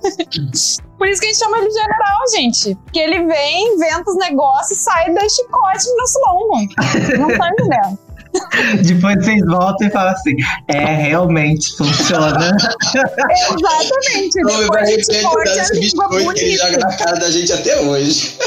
Por 0.98 1.08
isso 1.08 1.22
que 1.22 1.28
a 1.28 1.30
gente 1.30 1.38
chama 1.38 1.58
ele 1.60 1.68
de 1.68 1.74
general, 1.74 2.30
gente. 2.36 2.76
Porque 2.76 3.00
ele 3.00 3.26
vem, 3.26 3.76
inventa 3.76 4.10
os 4.10 4.18
negócios, 4.18 4.80
sai 4.80 5.14
da 5.14 5.22
chicote 5.30 5.88
no 5.88 5.98
nosso 5.98 6.20
lombo. 6.26 7.20
Não 7.20 7.38
tá 7.38 7.50
entendendo. 7.50 8.00
Depois 8.84 9.24
vocês 9.24 9.46
voltam 9.46 9.88
e 9.88 9.92
falam 9.92 10.12
assim: 10.12 10.36
é, 10.68 10.96
realmente 10.96 11.76
funciona. 11.78 12.56
Exatamente. 12.96 14.42
Não, 14.42 14.60
Depois 14.60 14.68
vai 14.68 14.84
a 14.84 14.86
desse 14.86 15.12
língua 15.12 15.44
biscoito 15.80 16.34
que 16.34 16.42
ele 16.42 16.58
joga 16.58 16.78
na 16.78 16.98
cara 16.98 17.20
da 17.20 17.30
gente 17.30 17.54
até 17.54 17.80
hoje. 17.82 18.38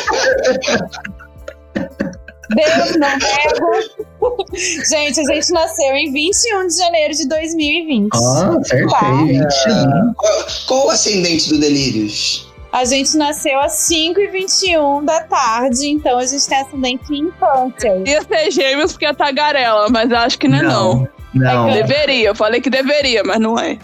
Deus, 2.54 2.96
não 2.96 3.08
nego. 3.18 4.46
gente, 4.88 5.20
a 5.20 5.34
gente 5.34 5.52
nasceu 5.52 5.94
em 5.94 6.12
21 6.12 6.66
de 6.68 6.76
janeiro 6.76 7.14
de 7.14 7.28
2020. 7.28 8.08
Ó, 8.14 8.58
acertei, 8.58 8.86
Tá. 8.88 9.12
21. 9.24 10.14
Qual, 10.14 10.46
qual 10.66 10.86
o 10.86 10.90
ascendente 10.90 11.48
do 11.48 11.58
Delírios? 11.58 12.46
A 12.76 12.84
gente 12.84 13.16
nasceu 13.16 13.58
às 13.58 13.72
5 13.72 14.20
e 14.20 14.26
21 14.26 15.02
da 15.02 15.22
tarde, 15.22 15.88
então 15.88 16.18
a 16.18 16.26
gente 16.26 16.46
tem 16.46 16.58
ascendente 16.58 17.10
em 17.14 17.30
câncer. 17.30 18.06
Ia 18.06 18.20
ser 18.22 18.50
gêmeos 18.50 18.92
porque 18.92 19.06
é 19.06 19.14
tagarela, 19.14 19.88
mas 19.88 20.12
acho 20.12 20.38
que 20.38 20.46
não 20.46 20.58
é 20.58 20.62
não. 20.62 21.08
Não, 21.32 21.70
Deveria, 21.70 22.28
eu 22.28 22.34
falei 22.34 22.60
que 22.60 22.68
deveria, 22.68 23.22
mas 23.24 23.40
não 23.40 23.58
é. 23.58 23.78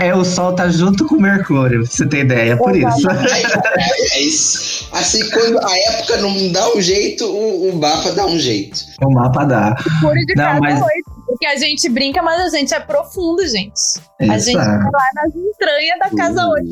é 0.00 0.14
o 0.14 0.24
Sol 0.24 0.54
tá 0.54 0.68
junto 0.68 1.06
com 1.06 1.16
o 1.16 1.20
Mercúrio, 1.20 1.82
pra 1.82 1.90
você 1.90 2.06
ter 2.06 2.20
ideia, 2.20 2.56
por 2.56 2.76
isso. 2.76 3.08
É 4.12 4.20
isso. 4.20 4.88
Assim, 4.92 5.28
quando 5.30 5.58
a 5.58 5.78
época 5.92 6.16
não 6.18 6.52
dá 6.52 6.72
um 6.72 6.80
jeito, 6.80 7.24
o, 7.26 7.70
o 7.70 7.78
Bafa 7.78 8.12
dá 8.12 8.26
um 8.26 8.38
jeito. 8.38 8.78
O 9.02 9.10
mapa 9.10 9.44
dá. 9.44 9.74
Puro 10.00 10.14
de 10.14 10.34
Não, 10.36 10.44
cada 10.44 10.60
mas- 10.60 10.80
oito. 10.80 11.19
Porque 11.30 11.46
a 11.46 11.56
gente 11.56 11.88
brinca, 11.88 12.20
mas 12.22 12.40
a 12.40 12.58
gente 12.58 12.74
é 12.74 12.80
profundo, 12.80 13.46
gente. 13.46 13.80
A 14.18 14.36
gente 14.36 14.56
vai 14.56 14.64
Exato. 14.64 14.90
lá 14.92 15.08
nas 15.14 15.34
entranhas 15.36 15.98
da 16.00 16.10
casa. 16.16 16.48
8. 16.48 16.66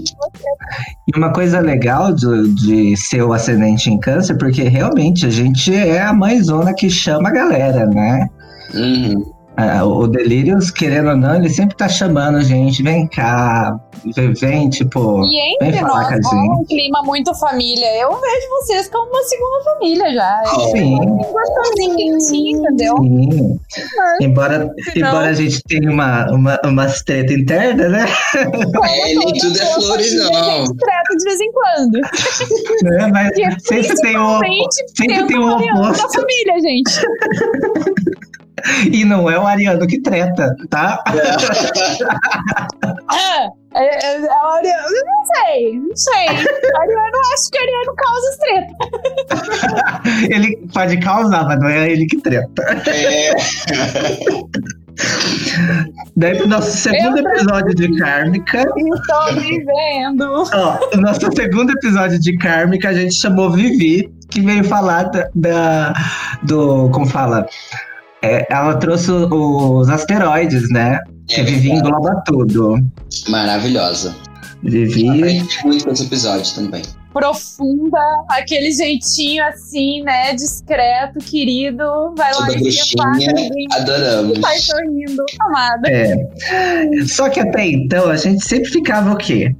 E 1.07 1.17
uma 1.17 1.33
coisa 1.33 1.61
legal 1.61 2.13
de, 2.13 2.55
de 2.55 2.97
ser 2.97 3.23
o 3.23 3.33
ascendente 3.33 3.89
em 3.89 4.01
câncer, 4.01 4.37
porque 4.37 4.65
realmente 4.65 5.27
a 5.27 5.31
gente 5.31 5.73
é 5.73 6.03
a 6.03 6.13
mãezona 6.13 6.75
que 6.75 6.91
chama 6.91 7.29
a 7.29 7.33
galera, 7.33 7.87
né? 7.87 8.29
Uhum. 8.75 9.38
Ah, 9.61 9.85
O 9.85 10.07
Delírios, 10.07 10.71
querendo 10.71 11.11
ou 11.11 11.17
não, 11.17 11.35
ele 11.35 11.51
sempre 11.51 11.77
tá 11.77 11.89
chamando 11.89 12.39
a 12.39 12.43
gente, 12.43 12.81
vem 12.81 13.09
cá, 13.09 13.77
vem, 14.15 14.33
vem, 14.33 14.71
tipo. 14.71 15.25
E 15.25 15.59
Vem 15.59 15.69
entre 15.71 15.81
falar 15.81 16.11
nós, 16.13 16.21
com 16.21 16.29
a 16.29 16.41
rola 16.41 16.53
um 16.53 16.57
gente. 16.59 16.69
clima 16.69 17.03
muito 17.03 17.35
família. 17.35 17.87
Eu 18.01 18.11
vejo 18.21 18.49
vocês 18.61 18.89
como 18.89 19.11
uma 19.11 19.23
segunda 19.25 19.65
família 19.65 20.15
já. 20.15 20.43
É 20.45 20.71
Sim, 20.71 20.99
gostosinho, 21.07 21.97
quentinho, 21.97 22.61
entendeu? 22.61 22.97
sim. 22.99 23.61
Embora, 24.21 24.71
Senão- 24.93 25.09
embora 25.09 25.29
a 25.29 25.33
gente 25.33 25.61
tenha 25.65 25.91
uma, 25.91 26.31
uma, 26.31 26.61
umas 26.65 27.03
treta 27.03 27.33
interna, 27.33 27.89
né? 27.89 28.07
É, 28.37 29.15
Toda 29.15 29.33
tudo 29.41 29.59
é 29.59 29.65
boa 29.65 29.81
flores, 29.81 30.09
família, 30.15 30.31
não. 30.41 30.49
A 30.51 30.57
gente 30.67 30.77
treta 30.77 31.17
de 31.17 31.25
vez 31.25 31.41
em 31.41 31.53
quando. 31.53 31.95
Né? 32.85 33.07
Mas 33.13 33.39
é 33.39 33.59
sempre 33.59 33.95
tem 34.03 34.17
o, 34.17 34.39
sempre 34.97 35.27
tem 35.27 35.37
o 35.37 35.43
um 35.47 35.57
ariano 35.57 35.83
da 35.83 35.89
oposto. 35.91 36.13
família, 36.21 36.61
gente. 36.61 37.01
E 38.93 39.05
não 39.05 39.31
é 39.31 39.39
o 39.39 39.47
Ariano 39.47 39.87
que 39.87 40.01
treta, 40.01 40.55
tá? 40.71 41.03
Ah, 43.09 43.49
é, 43.75 44.07
é, 44.07 44.17
é 44.17 44.21
o 44.21 44.47
ariano, 44.47 44.89
não 45.07 45.25
sei, 45.45 45.79
não 45.79 45.97
sei. 45.97 46.27
Ariano, 46.29 47.19
acho 47.35 47.51
que 47.51 47.59
ariano 47.59 47.95
causa 47.97 48.39
treta. 48.41 48.75
Ele 50.35 50.57
pode 50.73 50.97
causar, 50.99 51.45
mas 51.45 51.59
não 51.61 51.69
é 51.69 51.91
ele 51.91 52.07
que 52.07 52.19
treta. 52.21 52.63
É, 52.89 53.35
Daí 56.17 56.37
pro 56.37 56.49
nosso 56.49 56.77
segundo 56.77 57.19
episódio 57.19 57.73
de 57.75 57.97
Kármica, 57.99 58.59
Estou 58.77 59.41
vivendo. 59.41 60.45
ó, 60.53 60.79
o 60.97 61.01
nosso 61.01 61.21
segundo 61.37 61.71
episódio 61.71 62.19
de 62.19 62.37
Kármica 62.37 62.89
a 62.89 62.93
gente 62.95 63.15
chamou 63.15 63.51
Vivi, 63.53 64.13
que 64.29 64.41
veio 64.41 64.65
falar 64.65 65.05
da, 65.05 65.29
da- 65.35 65.93
do, 66.43 66.91
como 66.91 67.07
fala, 67.07 67.47
É, 68.23 68.47
ela 68.53 68.77
trouxe 68.77 69.11
os 69.11 69.89
asteroides, 69.89 70.69
né? 70.71 70.99
Que 71.27 71.41
é 71.41 71.45
Vivi 71.45 71.69
verdade. 71.69 71.89
engloba 71.89 72.23
tudo. 72.27 72.77
maravilhosa. 73.29 74.15
Vivi, 74.63 75.43
muito 75.65 75.85
com 75.85 75.93
esse 75.93 76.05
episódio 76.05 76.53
também. 76.55 76.83
Profunda, 77.13 77.99
aquele 78.31 78.71
jeitinho 78.73 79.45
assim, 79.45 80.03
né? 80.03 80.35
Discreto, 80.35 81.19
querido. 81.21 81.85
Vai 82.17 82.33
lá 82.35 82.47
Toda 82.47 82.59
e 82.59 82.73
se 82.73 82.81
afaga, 83.01 83.11
bruxinha, 83.13 83.33
ninguém 83.35 83.67
adoramos. 83.73 84.39
sai 84.41 84.59
sorrindo. 84.59 85.25
Amada. 85.41 85.89
é. 85.91 86.17
Só 87.07 87.29
que 87.29 87.41
até 87.41 87.67
então 87.67 88.11
a 88.11 88.17
gente 88.17 88.45
sempre 88.45 88.71
ficava 88.71 89.13
o 89.13 89.17
quê? 89.17 89.55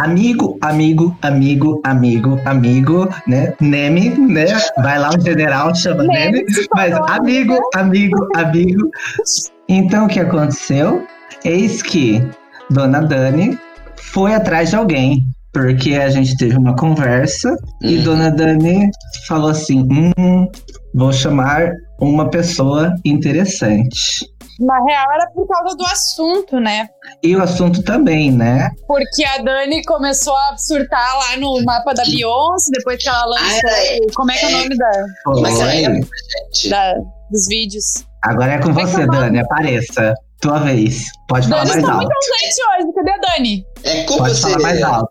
Amigo, 0.00 0.56
amigo, 0.62 1.14
amigo, 1.20 1.78
amigo, 1.84 2.40
amigo, 2.46 3.06
né? 3.26 3.52
Neme, 3.60 4.08
né? 4.08 4.46
Vai 4.78 4.98
lá 4.98 5.10
um 5.10 5.20
general, 5.20 5.74
chama 5.74 6.04
Neme. 6.04 6.42
Mas 6.74 6.94
amigo, 7.10 7.58
amigo, 7.74 8.26
amigo. 8.34 8.90
Então 9.68 10.06
o 10.06 10.08
que 10.08 10.18
aconteceu? 10.18 11.06
Eis 11.44 11.82
que 11.82 12.26
Dona 12.70 13.02
Dani 13.02 13.58
foi 13.96 14.32
atrás 14.32 14.70
de 14.70 14.76
alguém. 14.76 15.22
Porque 15.52 15.94
a 15.96 16.08
gente 16.08 16.34
teve 16.38 16.56
uma 16.56 16.74
conversa 16.76 17.54
e 17.82 17.98
Uhum. 17.98 18.04
Dona 18.04 18.30
Dani 18.30 18.88
falou 19.28 19.50
assim: 19.50 19.82
hum, 19.82 20.46
vou 20.94 21.12
chamar 21.12 21.72
uma 22.00 22.30
pessoa 22.30 22.94
interessante. 23.04 24.24
Na 24.60 24.74
real, 24.84 25.06
era 25.14 25.26
por 25.30 25.48
causa 25.48 25.74
do 25.74 25.84
assunto, 25.86 26.60
né? 26.60 26.86
E 27.22 27.34
o 27.34 27.42
assunto 27.42 27.82
também, 27.82 28.30
né? 28.30 28.70
Porque 28.86 29.24
a 29.24 29.38
Dani 29.38 29.82
começou 29.84 30.36
a 30.36 30.56
surtar 30.58 31.16
lá 31.18 31.36
no 31.38 31.64
mapa 31.64 31.94
da 31.94 32.04
Beyoncé, 32.04 32.70
depois 32.72 33.02
que 33.02 33.08
ela 33.08 33.24
lançou. 33.24 33.70
Ah, 33.70 34.12
como 34.14 34.30
é 34.30 34.36
que 34.36 34.44
é 34.44 34.48
o 34.48 34.50
nome 34.52 34.76
da, 34.76 34.90
Mas 35.40 35.56
Foi. 35.56 35.66
aí, 35.66 35.82
gente, 35.84 36.68
da- 36.68 36.94
dos 37.30 37.46
vídeos? 37.48 37.84
Agora 38.22 38.52
é 38.52 38.58
com 38.58 38.64
Como 38.64 38.80
é 38.80 38.84
que 38.84 38.90
você, 38.90 39.02
é? 39.02 39.06
Dani. 39.06 39.38
Apareça. 39.40 40.14
Tua 40.42 40.58
vez. 40.58 41.04
Pode 41.28 41.48
falar 41.48 41.64
Dani 41.64 41.70
mais 41.70 41.80
está 41.82 41.92
alto. 41.94 42.02
muito 42.04 42.16
ausente 42.16 42.62
hoje. 42.82 42.92
Cadê 42.94 43.10
a 43.12 43.18
Dani? 43.18 43.66
é 43.84 44.04
com 44.04 44.16
Pode 44.18 44.34
você. 44.34 44.42
falar 44.42 44.58
mais 44.60 44.82
alto. 44.82 45.10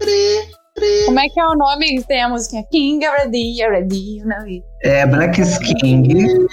Como 1.06 1.20
é 1.20 1.28
que 1.28 1.40
é 1.40 1.44
o 1.44 1.54
nome 1.54 1.96
que 1.96 2.06
tem 2.06 2.22
a 2.22 2.28
musiquinha? 2.28 2.64
King 2.70 3.04
already, 3.06 3.62
already, 3.62 4.18
you 4.18 4.26
know 4.26 4.40
it. 4.46 4.64
É 4.82 5.06
Black 5.06 5.40
King. 5.80 6.46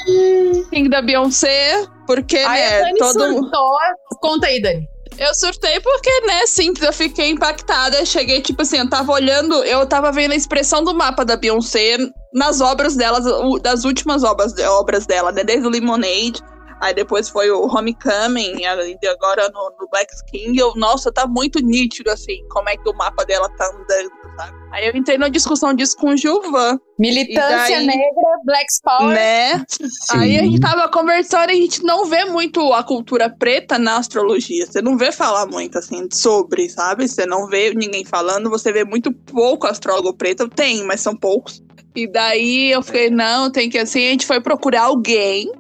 King 0.69 0.89
da 0.89 1.01
Beyoncé, 1.01 1.86
porque, 2.05 2.38
Aí 2.38 2.63
a 2.63 2.69
né, 2.69 2.82
Dani 2.82 2.99
todo 2.99 3.34
surtou. 3.34 3.78
Conta 4.21 4.47
aí, 4.47 4.61
Dani. 4.61 4.88
Eu 5.17 5.34
surtei 5.34 5.80
porque, 5.80 6.21
né, 6.28 6.45
simples, 6.45 6.86
eu 6.86 6.93
fiquei 6.93 7.30
impactada. 7.30 8.05
Cheguei, 8.05 8.41
tipo 8.41 8.61
assim, 8.61 8.78
eu 8.78 8.89
tava 8.89 9.11
olhando, 9.11 9.63
eu 9.63 9.86
tava 9.86 10.11
vendo 10.11 10.34
a 10.34 10.36
expressão 10.36 10.84
do 10.84 10.93
mapa 10.93 11.25
da 11.25 11.36
Beyoncé 11.36 11.97
nas 12.34 12.61
obras 12.61 12.95
delas, 12.95 13.25
das 13.63 13.84
últimas 13.84 14.23
obras, 14.23 14.53
obras 14.59 15.07
dela, 15.07 15.32
né? 15.32 15.43
Desde 15.43 15.65
o 15.65 15.71
Lemonade, 15.71 16.39
aí 16.82 16.93
depois 16.93 17.30
foi 17.30 17.49
o 17.51 17.65
Homecoming, 17.65 18.61
e 18.61 18.65
agora 19.07 19.49
no, 19.53 19.71
no 19.80 19.88
Black 19.89 20.11
King. 20.30 20.57
Eu, 20.57 20.73
nossa, 20.75 21.11
tá 21.11 21.25
muito 21.28 21.59
nítido, 21.59 22.09
assim, 22.09 22.43
como 22.49 22.69
é 22.69 22.78
que 22.78 22.89
o 22.89 22.93
mapa 22.93 23.25
dela 23.25 23.49
tá 23.57 23.65
andando, 23.65 24.11
sabe? 24.38 24.57
Aí 24.71 24.88
eu 24.88 24.95
entrei 24.95 25.17
na 25.17 25.30
discussão 25.30 25.73
disso 25.73 25.95
com 25.97 26.09
o 26.09 26.17
Gilvan, 26.17 26.78
Militância 26.99 27.78
daí- 27.78 27.86
negra, 27.88 28.39
Black 28.43 28.67
Power. 28.84 29.15
né? 29.15 29.65
Aí 30.11 30.38
a 30.38 30.43
gente 30.43 30.59
tava 30.59 30.89
conversando 30.89 31.49
e 31.51 31.53
a 31.53 31.55
gente 31.55 31.84
não 31.84 32.05
vê 32.05 32.25
muito 32.25 32.73
a 32.73 32.84
cultura 32.84 33.30
preta 33.30 33.80
na 33.80 33.97
astrologia. 33.97 34.65
Você 34.65 34.82
não 34.82 34.97
vê 34.97 35.11
falar 35.11 35.45
muito 35.47 35.78
assim 35.78 36.07
sobre, 36.11 36.69
sabe? 36.69 37.07
Você 37.07 37.25
não 37.25 37.47
vê 37.47 37.73
ninguém 37.73 38.03
falando, 38.03 38.49
você 38.49 38.71
vê 38.71 38.84
muito 38.84 39.11
pouco 39.11 39.67
astrólogo 39.67 40.13
preto. 40.13 40.47
Tem, 40.49 40.84
mas 40.84 41.01
são 41.01 41.15
poucos. 41.15 41.63
E 41.95 42.05
daí 42.05 42.71
eu 42.71 42.84
fiquei, 42.84 43.09
não, 43.09 43.51
tem 43.51 43.69
que 43.69 43.78
assim, 43.80 44.05
a 44.05 44.11
gente 44.11 44.25
foi 44.25 44.39
procurar 44.41 44.84
alguém. 44.84 45.51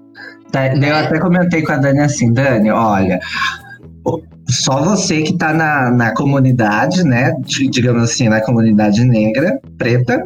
Tá, 0.51 0.75
Eu 0.75 0.95
até 0.95 1.19
comentei 1.19 1.61
com 1.61 1.73
a 1.73 1.77
Dani 1.77 1.99
assim, 1.99 2.31
Dani, 2.31 2.69
olha, 2.71 3.19
só 4.49 4.81
você 4.81 5.23
que 5.23 5.37
tá 5.37 5.53
na, 5.53 5.91
na 5.91 6.13
comunidade, 6.13 7.03
né? 7.03 7.33
di- 7.45 7.67
Digamos 7.67 8.03
assim, 8.03 8.29
na 8.29 8.39
comunidade 8.39 9.03
negra, 9.03 9.59
preta, 9.77 10.23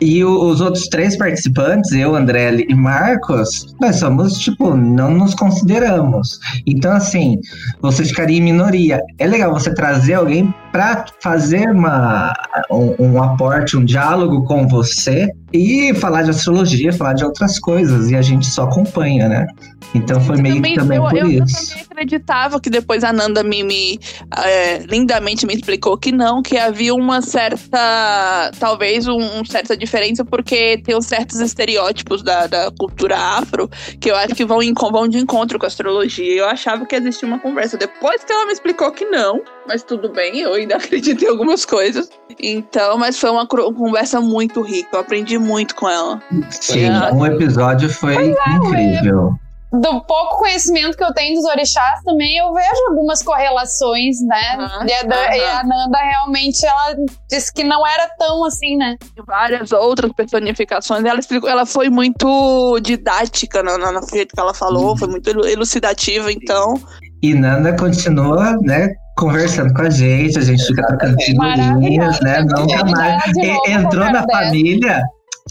e 0.00 0.24
o- 0.24 0.46
os 0.50 0.60
outros 0.60 0.88
três 0.88 1.16
participantes, 1.16 1.92
eu, 1.92 2.16
André 2.16 2.56
e 2.68 2.74
Marcos, 2.74 3.72
nós 3.80 3.96
somos, 3.96 4.36
tipo, 4.38 4.74
não 4.76 5.12
nos 5.12 5.34
consideramos. 5.34 6.40
Então, 6.66 6.92
assim, 6.92 7.38
você 7.80 8.04
ficaria 8.04 8.38
em 8.38 8.42
minoria. 8.42 9.00
É 9.18 9.26
legal 9.28 9.52
você 9.52 9.72
trazer 9.72 10.14
alguém 10.14 10.52
para 10.72 11.04
fazer 11.20 11.68
uma, 11.70 12.32
um, 12.70 12.94
um 12.98 13.22
aporte, 13.22 13.76
um 13.76 13.84
diálogo 13.84 14.44
com 14.44 14.66
você 14.66 15.28
e 15.52 15.92
falar 15.94 16.22
de 16.22 16.30
astrologia, 16.30 16.92
falar 16.94 17.12
de 17.12 17.24
outras 17.24 17.58
coisas, 17.58 18.10
e 18.10 18.16
a 18.16 18.22
gente 18.22 18.46
só 18.46 18.62
acompanha, 18.64 19.28
né? 19.28 19.46
Então 19.94 20.18
foi 20.22 20.36
Eu 20.38 20.42
meio 20.42 20.62
que 20.62 20.74
também 20.74 20.96
eu, 20.96 21.04
por 21.04 21.14
eu- 21.14 21.30
eu 21.30 21.44
isso. 21.44 21.68
também 21.68 21.82
acreditava 21.90 22.58
que 22.58 22.70
depois 22.70 23.04
a 23.04 23.12
Nanda 23.12 23.42
me, 23.44 23.62
me, 23.62 24.00
é, 24.42 24.78
lindamente 24.88 25.44
me 25.46 25.52
explicou 25.52 25.98
que 25.98 26.10
não, 26.10 26.40
que 26.40 26.56
havia 26.56 26.94
uma 26.94 27.20
certa, 27.20 28.50
talvez 28.58 29.06
um, 29.06 29.18
um 29.18 29.44
certa 29.44 29.76
diferença, 29.76 30.24
porque 30.24 30.78
tem 30.78 30.96
uns 30.96 31.04
certos 31.04 31.38
estereótipos 31.40 32.22
da, 32.22 32.46
da 32.46 32.70
cultura 32.70 33.18
afro 33.18 33.68
que 34.00 34.10
eu 34.10 34.16
acho 34.16 34.34
que 34.34 34.46
vão, 34.46 34.62
em, 34.62 34.72
vão 34.72 35.06
de 35.06 35.18
encontro 35.18 35.58
com 35.58 35.66
a 35.66 35.68
astrologia. 35.68 36.32
Eu 36.34 36.46
achava 36.46 36.86
que 36.86 36.94
existia 36.96 37.28
uma 37.28 37.38
conversa. 37.38 37.76
Depois 37.76 38.24
que 38.24 38.32
ela 38.32 38.46
me 38.46 38.52
explicou 38.52 38.90
que 38.92 39.04
não, 39.04 39.42
mas 39.68 39.82
tudo 39.82 40.08
bem, 40.10 40.38
eu 40.40 40.58
ainda 40.62 40.76
acredito 40.76 41.24
em 41.24 41.28
algumas 41.28 41.64
coisas. 41.64 42.08
Então, 42.40 42.98
mas 42.98 43.18
foi 43.18 43.30
uma 43.30 43.46
conversa 43.46 44.20
muito 44.20 44.62
rica. 44.62 44.88
Eu 44.96 45.00
aprendi 45.00 45.38
muito 45.38 45.74
com 45.74 45.88
ela. 45.88 46.20
Sim, 46.50 46.88
Ah. 46.88 47.10
um 47.12 47.24
episódio 47.26 47.88
foi 47.90 48.34
incrível. 48.56 49.34
Do 49.74 50.02
pouco 50.02 50.36
conhecimento 50.40 50.98
que 50.98 51.02
eu 51.02 51.14
tenho 51.14 51.34
dos 51.34 51.46
orixás 51.46 52.02
também, 52.04 52.36
eu 52.36 52.52
vejo 52.52 52.68
algumas 52.90 53.22
correlações, 53.22 54.20
né? 54.20 54.56
Aham, 54.58 54.86
E, 54.86 54.92
a 54.92 55.02
Dan- 55.02 55.16
aham. 55.16 55.34
e 55.34 55.40
a 55.44 55.64
Nanda 55.64 55.98
realmente, 55.98 56.66
ela 56.66 56.94
disse 57.30 57.50
que 57.54 57.64
não 57.64 57.86
era 57.86 58.06
tão 58.18 58.44
assim, 58.44 58.76
né? 58.76 58.96
e 59.16 59.22
várias 59.26 59.72
outras 59.72 60.12
personificações. 60.12 61.02
Ela 61.06 61.18
explicou, 61.20 61.48
ela 61.48 61.64
foi 61.64 61.88
muito 61.88 62.78
didática 62.80 63.62
no, 63.62 63.78
no, 63.78 63.92
no 63.92 64.06
jeito 64.10 64.34
que 64.34 64.40
ela 64.40 64.52
falou, 64.52 64.94
foi 64.94 65.08
muito 65.08 65.30
elu- 65.30 65.46
elucidativa, 65.46 66.30
então. 66.30 66.74
E 67.22 67.32
Nanda 67.32 67.74
continua, 67.74 68.58
né? 68.60 68.92
Conversando 69.22 69.72
com 69.72 69.82
a 69.82 69.90
gente, 69.90 70.36
a 70.36 70.42
gente 70.42 70.66
fica 70.66 70.84
trocando 70.84 71.16
figurinhas, 71.22 72.20
né? 72.22 72.40
Nunca 72.40 72.84
mais. 72.86 73.22
E- 73.36 73.70
Entrou 73.70 74.10
na 74.10 74.26
família, 74.26 75.00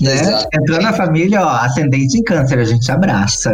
né? 0.01 0.13
Exato. 0.13 0.47
Entrou 0.53 0.81
na 0.81 0.91
família, 0.91 1.41
ó, 1.41 1.47
ascendente 1.47 2.17
em 2.17 2.23
câncer, 2.23 2.59
a 2.59 2.65
gente 2.65 2.91
abraça. 2.91 3.49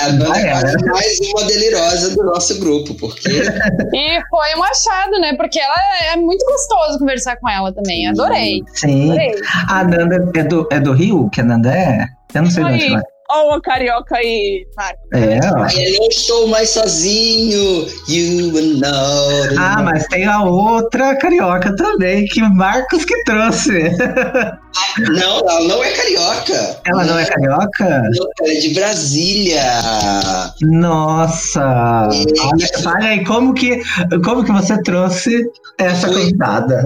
A 0.00 0.38
é 0.38 0.46
é. 0.46 0.50
quase 0.50 0.84
mais 0.86 1.18
uma 1.20 1.44
delirosa 1.44 2.16
do 2.16 2.24
nosso 2.24 2.58
grupo, 2.58 2.94
porque 2.94 3.28
E 3.92 4.20
foi 4.30 4.54
um 4.56 4.64
achado, 4.64 5.20
né? 5.20 5.34
Porque 5.36 5.60
ela 5.60 6.12
é 6.14 6.16
muito 6.16 6.42
gostoso 6.46 6.98
conversar 6.98 7.36
com 7.36 7.46
ela 7.46 7.70
também. 7.70 8.08
Adorei. 8.08 8.62
Sim. 8.72 9.10
Adorei. 9.10 9.34
A 9.68 9.84
Nanda 9.84 10.30
é 10.34 10.42
do, 10.42 10.68
é 10.70 10.80
do 10.80 10.92
Rio, 10.94 11.28
que 11.28 11.42
a 11.42 11.44
Nanda 11.44 11.70
é? 11.70 12.06
Eu 12.34 12.42
não 12.42 12.50
sei 12.50 12.64
de 12.64 12.70
onde 12.72 12.86
ela 12.86 13.02
ó, 13.30 13.48
uma 13.48 13.60
carioca 13.60 14.16
aí. 14.16 14.66
Marco. 14.76 15.00
é. 15.14 15.38
Eu 15.38 15.98
não 15.98 16.08
estou 16.08 16.46
mais 16.48 16.70
sozinho. 16.70 17.86
You 18.08 18.52
not. 18.78 19.54
Ah, 19.58 19.82
mas 19.82 20.06
tem 20.08 20.24
a 20.26 20.42
outra 20.42 21.16
carioca 21.16 21.74
também, 21.76 22.26
que 22.26 22.42
o 22.42 22.50
Marcos 22.50 23.04
que 23.04 23.22
trouxe. 23.24 23.90
Não, 24.98 25.38
ela 25.40 25.60
não 25.62 25.82
é 25.84 25.90
carioca. 25.90 26.80
Ela 26.86 27.04
não 27.04 27.18
é 27.18 27.24
carioca? 27.24 28.02
Não, 28.02 28.28
ela 28.40 28.52
é 28.52 28.60
de 28.60 28.74
Brasília. 28.74 29.62
Nossa! 30.62 32.08
Olha, 32.08 32.82
fala 32.82 33.04
aí, 33.04 33.24
como 33.24 33.52
que, 33.52 33.80
como 34.24 34.44
que 34.44 34.52
você 34.52 34.80
trouxe 34.82 35.44
essa 35.78 36.06
Foi. 36.06 36.16
convidada? 36.20 36.82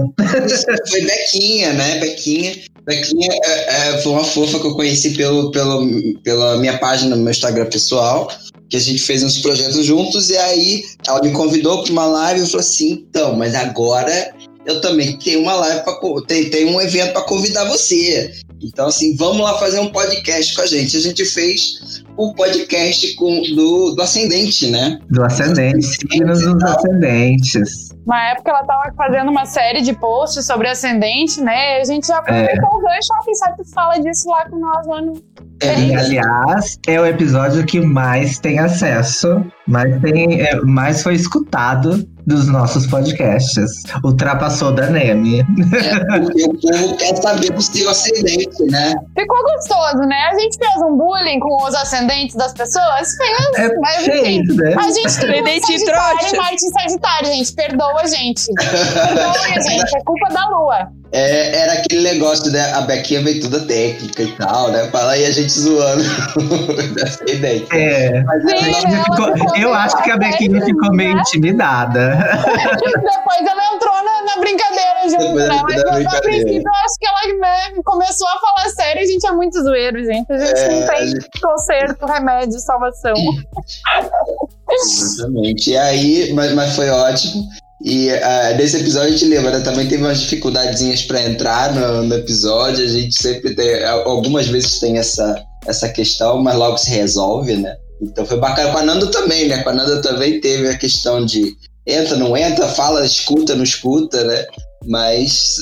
Foi 0.90 1.00
Bequinha, 1.02 1.72
né? 1.74 1.98
Bequinha. 2.00 2.52
Bequinha 2.86 3.28
é, 3.44 3.88
é, 3.88 3.98
foi 3.98 4.12
uma 4.12 4.24
fofa 4.24 4.58
que 4.58 4.66
eu 4.66 4.74
conheci 4.74 5.10
pelo, 5.10 5.50
pelo, 5.50 5.88
pela 6.22 6.56
minha 6.58 6.78
página 6.78 7.16
no 7.16 7.22
meu 7.22 7.30
Instagram 7.30 7.66
pessoal. 7.66 8.30
Que 8.68 8.76
a 8.76 8.80
gente 8.80 9.02
fez 9.02 9.22
uns 9.22 9.38
projetos 9.38 9.84
juntos. 9.84 10.30
E 10.30 10.36
aí 10.36 10.82
ela 11.06 11.22
me 11.22 11.30
convidou 11.32 11.82
para 11.82 11.92
uma 11.92 12.06
live 12.06 12.42
e 12.42 12.46
falou 12.46 12.60
assim: 12.60 12.90
então, 12.92 13.36
mas 13.36 13.54
agora 13.54 14.34
eu 14.66 14.80
também 14.80 15.18
tenho 15.18 15.40
uma 15.40 15.54
live 15.54 15.84
para 15.84 15.98
tem, 16.26 16.50
tem 16.50 16.66
um 16.66 16.80
evento 16.80 17.12
para 17.12 17.22
convidar 17.22 17.64
você. 17.64 18.32
Então, 18.62 18.86
assim, 18.86 19.14
vamos 19.16 19.42
lá 19.42 19.58
fazer 19.58 19.78
um 19.78 19.90
podcast 19.90 20.54
com 20.54 20.62
a 20.62 20.66
gente. 20.66 20.96
A 20.96 21.00
gente 21.00 21.24
fez 21.26 22.02
o 22.16 22.32
podcast 22.34 23.14
com, 23.14 23.42
do, 23.54 23.94
do 23.94 24.02
Ascendente, 24.02 24.68
né? 24.68 24.98
Do 25.10 25.22
ascendente, 25.22 25.84
signos 25.84 26.40
dos 26.40 26.62
ascendentes. 26.62 27.93
Na 28.06 28.30
época 28.30 28.50
ela 28.50 28.64
tava 28.64 28.92
fazendo 28.96 29.30
uma 29.30 29.46
série 29.46 29.80
de 29.80 29.94
posts 29.94 30.46
sobre 30.46 30.68
ascendente, 30.68 31.40
né? 31.40 31.80
A 31.80 31.84
gente 31.84 32.06
já 32.06 32.18
aproveitou 32.18 32.68
o 32.68 32.80
gancho, 32.80 33.08
ó, 33.18 33.24
quem 33.24 33.34
sabe 33.34 33.56
tu 33.56 33.70
fala 33.70 33.98
disso 33.98 34.28
lá 34.28 34.48
com 34.48 34.58
nós 34.58 34.86
lá 34.86 35.00
no. 35.00 35.14
É, 35.62 35.80
E, 35.80 35.94
aliás, 35.94 36.78
é 36.86 37.00
o 37.00 37.06
episódio 37.06 37.64
que 37.64 37.80
mais 37.80 38.38
tem 38.38 38.58
acesso, 38.58 39.44
mais, 39.66 40.00
tem, 40.02 40.42
é, 40.42 40.60
mais 40.62 41.02
foi 41.02 41.14
escutado 41.14 42.06
dos 42.26 42.48
nossos 42.48 42.86
podcasts. 42.86 43.82
Ultrapassou 44.04 44.72
da 44.72 44.88
Neme. 44.88 45.40
é, 45.40 46.20
porque 46.20 46.44
o 46.44 46.54
povo 46.58 46.96
quer 46.96 47.16
saber 47.16 47.50
do 47.52 47.62
seu 47.62 47.88
ascendente, 47.90 48.62
né? 48.70 48.94
Ficou 49.16 49.42
gostoso, 49.42 49.98
né? 50.08 50.16
A 50.32 50.38
gente 50.38 50.56
fez 50.58 50.76
um 50.82 50.96
bullying 50.96 51.40
com 51.40 51.64
os 51.66 51.74
ascendentes 51.74 52.34
das 52.36 52.52
pessoas, 52.52 53.08
fez, 53.16 53.58
É 53.58 53.76
mas 53.78 54.06
enfim. 54.08 54.20
feito, 54.22 54.54
né? 54.54 54.74
A 54.78 54.82
gente 54.90 54.94
tem 54.94 55.02
um 55.02 55.06
Ascendente 55.06 55.66
Sagitário 55.66 56.28
e 56.32 56.36
Marte 56.36 56.64
em 56.66 56.70
Sagitário, 56.70 57.26
gente. 57.26 57.52
Perdoa 57.54 58.00
a 58.00 58.06
gente. 58.06 58.46
Perdoa 58.54 59.30
a 59.56 59.60
gente. 59.60 59.96
É 59.96 60.00
culpa 60.04 60.28
da 60.30 60.48
Lua. 60.48 60.88
É, 61.16 61.56
era 61.60 61.72
aquele 61.74 62.02
negócio, 62.02 62.50
né? 62.50 62.72
A 62.72 62.80
Bequinha 62.80 63.22
veio 63.22 63.40
toda 63.40 63.60
técnica 63.66 64.22
e 64.22 64.32
tal, 64.32 64.70
né? 64.72 64.88
Fala 64.90 65.16
e 65.16 65.24
a 65.24 65.30
gente 65.30 65.52
zoando 65.52 66.02
da 66.94 67.04
ascendente. 67.04 67.68
É. 67.72 68.20
Mas 68.24 68.42
Sim, 68.42 68.50
ela- 68.50 68.94
ela 68.94 69.04
Ficou- 69.04 69.32
ficou 69.36 69.56
eu 69.56 69.72
acho 69.72 70.02
que 70.02 70.10
a 70.10 70.16
Bequinha 70.16 70.64
ficou 70.64 70.92
meio 70.92 71.14
né? 71.14 71.20
intimidada. 71.20 72.16
Depois 72.82 73.46
ela 73.48 73.74
entrou 73.76 73.94
na, 74.04 74.22
na 74.24 74.36
brincadeira 74.40 75.08
junto, 75.08 75.34
né? 75.34 75.46
Mas 75.48 75.62
brincadeira. 75.82 76.20
princípio 76.22 76.62
eu 76.66 76.84
acho 76.84 76.98
que 76.98 77.06
ela 77.06 77.38
né, 77.38 77.70
começou 77.84 78.26
a 78.28 78.38
falar 78.40 78.68
sério 78.70 79.00
e 79.02 79.04
a 79.04 79.06
gente 79.06 79.24
é 79.26 79.30
muito 79.32 79.62
zoeiro, 79.62 80.04
gente. 80.04 80.32
A 80.32 80.38
gente 80.38 80.58
É, 80.58 80.68
não 80.80 80.86
tem 80.88 81.08
gente- 81.08 81.40
conserto, 81.40 82.06
remédio, 82.06 82.58
salvação. 82.58 83.14
Exatamente. 84.70 85.70
E 85.70 85.76
aí, 85.76 86.32
mas, 86.32 86.52
mas 86.54 86.74
foi 86.74 86.88
ótimo. 86.90 87.44
E 87.84 88.08
uh, 88.08 88.56
nesse 88.56 88.78
episódio 88.78 89.08
a 89.08 89.12
gente 89.12 89.26
lembra, 89.26 89.58
né? 89.58 89.60
também 89.60 89.86
teve 89.86 90.02
umas 90.02 90.20
dificuldadezinhas 90.20 91.02
para 91.02 91.22
entrar 91.22 91.74
no, 91.74 92.04
no, 92.04 92.14
episódio. 92.14 92.82
A 92.82 92.88
gente 92.88 93.20
sempre 93.20 93.54
tem, 93.54 93.84
algumas 93.84 94.46
vezes 94.46 94.80
tem 94.80 94.96
essa, 94.96 95.44
essa 95.66 95.90
questão, 95.90 96.42
mas 96.42 96.56
logo 96.56 96.78
se 96.78 96.88
resolve, 96.88 97.58
né? 97.58 97.76
Então 98.00 98.24
foi 98.24 98.38
bacana 98.38 98.70
com 98.72 98.78
a 98.78 98.82
Nanda 98.82 99.06
também, 99.08 99.48
né? 99.48 99.62
Com 99.62 99.68
a 99.68 99.74
Nanda 99.74 100.00
também 100.00 100.40
teve 100.40 100.66
a 100.66 100.78
questão 100.78 101.26
de 101.26 101.54
entra, 101.86 102.16
não 102.16 102.34
entra, 102.34 102.66
fala, 102.68 103.04
escuta, 103.04 103.54
não 103.54 103.64
escuta, 103.64 104.24
né? 104.24 104.46
Mas 104.86 105.56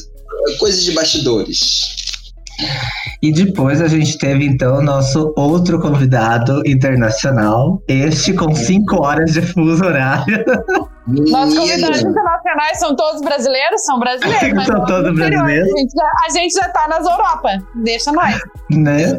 coisas 0.60 0.84
de 0.84 0.92
bastidores. 0.92 1.96
E 3.20 3.32
depois 3.32 3.80
a 3.80 3.88
gente 3.88 4.16
teve 4.16 4.44
então 4.44 4.78
o 4.78 4.82
nosso 4.82 5.32
outro 5.36 5.80
convidado 5.80 6.62
internacional, 6.64 7.82
este 7.88 8.32
com 8.32 8.54
cinco 8.54 9.02
horas 9.02 9.32
de 9.32 9.42
fuso 9.42 9.84
horário. 9.84 10.44
Nossos 11.06 11.58
convidados 11.58 12.00
internacionais 12.00 12.78
são 12.78 12.94
todos 12.94 13.22
brasileiros? 13.22 13.84
São 13.84 13.98
brasileiros, 13.98 14.52
mas 14.54 14.66
são 14.66 14.84
todos 14.84 15.14
brasileiros. 15.14 15.72
A 15.72 15.78
gente, 15.78 15.92
já, 15.92 16.10
a 16.26 16.30
gente 16.30 16.52
já 16.52 16.68
tá 16.68 16.88
nas 16.88 17.04
Europa, 17.04 17.48
deixa 17.82 18.12
nós. 18.12 18.38
Né? 18.70 19.18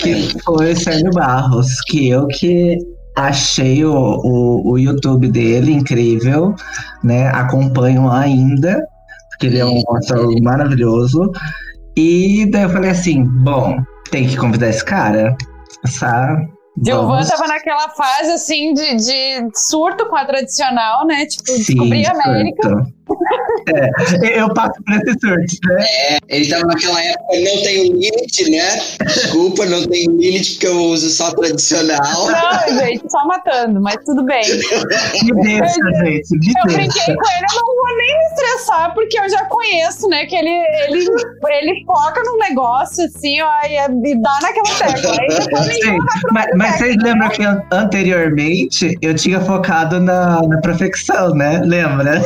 Que 0.00 0.42
foi 0.42 0.72
o 0.72 0.76
Sérgio 0.76 1.10
Barros, 1.10 1.80
que 1.86 2.08
eu 2.08 2.26
que 2.26 2.78
achei 3.16 3.84
o, 3.84 3.94
o, 3.94 4.72
o 4.72 4.78
YouTube 4.78 5.28
dele 5.30 5.72
incrível, 5.72 6.54
né? 7.02 7.28
Acompanho 7.28 8.10
ainda, 8.10 8.84
porque 9.30 9.46
ele 9.46 9.58
é 9.58 9.64
um 9.64 9.82
ator 9.96 10.34
maravilhoso. 10.42 11.30
E 11.96 12.48
daí 12.50 12.62
eu 12.62 12.70
falei 12.70 12.90
assim, 12.90 13.24
bom, 13.24 13.78
tem 14.10 14.26
que 14.26 14.36
convidar 14.36 14.68
esse 14.68 14.84
cara, 14.84 15.36
sabe? 15.86 16.48
Gilvan 16.82 17.24
tava 17.24 17.46
naquela 17.46 17.88
fase 17.90 18.32
assim 18.32 18.74
de, 18.74 18.96
de, 18.96 19.48
surto 19.54 20.06
com 20.08 20.16
a 20.16 20.24
tradicional, 20.24 21.06
né? 21.06 21.26
Tipo, 21.26 21.50
Sim, 21.50 21.56
descobrir 21.58 22.06
a 22.06 22.12
América. 22.12 22.86
É, 24.22 24.40
eu 24.40 24.52
passo 24.52 24.74
por 24.84 24.94
esse 24.94 25.18
surto, 25.18 25.68
né? 25.68 25.84
É, 26.10 26.18
ele 26.28 26.48
tava 26.48 26.66
naquela 26.66 27.02
época, 27.02 27.24
não 27.32 27.62
tem 27.62 27.82
limite, 27.88 28.50
né? 28.50 28.78
Desculpa, 29.06 29.64
não 29.66 29.86
tem 29.86 30.06
limite 30.06 30.52
porque 30.52 30.66
eu 30.66 30.80
uso 30.80 31.08
só 31.10 31.32
tradicional. 31.32 32.26
Não, 32.30 32.78
gente, 32.78 33.10
só 33.10 33.26
matando, 33.26 33.80
mas 33.80 33.96
tudo 34.04 34.24
bem. 34.24 34.42
Me 34.44 35.42
deixa, 35.42 35.80
eu, 35.80 36.04
gente, 36.04 36.30
me 36.30 36.48
Eu 36.48 36.66
deixa. 36.66 36.78
brinquei 36.78 37.14
com 37.14 37.30
ele, 37.30 37.46
eu 37.52 37.60
não 37.60 37.74
vou 37.74 37.96
nem 37.96 38.18
me 38.18 38.24
estressar, 38.32 38.94
porque 38.94 39.18
eu 39.18 39.28
já 39.28 39.44
conheço, 39.46 40.08
né? 40.08 40.26
Que 40.26 40.36
ele, 40.36 40.50
ele, 40.88 41.06
ele 41.50 41.84
foca 41.86 42.22
num 42.24 42.38
negócio 42.38 43.04
assim, 43.04 43.40
ó, 43.40 43.50
e, 43.66 44.10
e 44.10 44.14
dá 44.20 44.38
naquela 44.42 44.78
tecla. 44.78 45.16
Aí 45.20 45.30
Sim, 45.64 45.98
mas, 46.32 46.46
mas 46.54 46.76
vocês 46.76 46.96
lembram 47.02 47.28
que 47.30 47.42
anteriormente 47.72 48.98
eu 49.00 49.14
tinha 49.14 49.40
focado 49.40 50.00
na, 50.00 50.42
na 50.42 50.60
profecção, 50.60 51.34
né? 51.34 51.60
Lembra? 51.64 52.20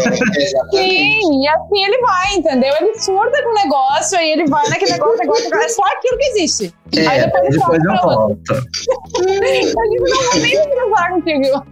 Sim, 0.79 1.43
e 1.43 1.49
assim 1.49 1.85
ele 1.85 1.99
vai, 1.99 2.35
entendeu? 2.35 2.75
Ele 2.81 2.99
surta 2.99 3.43
com 3.43 3.51
o 3.51 3.55
negócio, 3.55 4.19
aí 4.19 4.33
ele 4.33 4.47
vai 4.47 4.69
naquele 4.69 4.93
negócio, 4.93 5.19
negócio, 5.19 5.55
é 5.55 5.69
só 5.69 5.83
aquilo 5.85 6.19
que 6.19 6.25
existe. 6.27 6.75
É, 6.97 7.07
aí 7.07 7.25
depois, 7.25 7.51
depois 7.51 7.85
eu 7.85 7.97
volto. 8.03 8.53
a 8.53 9.57
gente 9.57 9.75
não 9.75 10.27
vai 10.29 10.39
nem 10.41 10.53
estressar 10.53 11.13
contigo. 11.13 11.67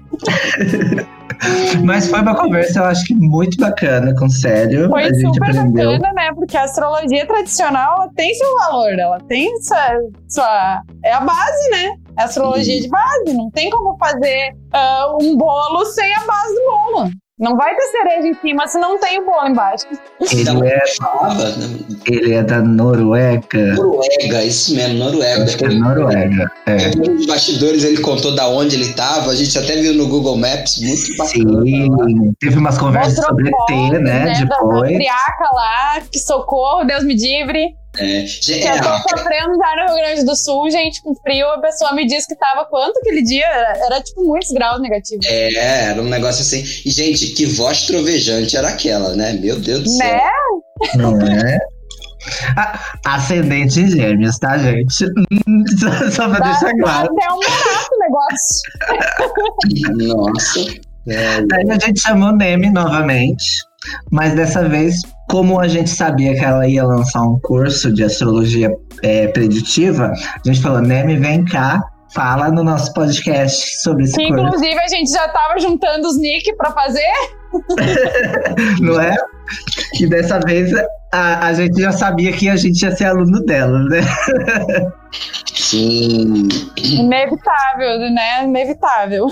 Mas 1.85 2.09
foi 2.09 2.21
uma 2.21 2.35
conversa, 2.35 2.81
eu 2.81 2.85
acho 2.85 3.05
que 3.05 3.15
muito 3.15 3.59
bacana, 3.59 4.15
com 4.15 4.29
sério. 4.29 4.89
Foi 4.89 5.05
a 5.05 5.13
gente 5.13 5.35
super 5.35 5.51
aprendeu. 5.51 5.93
bacana, 5.93 6.13
né? 6.15 6.33
Porque 6.35 6.57
a 6.57 6.65
astrologia 6.65 7.27
tradicional 7.27 7.95
ela 7.97 8.11
tem 8.15 8.35
seu 8.35 8.55
valor, 8.57 8.99
ela 8.99 9.21
tem 9.21 9.51
sua, 9.61 9.99
sua. 10.29 10.83
É 11.05 11.13
a 11.13 11.21
base, 11.21 11.71
né? 11.71 11.97
É 12.19 12.23
a 12.23 12.25
astrologia 12.25 12.81
de 12.81 12.89
base. 12.89 13.35
Não 13.35 13.51
tem 13.51 13.71
como 13.71 13.97
fazer 13.99 14.55
uh, 14.75 15.23
um 15.23 15.37
bolo 15.37 15.85
sem 15.87 16.15
a 16.15 16.21
base 16.21 16.55
do 16.55 16.61
bolo. 16.65 17.11
Não 17.39 17.55
vai 17.55 17.75
ter 17.77 17.83
cereja 17.83 18.29
em 18.29 18.35
cima 18.41 18.67
se 18.67 18.79
não 18.79 18.99
tem 18.99 19.21
o 19.21 19.27
bolo 19.27 19.47
embaixo. 19.49 19.85
Ele 20.33 20.69
é, 20.69 20.83
ele 22.07 22.35
é 22.35 22.43
da 22.43 22.63
Noruega. 22.63 23.75
Noruega, 23.75 24.43
isso 24.43 24.75
mesmo, 24.75 24.99
Noruega. 25.01 25.45
Acho 25.45 25.59
que 25.59 25.67
é 25.67 25.69
Noruega. 25.69 26.51
É. 26.65 26.97
Nos 26.97 27.27
bastidores 27.27 27.85
ele 27.85 28.01
contou 28.01 28.35
da 28.35 28.49
onde 28.49 28.77
ele 28.77 28.85
estava, 28.85 29.33
a 29.33 29.35
gente 29.35 29.59
até 29.59 29.77
viu 29.77 29.93
no 29.93 30.09
Google 30.09 30.39
Maps, 30.39 30.79
muito 30.81 31.15
bacana. 31.19 31.63
Sim, 31.67 32.33
teve 32.41 32.57
umas 32.57 32.79
conversas 32.79 33.17
Mostrou 33.17 33.37
sobre 33.37 33.51
fotos, 33.51 33.91
T, 33.91 33.99
né? 33.99 34.27
Da, 34.27 34.33
da 34.33 34.57
Depois. 34.57 34.95
triaca 34.95 35.51
lá, 35.53 36.01
que 36.11 36.19
socorro, 36.19 36.85
Deus 36.85 37.05
me 37.05 37.15
livre. 37.15 37.75
É, 37.99 38.25
Que 38.25 38.67
eu 38.67 38.81
tô 38.81 39.09
sofrendo 39.09 39.57
já 39.57 39.77
no 39.77 39.95
Rio 39.95 40.05
Grande 40.05 40.25
do 40.25 40.37
Sul, 40.37 40.71
gente, 40.71 41.03
com 41.03 41.15
frio. 41.15 41.47
A 41.49 41.61
pessoa 41.61 41.95
me 41.95 42.07
disse 42.07 42.27
que 42.27 42.37
tava 42.37 42.65
quanto 42.67 42.99
aquele 42.99 43.23
dia? 43.23 43.47
Era, 43.47 43.87
era, 43.87 44.03
tipo 44.03 44.25
muitos 44.25 44.51
graus 44.51 44.81
negativos. 44.81 45.27
É, 45.27 45.91
era 45.91 46.01
um 46.01 46.09
negócio 46.09 46.43
assim. 46.43 46.63
E, 46.85 46.91
gente, 46.91 47.29
que 47.29 47.47
voz 47.47 47.87
trovejante 47.87 48.57
era 48.57 48.69
aquela, 48.69 49.15
né? 49.15 49.33
Meu 49.35 49.59
Deus 49.59 49.83
do 49.83 49.91
céu. 49.91 50.09
Né? 50.09 50.97
Não 50.97 51.21
é? 51.21 51.59
Ascendente 53.05 53.81
em 53.81 53.89
gêmeos, 53.89 54.39
tá, 54.39 54.59
gente? 54.59 54.93
Só, 54.93 55.07
só 56.11 56.29
pra 56.29 56.39
Dá, 56.39 56.51
deixar 56.51 56.73
claro. 56.77 57.13
até 57.13 57.33
um 57.33 57.41
barato 57.41 57.91
o 57.93 57.99
negócio. 58.01 58.63
Nossa. 60.17 60.61
É, 61.09 61.41
Daí 61.43 61.71
a 61.71 61.87
gente 61.87 62.01
chamou 62.01 62.33
Neme 62.33 62.71
novamente, 62.71 63.45
mas 64.11 64.35
dessa 64.35 64.69
vez, 64.69 65.03
como 65.29 65.61
a 65.61 65.69
gente 65.69 65.91
sabia 65.91 66.35
que 66.35 66.45
ela 66.45 66.67
ia 66.67 66.85
lançar 66.85 67.23
um 67.23 67.39
curso 67.41 67.93
de 67.93 68.05
astrologia 68.05 68.71
é, 69.03 69.29
preditiva, 69.29 70.13
a 70.13 70.49
gente 70.49 70.63
falou: 70.63 70.81
Neme, 70.81 71.17
vem 71.17 71.45
cá, 71.45 71.83
fala 72.15 72.51
no 72.51 72.63
nosso 72.63 72.93
podcast 72.95 73.83
sobre 73.83 74.05
esse 74.05 74.17
Que, 74.17 74.29
curso, 74.29 74.45
inclusive, 74.45 74.79
a 74.79 74.89
gente 74.89 75.11
já 75.11 75.29
tava 75.29 75.59
juntando 75.59 76.09
os 76.09 76.19
nick 76.19 76.55
pra 76.57 76.73
fazer. 76.73 77.13
não 78.81 79.01
é? 79.01 79.17
E 80.01 80.07
dessa 80.07 80.39
vez 80.41 80.73
a, 81.13 81.47
a 81.47 81.55
gente 81.55 81.81
já 81.81 81.93
sabia 81.93 82.33
que 82.33 82.49
a 82.49 82.57
gente 82.57 82.83
ia 82.83 82.95
ser 82.95 83.07
aluno 83.07 83.45
dela, 83.45 83.79
né? 83.85 84.01
sim. 85.55 86.49
Inevitável, 86.77 87.99
né? 88.11 88.45
Inevitável. 88.45 89.27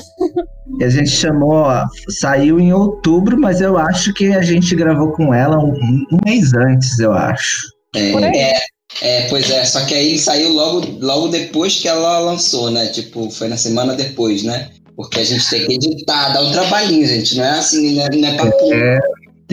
E 0.78 0.84
a 0.84 0.88
gente 0.88 1.10
chamou, 1.10 1.52
ó, 1.52 1.84
saiu 2.08 2.58
em 2.58 2.72
outubro, 2.72 3.38
mas 3.38 3.60
eu 3.60 3.76
acho 3.76 4.12
que 4.14 4.32
a 4.32 4.42
gente 4.42 4.74
gravou 4.74 5.12
com 5.12 5.32
ela 5.32 5.58
um, 5.58 6.04
um 6.12 6.18
mês 6.24 6.54
antes, 6.54 6.98
eu 6.98 7.12
acho. 7.12 7.68
Aí. 7.94 8.14
É, 8.36 8.60
é, 9.02 9.28
pois 9.28 9.50
é, 9.50 9.64
só 9.64 9.84
que 9.84 9.94
aí 9.94 10.18
saiu 10.18 10.52
logo, 10.52 10.86
logo 11.00 11.28
depois 11.28 11.80
que 11.80 11.88
ela 11.88 12.18
lançou, 12.20 12.70
né? 12.70 12.86
Tipo, 12.86 13.30
foi 13.30 13.48
na 13.48 13.56
semana 13.56 13.94
depois, 13.94 14.42
né? 14.42 14.70
Porque 14.96 15.20
a 15.20 15.24
gente 15.24 15.48
tem 15.50 15.66
que 15.66 15.74
editar, 15.74 16.32
dá 16.32 16.42
um 16.42 16.52
trabalhinho, 16.52 17.06
gente. 17.06 17.36
Não 17.36 17.44
é 17.44 17.58
assim, 17.58 17.96
não 17.96 18.04
é, 18.04 18.08
não 18.10 18.28
é 18.28 18.36
papo. 18.36 18.72
É, 18.72 19.00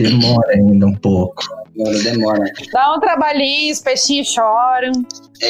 demora 0.02 0.52
ainda 0.52 0.86
um 0.86 0.94
pouco. 0.94 1.42
Demora, 1.74 1.98
demora. 2.02 2.52
Dá 2.72 2.94
um 2.94 3.00
trabalhinho, 3.00 3.72
os 3.72 3.80
peixinhos 3.80 4.28
choram. 4.28 4.92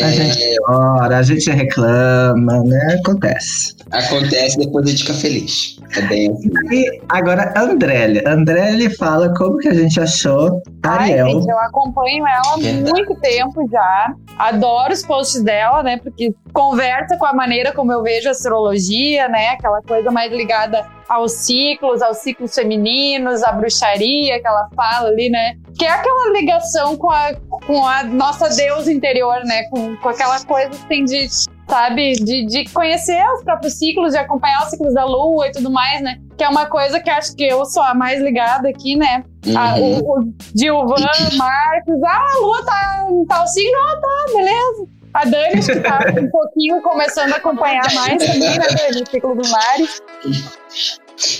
A 0.00 0.10
gente 0.10 0.56
chora, 0.64 1.18
a 1.18 1.22
gente 1.22 1.50
reclama, 1.50 2.62
né? 2.64 2.98
Acontece. 3.00 3.74
Acontece, 3.92 4.58
depois 4.58 4.86
a 4.86 4.90
gente 4.90 5.02
fica 5.02 5.14
feliz. 5.14 5.76
É 5.96 6.00
bem 6.02 6.30
assim. 6.30 6.50
E 6.72 7.00
agora, 7.10 7.52
Andrélia. 7.56 8.22
Andrélia 8.26 8.90
fala 8.96 9.32
como 9.34 9.58
que 9.58 9.68
a 9.68 9.74
gente 9.74 10.00
achou 10.00 10.62
Ai, 10.82 11.12
Ariel. 11.12 11.28
gente, 11.28 11.48
eu 11.48 11.58
acompanho 11.58 12.26
ela 12.26 12.54
há 12.54 12.56
muito 12.56 13.14
tempo 13.16 13.68
já. 13.70 14.14
Adoro 14.38 14.92
os 14.92 15.02
posts 15.02 15.42
dela, 15.42 15.82
né? 15.82 15.98
Porque 15.98 16.34
conversa 16.52 17.16
com 17.18 17.26
a 17.26 17.34
maneira 17.34 17.72
como 17.72 17.92
eu 17.92 18.02
vejo 18.02 18.28
a 18.28 18.32
astrologia, 18.32 19.28
né? 19.28 19.48
Aquela 19.48 19.82
coisa 19.82 20.10
mais 20.10 20.32
ligada 20.32 20.86
aos 21.08 21.32
ciclos, 21.32 22.00
aos 22.00 22.18
ciclos 22.18 22.54
femininos, 22.54 23.42
à 23.42 23.52
bruxaria 23.52 24.40
que 24.40 24.46
ela 24.46 24.68
fala 24.74 25.08
ali, 25.08 25.28
né? 25.28 25.54
Que 25.78 25.84
é 25.84 25.90
aquela 25.90 26.32
ligação 26.32 26.96
com 26.96 27.10
a, 27.10 27.32
com 27.66 27.86
a 27.86 28.02
nossa 28.02 28.48
deusa 28.48 28.92
interior, 28.92 29.40
né? 29.44 29.64
Com, 29.64 29.96
com 29.96 30.08
aquela 30.08 30.42
coisa 30.44 30.70
assim 30.70 31.04
de, 31.04 31.28
sabe, 31.68 32.12
de, 32.14 32.46
de 32.46 32.64
conhecer 32.72 33.22
os 33.36 33.44
próprios 33.44 33.74
ciclos, 33.74 34.12
de 34.12 34.18
acompanhar 34.18 34.62
os 34.64 34.70
ciclos 34.70 34.94
da 34.94 35.04
lua 35.04 35.48
e 35.48 35.52
tudo 35.52 35.70
mais, 35.70 36.00
né? 36.02 36.18
Que 36.36 36.44
é 36.44 36.48
uma 36.48 36.66
coisa 36.66 37.00
que 37.00 37.08
acho 37.10 37.34
que 37.36 37.44
eu 37.44 37.64
sou 37.64 37.82
a 37.82 37.94
mais 37.94 38.20
ligada 38.20 38.68
aqui, 38.68 38.96
né? 38.96 39.24
Uhum. 39.46 39.98
o, 40.00 40.20
o 40.20 40.34
Gilvan, 40.56 40.94
Marcos, 41.36 42.02
ah, 42.04 42.32
a 42.34 42.38
Lua 42.40 42.64
tá 42.64 43.06
em 43.10 43.26
tal 43.26 43.46
signo, 43.46 43.76
ah, 43.78 44.00
tá, 44.00 44.32
beleza. 44.36 44.86
A 45.14 45.24
Dani, 45.26 45.62
que 45.62 45.80
tá 45.80 45.98
um 46.20 46.30
pouquinho 46.30 46.80
começando 46.80 47.32
a 47.34 47.36
acompanhar 47.36 47.84
mais 47.94 48.24
também, 48.24 48.40
né, 48.58 48.66
Dani, 48.78 49.02
o 49.02 49.10
ciclo 49.10 49.34
do 49.34 49.48
Mari. 49.50 49.88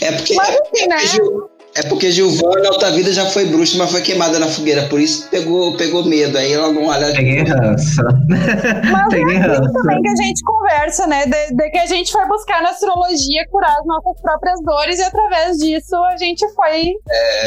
É 0.03 0.12
porque. 0.12 0.35
Mas 0.35 0.51
assim, 0.61 0.87
né? 0.89 0.99
Gil- 0.99 1.51
É 1.75 1.83
porque 1.89 2.11
Gilvana, 2.11 2.61
na 2.64 2.68
outra 2.70 2.91
vida, 2.91 3.11
já 3.12 3.25
foi 3.27 3.47
bruxa, 3.47 3.79
mas 3.79 3.91
foi 3.91 4.03
queimada 4.03 4.39
na 4.39 4.47
fogueira. 4.47 4.87
Por 4.89 5.01
isso 5.01 5.27
pegou, 5.31 5.75
pegou 5.77 6.05
medo. 6.05 6.37
Aí 6.37 6.53
ela 6.53 6.70
não 6.70 6.85
olha. 6.87 7.07
Peguei 7.14 7.43
ranço. 7.45 8.03
Mas 8.93 9.09
Peguei 9.09 9.37
é 9.37 9.39
ranço. 9.39 9.73
também 9.73 10.03
que 10.03 10.09
a 10.09 10.16
gente 10.16 10.43
conversa, 10.45 11.07
né? 11.07 11.25
De, 11.25 11.55
de 11.57 11.70
que 11.70 11.79
a 11.79 11.87
gente 11.87 12.12
foi 12.12 12.27
buscar 12.29 12.62
na 12.62 12.70
astrologia 12.70 13.47
curar 13.51 13.75
as 13.79 13.87
nossas 13.87 14.20
próprias 14.20 14.61
dores 14.62 14.99
e 14.99 15.03
através 15.03 15.57
disso 15.57 15.97
a 15.97 16.16
gente 16.18 16.47
foi 16.55 16.93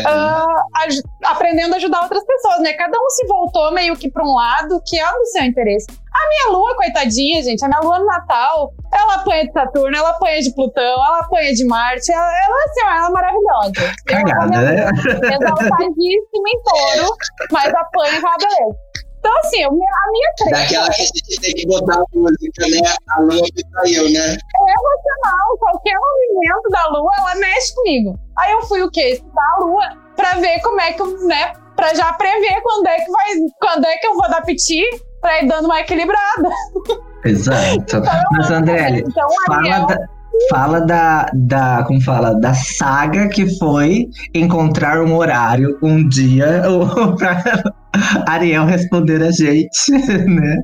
ah, 0.07 0.45
aj- 0.83 1.01
aprendendo 1.23 1.73
a 1.73 1.77
ajudar 1.77 2.01
outras 2.01 2.23
pessoas, 2.25 2.61
né? 2.61 2.73
Cada 2.73 2.97
um 2.97 3.09
se 3.11 3.27
voltou 3.27 3.71
meio 3.73 3.95
que 3.95 4.09
para 4.09 4.23
um 4.23 4.33
lado 4.33 4.81
que 4.87 4.99
é 4.99 5.05
do 5.05 5.25
seu 5.27 5.43
interesse. 5.43 5.85
A 6.15 6.29
minha 6.29 6.57
lua, 6.57 6.75
coitadinha, 6.75 7.43
gente, 7.43 7.63
a 7.65 7.67
minha 7.67 7.81
lua 7.81 7.99
no 7.99 8.05
Natal, 8.05 8.73
ela 8.93 9.15
apanha 9.15 9.45
de 9.45 9.51
Saturno, 9.51 9.97
ela 9.97 10.09
apanha 10.11 10.41
de 10.41 10.55
Plutão, 10.55 10.81
ela 10.81 11.19
apanha 11.19 11.53
de 11.53 11.65
Marte, 11.65 12.11
ela, 12.11 12.45
ela 12.45 12.55
assim, 12.65 12.81
ela 12.81 13.07
é 13.07 13.09
maravilhosa. 13.09 13.95
Cagada, 14.07 14.61
né? 14.61 14.89
Exaltadíssima 15.35 16.49
em 16.49 16.63
touro, 16.63 17.15
mas 17.51 17.73
apanha 17.73 18.21
com 18.21 18.27
a 18.27 18.37
beleza. 18.37 18.85
Então, 19.19 19.37
assim, 19.39 19.63
a 19.63 19.71
minha, 19.71 20.33
treta 20.37 20.55
Daquela 20.55 20.89
que 20.91 21.01
a 21.01 21.05
gente 21.05 21.41
tem 21.41 21.53
que 21.55 21.65
botar 21.65 21.95
a 21.95 22.05
música, 22.13 22.67
né? 22.69 22.95
A 23.09 23.21
lua 23.21 23.41
que 23.41 23.63
saiu, 23.71 24.03
né? 24.13 24.19
é 24.19 24.71
emocional. 24.71 25.57
Qualquer 25.57 25.95
movimento 25.95 26.69
da 26.69 26.87
lua, 26.89 27.11
ela 27.17 27.35
mexe 27.35 27.73
comigo. 27.73 28.19
Aí 28.37 28.51
eu 28.51 28.61
fui 28.61 28.83
o 28.83 28.91
quê? 28.91 29.13
Estudar 29.13 29.55
a 29.55 29.63
lua 29.63 29.89
pra 30.15 30.35
ver 30.35 30.61
como 30.61 30.79
é 30.79 30.93
que, 30.93 31.01
eu, 31.01 31.27
né? 31.27 31.53
Pra 31.75 31.93
já 31.95 32.13
prever 32.13 32.61
quando 32.61 32.85
é 32.85 32.99
que 32.99 33.11
vai, 33.11 33.31
quando 33.59 33.85
é 33.85 33.97
que 33.97 34.07
eu 34.07 34.13
vou 34.13 34.29
dar 34.29 34.43
piti 34.43 34.83
pra 35.25 35.41
ir 35.41 35.47
dando 35.47 35.65
uma 35.65 35.79
equilibrada. 35.79 36.49
Exato. 37.25 38.03
Mas, 38.31 38.51
André, 38.51 38.99
Então, 38.99 39.27
fala 39.47 39.59
Ariel, 39.59 39.87
da, 39.87 39.97
fala 40.51 40.79
da, 40.81 41.31
da, 41.33 41.83
como 41.87 41.99
fala, 42.01 42.39
da 42.39 42.53
saga 42.53 43.27
que 43.29 43.57
foi 43.57 44.05
encontrar 44.35 45.01
um 45.01 45.15
horário, 45.15 45.79
um 45.81 46.07
dia, 46.07 46.61
pra 47.17 47.43
Ariel 48.27 48.65
responder 48.65 49.23
a 49.23 49.31
gente, 49.31 49.91
né? 50.29 50.61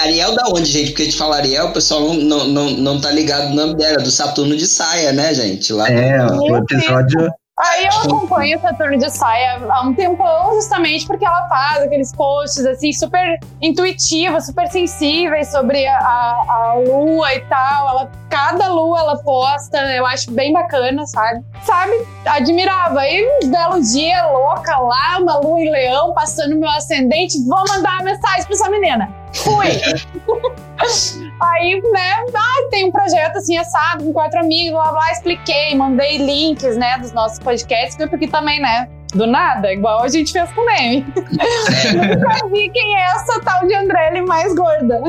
Ariel 0.00 0.36
da 0.36 0.44
onde, 0.46 0.66
gente? 0.66 0.90
Porque 0.90 1.02
a 1.02 1.04
gente 1.06 1.18
fala 1.18 1.36
Ariel, 1.38 1.66
o 1.66 1.72
pessoal 1.72 2.00
não, 2.00 2.14
não, 2.14 2.46
não, 2.46 2.70
não 2.70 3.00
tá 3.00 3.10
ligado 3.10 3.48
no 3.48 3.56
nome 3.56 3.74
dela, 3.74 3.98
do 3.98 4.10
Saturno 4.10 4.56
de 4.56 4.68
saia, 4.68 5.12
né, 5.12 5.34
gente? 5.34 5.72
Lá 5.72 5.90
É, 5.90 6.24
o 6.24 6.56
episódio. 6.56 7.28
Aí 7.60 7.84
eu 7.84 7.92
acompanho 8.00 8.56
o 8.56 8.60
Saturno 8.62 8.96
de 8.96 9.10
Saia 9.10 9.60
há 9.68 9.82
um 9.82 9.92
tempão, 9.92 10.54
justamente 10.54 11.06
porque 11.06 11.26
ela 11.26 11.46
faz 11.46 11.82
aqueles 11.82 12.10
posts 12.10 12.64
assim, 12.64 12.90
super 12.90 13.38
intuitivos, 13.60 14.46
super 14.46 14.66
sensíveis 14.68 15.48
sobre 15.48 15.86
a, 15.86 15.98
a, 15.98 16.44
a 16.48 16.74
lua 16.74 17.34
e 17.34 17.40
tal. 17.40 17.88
Ela, 17.90 18.10
cada 18.30 18.68
lua 18.68 19.00
ela 19.00 19.18
posta, 19.18 19.76
eu 19.94 20.06
acho 20.06 20.30
bem 20.30 20.54
bacana, 20.54 21.06
sabe? 21.06 21.44
Sabe? 21.62 21.92
Admirava. 22.24 23.00
Aí 23.00 23.28
um 23.42 23.50
belo 23.50 23.82
dia, 23.82 24.26
louca 24.26 24.78
lá, 24.78 25.18
uma 25.18 25.38
lua 25.40 25.60
em 25.60 25.70
leão, 25.70 26.14
passando 26.14 26.56
meu 26.56 26.70
ascendente, 26.70 27.44
vou 27.46 27.62
mandar 27.68 27.96
uma 27.96 28.04
mensagem 28.04 28.44
pra 28.44 28.54
essa 28.54 28.70
menina. 28.70 29.19
Fui! 29.34 29.68
Aí, 31.40 31.80
né, 31.92 32.24
ah, 32.34 32.68
tem 32.70 32.86
um 32.86 32.90
projeto 32.90 33.36
assim, 33.36 33.56
assado, 33.56 34.04
com 34.04 34.12
quatro 34.12 34.40
amigos, 34.40 34.72
blá 34.72 34.92
blá, 34.92 35.12
expliquei, 35.12 35.74
mandei 35.74 36.18
links, 36.18 36.76
né, 36.76 36.98
dos 36.98 37.12
nossos 37.12 37.38
podcasts, 37.38 37.96
porque 38.08 38.26
também, 38.26 38.60
né, 38.60 38.88
do 39.14 39.26
nada, 39.26 39.72
igual 39.72 40.02
a 40.02 40.08
gente 40.08 40.32
fez 40.32 40.50
com 40.52 40.60
o 40.60 40.66
Neme. 40.66 41.06
Nunca 41.16 42.48
vi 42.48 42.68
quem 42.70 42.96
é 42.96 43.04
essa 43.06 43.40
tal 43.40 43.66
de 43.66 43.74
Andrelli 43.74 44.22
mais 44.22 44.54
gorda. 44.54 45.02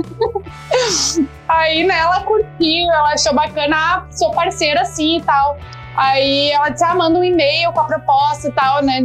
Aí, 1.47 1.83
né, 1.83 1.99
ela 1.99 2.21
curtiu, 2.21 2.91
ela 2.91 3.13
achou 3.13 3.33
bacana, 3.33 3.75
ah, 3.75 4.05
sou 4.11 4.31
parceira 4.31 4.81
assim 4.81 5.17
e 5.17 5.21
tal. 5.21 5.57
Aí 5.95 6.51
ela 6.51 6.69
disse, 6.69 6.83
ah, 6.83 6.95
manda 6.95 7.19
um 7.19 7.23
e-mail 7.23 7.71
com 7.73 7.81
a 7.81 7.85
proposta 7.85 8.47
e 8.47 8.51
tal, 8.51 8.81
né, 8.83 9.01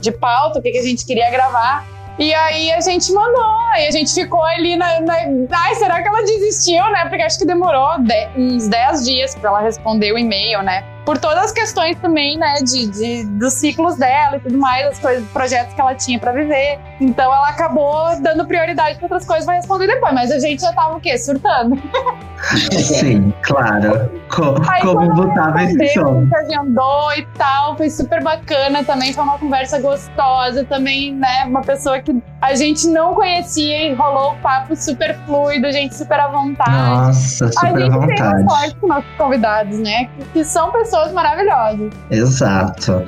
de 0.00 0.12
pauta, 0.12 0.58
o 0.58 0.62
que, 0.62 0.70
que 0.70 0.78
a 0.78 0.82
gente 0.82 1.04
queria 1.04 1.30
gravar. 1.30 1.84
E 2.18 2.32
aí 2.32 2.72
a 2.72 2.80
gente 2.80 3.12
mandou, 3.12 3.56
aí 3.74 3.86
a 3.86 3.90
gente 3.90 4.12
ficou 4.14 4.42
ali 4.42 4.74
na, 4.74 5.00
na- 5.00 5.14
Ai, 5.50 5.74
será 5.74 6.00
que 6.02 6.08
ela 6.08 6.22
desistiu, 6.22 6.82
né? 6.90 7.04
Porque 7.08 7.22
acho 7.22 7.38
que 7.38 7.44
demorou 7.44 7.98
de- 7.98 8.28
uns 8.36 8.68
10 8.68 9.04
dias 9.04 9.34
pra 9.34 9.50
ela 9.50 9.60
responder 9.60 10.12
o 10.12 10.18
e-mail, 10.18 10.62
né? 10.62 10.82
Por 11.06 11.16
todas 11.18 11.44
as 11.44 11.52
questões 11.52 11.96
também, 12.00 12.36
né? 12.36 12.54
De, 12.64 12.86
de- 12.88 13.24
dos 13.38 13.54
ciclos 13.54 13.96
dela 13.96 14.36
e 14.36 14.40
tudo 14.40 14.58
mais, 14.58 14.86
as 14.88 14.98
coisas, 14.98 15.24
projetos 15.30 15.72
que 15.72 15.80
ela 15.80 15.94
tinha 15.94 16.18
pra 16.18 16.32
viver. 16.32 16.78
Então 17.00 17.32
ela 17.32 17.48
acabou 17.48 18.20
dando 18.20 18.44
prioridade 18.44 18.96
pra 18.96 19.04
outras 19.06 19.24
coisas, 19.24 19.46
vai 19.46 19.56
responder 19.56 19.86
depois. 19.86 20.12
Mas 20.12 20.30
a 20.32 20.38
gente 20.40 20.60
já 20.60 20.72
tava 20.72 20.96
o 20.96 21.00
quê? 21.00 21.16
Surtando. 21.16 21.80
Sim, 22.72 23.32
claro. 23.42 24.10
Co- 24.28 24.56
Aí 24.68 24.82
como 24.82 25.12
botava 25.14 25.62
esse 25.62 25.94
som. 25.94 26.18
a 26.18 26.20
gente 26.20 26.34
agendou 26.36 27.12
e 27.16 27.26
tal, 27.38 27.76
foi 27.76 27.88
super 27.88 28.22
bacana 28.22 28.84
também, 28.84 29.12
foi 29.12 29.22
uma 29.24 29.38
conversa 29.38 29.80
gostosa 29.80 30.64
também, 30.64 31.14
né? 31.14 31.44
Uma 31.46 31.62
pessoa 31.62 32.00
que 32.00 32.14
a 32.42 32.54
gente 32.54 32.86
não 32.88 33.14
conhecia 33.14 33.88
e 33.90 33.94
rolou 33.94 34.32
o 34.32 34.36
papo 34.38 34.74
super 34.76 35.16
fluido, 35.24 35.70
gente 35.72 35.94
super 35.94 36.18
à 36.20 36.28
vontade. 36.28 36.70
Nossa, 36.70 37.46
a 37.46 37.52
super 37.52 37.66
à 37.66 37.78
gente 37.80 37.90
tem 37.90 37.90
vontade. 38.00 38.42
uma 38.42 38.50
sorte 38.50 38.76
com 38.76 38.86
nossos 38.88 39.10
convidados, 39.16 39.78
né? 39.78 40.04
Que, 40.18 40.24
que 40.34 40.44
são 40.44 40.70
pessoas 40.72 40.95
maravilhosas. 41.12 41.92
Exato. 42.10 43.04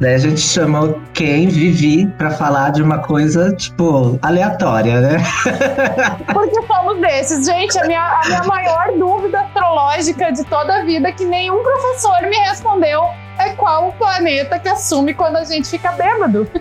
Daí 0.00 0.14
a 0.14 0.18
gente 0.18 0.40
chamou 0.40 1.00
quem 1.12 1.48
Vivi 1.48 2.06
pra 2.06 2.30
falar 2.30 2.70
de 2.70 2.80
uma 2.80 2.98
coisa, 2.98 3.52
tipo, 3.52 4.16
aleatória, 4.22 5.00
né? 5.00 5.16
Porque 6.32 6.62
somos 6.66 7.00
desses. 7.00 7.44
Gente, 7.44 7.76
a 7.80 7.84
minha, 7.84 8.00
a 8.00 8.20
minha 8.26 8.44
maior 8.44 8.92
dúvida 8.96 9.40
astrológica 9.40 10.30
de 10.30 10.44
toda 10.44 10.76
a 10.76 10.84
vida 10.84 11.10
que 11.10 11.24
nenhum 11.24 11.60
professor 11.64 12.22
me 12.22 12.36
respondeu 12.36 13.02
é 13.38 13.50
qual 13.50 13.88
o 13.88 13.92
planeta 13.92 14.58
que 14.60 14.68
assume 14.68 15.14
quando 15.14 15.36
a 15.36 15.44
gente 15.44 15.68
fica 15.68 15.90
bêbado. 15.92 16.48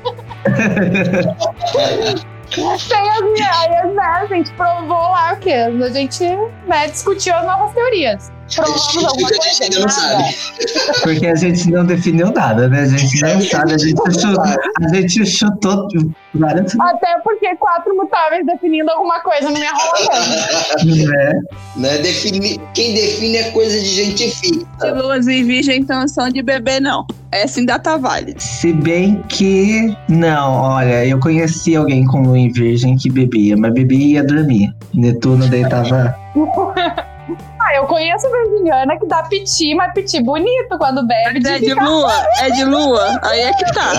Tem 2.50 3.10
as 3.10 3.22
minhas, 3.22 3.94
né? 3.94 4.04
A 4.04 4.26
gente 4.26 4.52
provou 4.54 4.98
lá 4.98 5.34
o 5.34 5.38
quê? 5.38 5.54
A 5.54 5.90
gente 5.90 6.24
né, 6.66 6.88
discutiu 6.88 7.36
as 7.36 7.46
novas 7.46 7.74
teorias. 7.74 8.32
Provamos 8.56 9.04
A 9.04 9.08
alguma 9.10 9.30
gente- 9.30 9.40
a 9.40 9.44
gente 9.52 9.64
ainda 9.64 9.76
não 9.80 9.84
coisa? 9.84 10.00
sabe. 10.02 11.02
Porque 11.04 11.28
a 11.28 11.36
gente 11.36 11.70
não 11.72 11.86
definiu 11.86 12.32
nada, 12.32 12.68
né? 12.70 12.82
A 12.82 12.86
gente 12.88 13.22
não 13.22 13.42
sabe, 13.42 13.74
a 13.74 13.78
gente 13.78 13.98
chutou, 14.22 14.42
a 14.42 14.96
gente 14.96 15.26
chutou 15.26 15.88
várias 16.34 16.80
Até 16.80 17.18
porque 17.24 17.56
quatro 17.58 17.96
mutáveis 17.96 18.46
definindo 18.46 18.90
alguma 18.92 19.20
coisa 19.22 19.50
não 19.50 19.60
me 19.60 19.66
rola 19.66 20.20
né? 20.86 21.40
Né? 21.76 21.98
Defini- 22.00 22.60
Quem 22.74 22.94
define 22.94 23.38
é 23.38 23.52
coisa 23.52 23.80
de 23.80 23.86
gente 23.88 24.26
De 24.28 24.36
fixa. 24.36 24.94
luas 24.94 25.28
em 25.28 25.44
virgem, 25.44 25.80
então 25.80 26.08
são 26.08 26.30
de 26.30 26.42
bebê, 26.42 26.80
não. 26.80 27.06
Essa 27.32 27.60
ainda 27.60 27.78
tá 27.78 27.98
válida. 27.98 28.40
Se 28.40 28.72
bem 28.72 29.22
que. 29.28 29.96
Não, 30.08 30.62
olha, 30.62 31.06
eu 31.06 31.20
conheci 31.20 31.76
alguém 31.76 32.06
com 32.06 32.22
lua 32.22 32.40
em 32.40 32.52
virgem 32.52 32.96
que 32.98 33.10
bebia, 33.10 33.56
mas 33.58 33.74
bebia 33.74 33.98
e 34.00 34.12
ia 34.14 34.24
dormir. 34.24 34.74
Netuno 34.94 35.48
daí 35.48 35.68
tava. 35.68 36.16
Ah, 37.60 37.76
eu 37.76 37.86
conheço 37.86 38.28
a 38.28 38.30
virginiana 38.30 38.98
que 38.98 39.06
dá 39.06 39.24
piti, 39.24 39.76
mas 39.76 39.94
piti 39.94 40.22
bonito 40.22 40.78
quando 40.78 41.06
bebe. 41.06 41.40
É 41.40 41.58
De 41.58 41.60
de 41.60 41.70
ficar... 41.70 41.84
lua? 41.84 42.14
É 42.40 42.50
de 42.52 42.64
lua? 42.64 43.20
Aí 43.24 43.42
é 43.42 43.54
que 43.54 43.74
tá. 43.74 43.94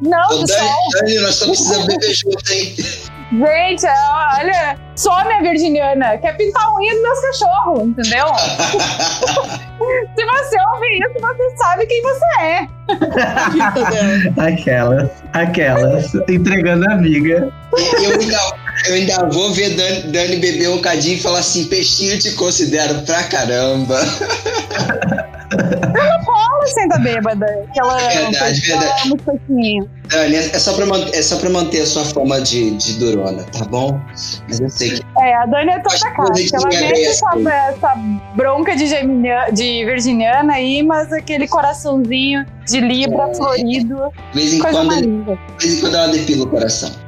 Não, 0.00 0.28
Ô, 0.28 0.44
de 0.44 0.52
Dani. 0.52 0.68
Dani, 0.92 1.20
nós 1.20 1.30
estamos 1.34 1.58
precisando 1.58 1.86
beber 1.86 2.14
junto, 2.14 2.52
hein? 2.52 2.74
Gente, 3.32 3.86
é, 3.86 3.94
olha, 4.38 4.78
some 4.94 5.32
a 5.32 5.40
virginiana. 5.40 6.16
Quer 6.18 6.36
pintar 6.36 6.64
a 6.64 6.76
unha 6.76 6.92
dos 6.94 7.02
meus 7.02 7.20
cachorros, 7.20 7.88
entendeu? 7.88 8.26
Se 10.16 10.24
você 10.24 10.56
ouvir 10.72 11.00
isso, 11.00 11.20
você 11.20 11.56
sabe 11.56 11.86
quem 11.86 12.02
você 12.02 12.24
é. 12.40 12.68
Aquelas, 14.40 15.10
aquelas, 15.32 16.14
entregando 16.28 16.88
a 16.88 16.94
amiga. 16.94 17.52
Eu 18.02 18.20
ainda, 18.20 18.38
eu 18.88 18.94
ainda 18.94 19.28
vou 19.30 19.52
ver 19.52 19.70
Dani, 19.70 20.12
Dani 20.12 20.36
beber 20.36 20.70
um 20.70 20.80
cadinho 20.80 21.16
e 21.16 21.20
falar 21.20 21.40
assim: 21.40 21.64
peixinho 21.66 22.12
eu 22.12 22.18
te 22.18 22.32
considero 22.32 23.02
pra 23.02 23.22
caramba. 23.24 24.00
Ela 25.94 26.98
bêbada. 26.98 27.46
Ela 27.76 27.96
Verdade, 27.96 28.18
ama, 28.18 28.30
que 28.30 28.36
ela 28.72 28.80
verdade. 28.80 29.02
ama 29.04 29.16
os 29.16 29.22
peixinhos. 29.22 29.88
Dani, 30.08 30.36
é 30.36 30.58
só 30.58 30.72
pra, 30.74 30.86
é 31.12 31.22
só 31.22 31.36
pra 31.38 31.50
manter 31.50 31.80
a 31.82 31.86
sua 31.86 32.04
forma 32.04 32.40
de, 32.40 32.70
de 32.76 32.94
durona, 32.94 33.42
tá 33.44 33.64
bom? 33.64 33.98
Mas 34.48 34.60
eu 34.60 34.70
sei 34.70 34.90
que. 34.90 35.02
É, 35.20 35.34
a 35.34 35.46
Dani 35.46 35.70
é 35.70 35.78
toda 35.80 36.10
cara. 36.12 36.34
Ela 36.52 36.68
mete 36.68 37.04
essa. 37.04 37.26
essa, 37.36 37.50
essa 37.50 37.94
bronca 38.34 38.76
de, 38.76 38.86
geminiana, 38.86 39.52
de 39.52 39.84
virginiana 39.84 40.54
aí, 40.54 40.82
mas 40.82 41.12
aquele 41.12 41.48
coraçãozinho 41.48 42.44
de 42.66 42.80
Libra 42.80 43.34
florido. 43.34 44.12
De 44.32 44.38
vez 44.38 44.52
em, 44.54 44.58
Coisa 44.58 44.78
quando, 44.78 45.00
de 45.00 45.38
vez 45.60 45.78
em 45.78 45.80
quando 45.80 45.94
ela 45.94 46.08
depila 46.08 46.44
o 46.44 46.48
coração. 46.48 47.05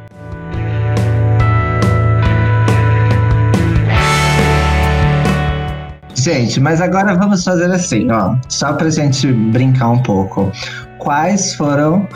Gente, 6.18 6.58
mas 6.60 6.80
agora 6.80 7.14
vamos 7.14 7.44
fazer 7.44 7.70
assim, 7.70 8.10
ó. 8.10 8.34
Só 8.48 8.72
pra 8.72 8.90
gente 8.90 9.32
brincar 9.32 9.90
um 9.90 10.02
pouco. 10.02 10.50
Quais 10.98 11.54
foram, 11.54 12.08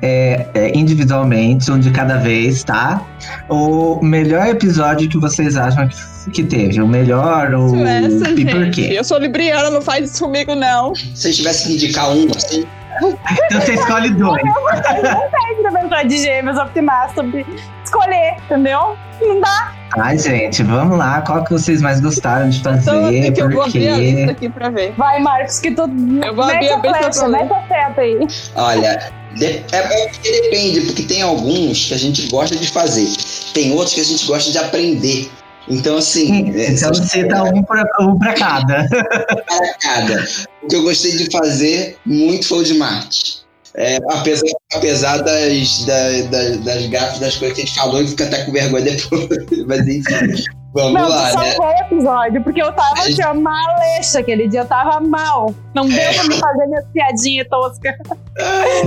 é, 0.00 0.46
é, 0.54 0.76
individualmente, 0.76 1.70
um 1.70 1.78
de 1.78 1.90
cada 1.90 2.16
vez, 2.16 2.64
tá? 2.64 3.02
O 3.50 4.00
melhor 4.02 4.46
episódio 4.46 5.08
que 5.08 5.18
vocês 5.18 5.56
acham 5.56 5.86
que, 5.88 6.30
que 6.30 6.44
teve? 6.44 6.80
O 6.80 6.88
melhor, 6.88 7.52
o 7.54 7.84
Essa, 7.84 8.30
e 8.30 8.46
por 8.46 8.70
quê? 8.70 8.88
Eu 8.92 9.04
sou 9.04 9.18
libriana, 9.18 9.70
não 9.70 9.82
faz 9.82 10.10
isso 10.10 10.24
comigo, 10.24 10.54
não. 10.54 10.94
Se 11.14 11.32
tivesse 11.32 11.68
que 11.68 11.74
indicar 11.74 12.10
um, 12.10 12.28
assim, 12.34 12.64
Então 13.44 13.60
você 13.60 13.74
escolhe 13.74 14.10
dois. 14.10 14.42
Não 14.42 15.30
tem 15.30 15.72
verdade 15.72 16.08
de 16.08 16.18
gêmeos 16.18 16.58
optimar 16.58 17.10
sobre 17.14 17.46
escolher, 17.84 18.36
entendeu? 18.44 18.96
Não 19.20 19.40
dá. 19.40 19.72
Ai, 19.98 20.16
gente, 20.18 20.62
vamos 20.62 20.96
lá. 20.98 21.20
Qual 21.22 21.44
que 21.44 21.52
vocês 21.52 21.82
mais 21.82 22.00
gostaram 22.00 22.48
de 22.48 22.58
Então, 22.58 22.74
fazer? 22.76 23.32
que 23.32 23.40
eu 23.42 23.50
vou 23.50 23.58
Por 23.62 23.68
abrir 23.68 23.88
a 23.88 23.96
lista 23.96 24.30
aqui 24.32 24.48
pra 24.48 24.70
ver. 24.70 24.94
Vai, 24.96 25.20
Marcos, 25.20 25.58
que 25.58 25.72
tu 25.72 25.82
Eu 26.24 26.34
vou 26.34 26.44
abrir 26.44 26.70
a 26.70 26.74
a 26.74 26.78
besta 26.78 27.12
flecha, 27.12 27.20
pra 27.68 28.02
aí. 28.02 28.18
olha, 28.54 29.12
é, 29.40 29.62
é 29.72 30.08
porque 30.08 30.30
depende, 30.42 30.80
porque 30.82 31.02
tem 31.02 31.22
alguns 31.22 31.86
que 31.86 31.94
a 31.94 31.98
gente 31.98 32.28
gosta 32.28 32.56
de 32.56 32.68
fazer. 32.70 33.06
tem 33.52 33.72
outros 33.72 33.94
que 33.94 34.00
a 34.00 34.04
gente 34.04 34.26
gosta 34.26 34.50
de 34.50 34.58
aprender. 34.58 35.30
Então, 35.70 35.96
assim. 35.96 36.50
é, 36.58 36.72
Então 36.72 36.92
são- 36.92 37.04
cita 37.06 37.42
um 37.44 37.62
pra, 37.62 37.84
um 38.00 38.18
pra 38.18 38.34
cada. 38.34 38.86
para 38.88 39.74
cada. 39.80 40.24
O 40.62 40.66
que 40.68 40.76
eu 40.76 40.82
gostei 40.82 41.12
de 41.16 41.30
fazer 41.30 41.96
muito 42.04 42.46
foi 42.46 42.58
o 42.58 42.64
de 42.64 42.74
Marte. 42.74 43.40
É, 43.76 43.98
apesar 44.10 44.42
apesar 44.74 45.18
das, 45.22 45.84
da- 45.86 46.22
da- 46.28 46.56
das 46.64 46.86
gafas, 46.88 47.18
das 47.20 47.36
coisas 47.36 47.54
que 47.56 47.62
a 47.62 47.64
gente 47.66 47.78
falou, 47.78 48.02
e 48.02 48.08
fica 48.08 48.24
até 48.24 48.42
com 48.44 48.50
vergonha 48.52 48.84
depois. 48.84 49.28
Mas 49.68 49.86
enfim, 49.86 50.42
vamos 50.74 50.92
Não, 51.00 51.08
lá, 51.08 51.30
tu 51.30 51.38
né? 51.38 51.50
salvou 51.52 51.66
o 51.66 51.70
episódio, 51.86 52.42
porque 52.42 52.60
eu 52.60 52.72
tava 52.72 52.96
gente- 53.02 53.22
assim, 53.22 53.40
malecha 53.40 54.18
aquele 54.18 54.48
dia, 54.48 54.60
eu 54.62 54.66
tava 54.66 54.98
mal. 55.00 55.54
Não 55.72 55.86
deu 55.86 55.96
É. 56.00 56.12
pra 56.14 56.24
me 56.24 56.34
fazer 56.34 56.66
minhas 56.66 56.84
piadinhas 56.92 57.46
toscas. 57.48 57.94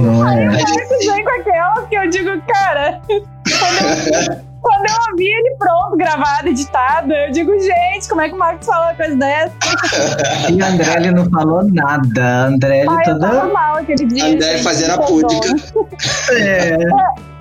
Não 0.01 0.29
é? 0.29 0.45
Marcos 0.47 1.05
vem 1.05 1.23
com 1.23 1.29
aquelas 1.41 1.87
que 1.87 1.95
eu 1.95 2.09
digo, 2.09 2.41
cara, 2.45 3.01
quando 4.63 4.85
eu, 4.87 4.93
eu 4.93 5.11
ouvi 5.11 5.27
ele 5.27 5.55
pronto, 5.59 5.97
gravado, 5.97 6.47
editado, 6.47 7.13
eu 7.13 7.31
digo, 7.31 7.51
gente, 7.59 8.07
como 8.07 8.21
é 8.21 8.29
que 8.29 8.35
o 8.35 8.37
Marcos 8.37 8.65
fala 8.65 8.87
uma 8.87 8.95
coisa 8.95 9.15
dessa? 9.15 9.53
E 10.53 10.61
a 10.61 10.67
Andrelli 10.67 11.11
não 11.11 11.29
falou 11.29 11.63
nada. 11.71 12.23
A 12.23 12.45
Andrelli 12.45 12.87
Ai, 12.89 13.11
eu 13.11 13.19
tava 13.19 13.41
toda. 13.41 13.53
mal 13.53 13.77
aquele 13.77 14.05
dia. 14.05 14.25
André 14.25 14.51
gente, 14.53 14.63
fazendo 14.63 14.91
a 14.91 14.97
púdica. 14.99 15.41
perdoa. 15.41 15.87
É, 16.33 16.77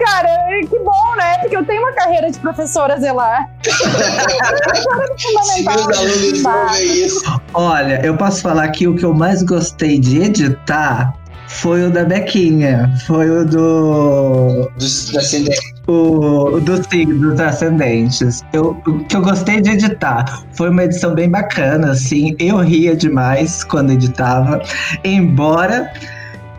Cara, 0.05 0.29
que 0.69 0.79
bom, 0.81 1.17
né? 1.17 1.39
Porque 1.39 1.57
eu 1.57 1.65
tenho 1.65 1.83
uma 1.83 1.93
carreira 1.93 2.31
de 2.31 2.39
professora 2.39 2.99
zelar. 2.99 3.49
Professora 4.65 5.15
fundamental. 5.63 6.69
olha, 7.55 8.05
eu 8.05 8.17
posso 8.17 8.43
falar 8.43 8.69
que 8.69 8.89
o 8.89 8.97
que 8.97 9.05
eu 9.05 9.15
mais 9.15 9.43
gostei 9.43 9.99
de 9.99 10.23
editar 10.23 11.15
foi 11.47 11.85
o 11.85 11.91
da 11.91 12.05
Bequinha. 12.05 12.93
Foi 13.07 13.31
o 13.31 13.45
do. 13.45 14.71
Dos, 14.77 15.11
da 15.11 15.21
Cinderela. 15.21 15.72
O, 15.87 16.61
dos 16.61 16.87
signos 16.87 17.41
ascendentes. 17.41 18.43
Eu, 18.53 18.75
que 19.09 19.17
eu 19.17 19.23
gostei 19.23 19.61
de 19.61 19.71
editar 19.71 20.45
foi 20.53 20.71
uma 20.71 20.85
edição 20.85 21.15
bem 21.15 21.29
bacana, 21.29 21.91
assim. 21.91 22.37
Eu 22.39 22.59
ria 22.59 22.95
demais 22.95 23.65
quando 23.65 23.91
editava. 23.91 24.63
Embora 25.03 25.93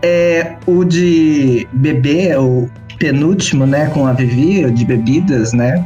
é, 0.02 0.56
o 0.66 0.84
de 0.84 1.66
bebê, 1.72 2.36
o 2.36 2.68
penúltimo, 2.98 3.66
né, 3.66 3.86
com 3.86 4.06
a 4.06 4.12
Vivi, 4.12 4.64
o 4.66 4.70
de 4.70 4.84
bebidas, 4.84 5.52
né? 5.52 5.84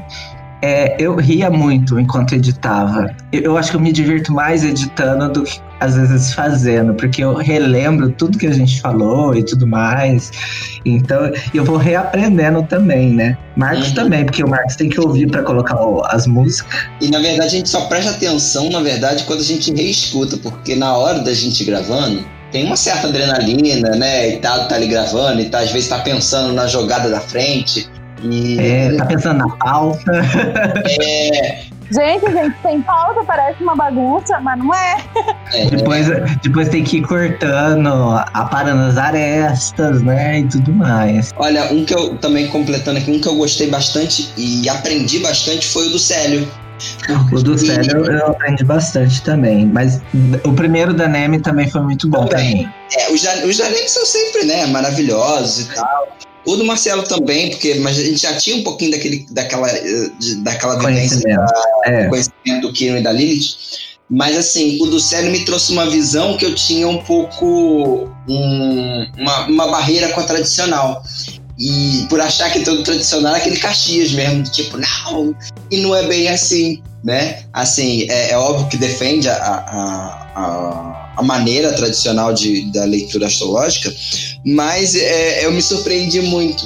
é, 0.63 0.97
eu 0.99 1.17
ria 1.17 1.51
muito 1.51 1.99
enquanto 1.99 2.35
editava. 2.35 3.15
Eu, 3.33 3.43
eu 3.43 3.59
acho 3.59 3.71
que 3.71 3.77
eu 3.77 3.81
me 3.81 3.93
divirto 3.93 4.33
mais 4.33 4.65
editando 4.65 5.33
do 5.33 5.43
que 5.45 5.61
às 5.81 5.95
vezes 5.97 6.33
fazendo, 6.33 6.95
porque 6.95 7.23
eu 7.23 7.35
relembro 7.35 8.11
tudo 8.11 8.37
que 8.39 8.47
a 8.47 8.53
gente 8.53 8.81
falou 8.81 9.35
e 9.35 9.45
tudo 9.45 9.67
mais. 9.67 10.31
Então, 10.85 11.31
eu 11.55 11.65
vou 11.65 11.77
reaprendendo 11.77 12.63
também, 12.65 13.13
né? 13.15 13.37
Marcos 13.57 13.89
Uhum. 13.89 13.95
também, 13.95 14.25
porque 14.25 14.43
o 14.43 14.49
Marcos 14.49 14.77
tem 14.77 14.89
que 14.89 15.01
ouvir 15.01 15.29
para 15.31 15.43
colocar 15.43 15.77
as 16.07 16.27
músicas. 16.27 16.69
E 17.01 17.09
na 17.11 17.19
verdade 17.19 17.49
a 17.49 17.51
gente 17.51 17.69
só 17.69 17.83
presta 17.83 18.11
atenção, 18.13 18.71
na 18.71 18.81
verdade, 18.81 19.25
quando 19.25 19.41
a 19.41 19.45
gente 19.45 19.73
reescuta, 19.73 20.37
porque 20.39 20.75
na 20.77 20.97
hora 20.97 21.21
da 21.21 21.33
gente 21.33 21.65
gravando, 21.65 22.25
tem 22.51 22.65
uma 22.65 22.77
certa 22.77 23.09
adrenalina, 23.09 23.91
né? 23.91 24.31
E 24.31 24.37
tá, 24.39 24.65
tá 24.65 24.75
ali 24.77 24.87
gravando, 24.89 25.41
e 25.41 25.47
tá, 25.51 25.61
às 25.61 25.71
vezes 25.71 25.89
tá 25.89 25.99
pensando 25.99 26.53
na 26.55 26.67
jogada 26.67 27.09
da 27.11 27.21
frente. 27.21 27.89
E 28.23 28.59
É, 28.59 28.97
tá 28.97 29.07
pensando 29.07 29.39
na 29.39 29.49
pauta. 29.57 30.11
Gente, 31.91 32.31
gente, 32.33 32.55
sem 32.61 32.83
pauta, 32.83 33.25
parece 33.27 33.63
uma 33.63 33.75
bagunça, 33.75 34.39
mas 34.43 34.59
não 34.59 34.75
é. 34.75 34.97
é, 35.55 35.67
Depois, 35.71 36.07
depois 36.43 36.69
tem 36.69 36.85
que 36.85 36.99
ir 36.99 37.03
cortando, 37.03 37.89
aparando 38.35 38.83
as 38.83 38.99
arestas, 38.99 40.03
né? 40.03 40.41
E 40.41 40.49
tudo 40.49 40.73
mais. 40.75 41.31
Olha, 41.37 41.65
um 41.73 41.85
que 41.85 41.95
eu 41.95 42.17
também 42.19 42.47
completando 42.49 42.99
aqui, 42.99 43.11
um 43.11 43.21
que 43.21 43.29
eu 43.29 43.37
gostei 43.37 43.71
bastante 43.71 44.33
e 44.37 44.69
aprendi 44.69 45.21
bastante 45.21 45.67
foi 45.67 45.87
o 45.89 45.91
do 45.91 45.99
Célio. 45.99 46.47
O 47.33 47.43
do 47.43 47.59
Célio 47.59 48.05
eu 48.05 48.27
aprendi 48.29 48.65
bastante 48.65 49.23
também. 49.23 49.67
Mas 49.67 50.01
o 50.45 50.53
primeiro 50.53 50.93
da 50.95 51.09
Neme 51.09 51.41
também 51.41 51.69
foi 51.71 51.81
muito 51.83 52.09
bom 52.09 52.27
Também. 52.27 52.69
É, 52.97 53.11
os, 53.13 53.23
da- 53.23 53.47
os 53.47 53.57
da 53.57 53.65
Leme 53.67 53.89
são 53.89 54.05
sempre, 54.07 54.45
né, 54.45 54.67
maravilhosos 54.67 55.61
e 55.71 55.75
tal. 55.75 56.09
O 56.49 56.57
do 56.57 56.65
Marcelo 56.65 57.03
também, 57.03 57.51
porque 57.51 57.75
mas 57.75 57.99
a 57.99 58.03
gente 58.03 58.23
já 58.23 58.35
tinha 58.37 58.57
um 58.57 58.63
pouquinho 58.63 58.91
daquele, 58.93 59.27
daquela, 59.31 59.69
eh, 59.71 60.11
de- 60.19 60.37
daquela 60.37 60.79
vivência 60.79 61.21
Conhecimento. 61.21 61.53
É. 61.85 62.09
conhecimento 62.09 62.61
do 62.67 62.73
Kieran 62.73 63.01
e 63.01 63.03
da 63.03 63.13
Lilith. 63.13 63.57
Mas 64.11 64.35
assim, 64.35 64.79
o 64.81 64.87
do 64.87 64.99
Célio 64.99 65.31
me 65.31 65.45
trouxe 65.45 65.71
uma 65.73 65.85
visão 65.91 66.39
que 66.39 66.47
eu 66.47 66.55
tinha 66.55 66.89
um 66.89 67.03
pouco 67.05 68.09
um- 68.27 69.07
uma, 69.19 69.47
uma 69.47 69.67
barreira 69.69 70.09
com 70.13 70.21
a 70.21 70.25
tradicional. 70.25 71.03
E 71.59 72.07
por 72.09 72.21
achar 72.21 72.51
que 72.51 72.61
todo 72.61 72.83
tradicional 72.85 73.35
é 73.35 73.39
aquele 73.41 73.57
Caxias 73.59 74.13
mesmo, 74.13 74.45
tipo, 74.45 74.79
não, 74.79 75.35
e 75.71 75.77
não 75.79 75.95
é 75.95 76.07
bem 76.07 76.29
assim, 76.29 76.81
né? 77.05 77.41
Assim, 77.53 78.07
é, 78.09 78.31
é 78.31 78.39
óbvio 78.39 78.69
que 78.69 78.77
defende 78.79 79.29
a, 79.29 79.35
a, 79.35 80.28
a, 80.39 81.13
a 81.17 81.23
maneira 81.23 81.73
tradicional 81.73 82.33
de, 82.33 82.71
da 82.73 82.85
leitura 82.85 83.27
astrológica, 83.27 83.93
mas 84.45 84.95
é, 84.95 85.45
eu 85.45 85.53
me 85.53 85.61
surpreendi 85.61 86.21
muito 86.21 86.65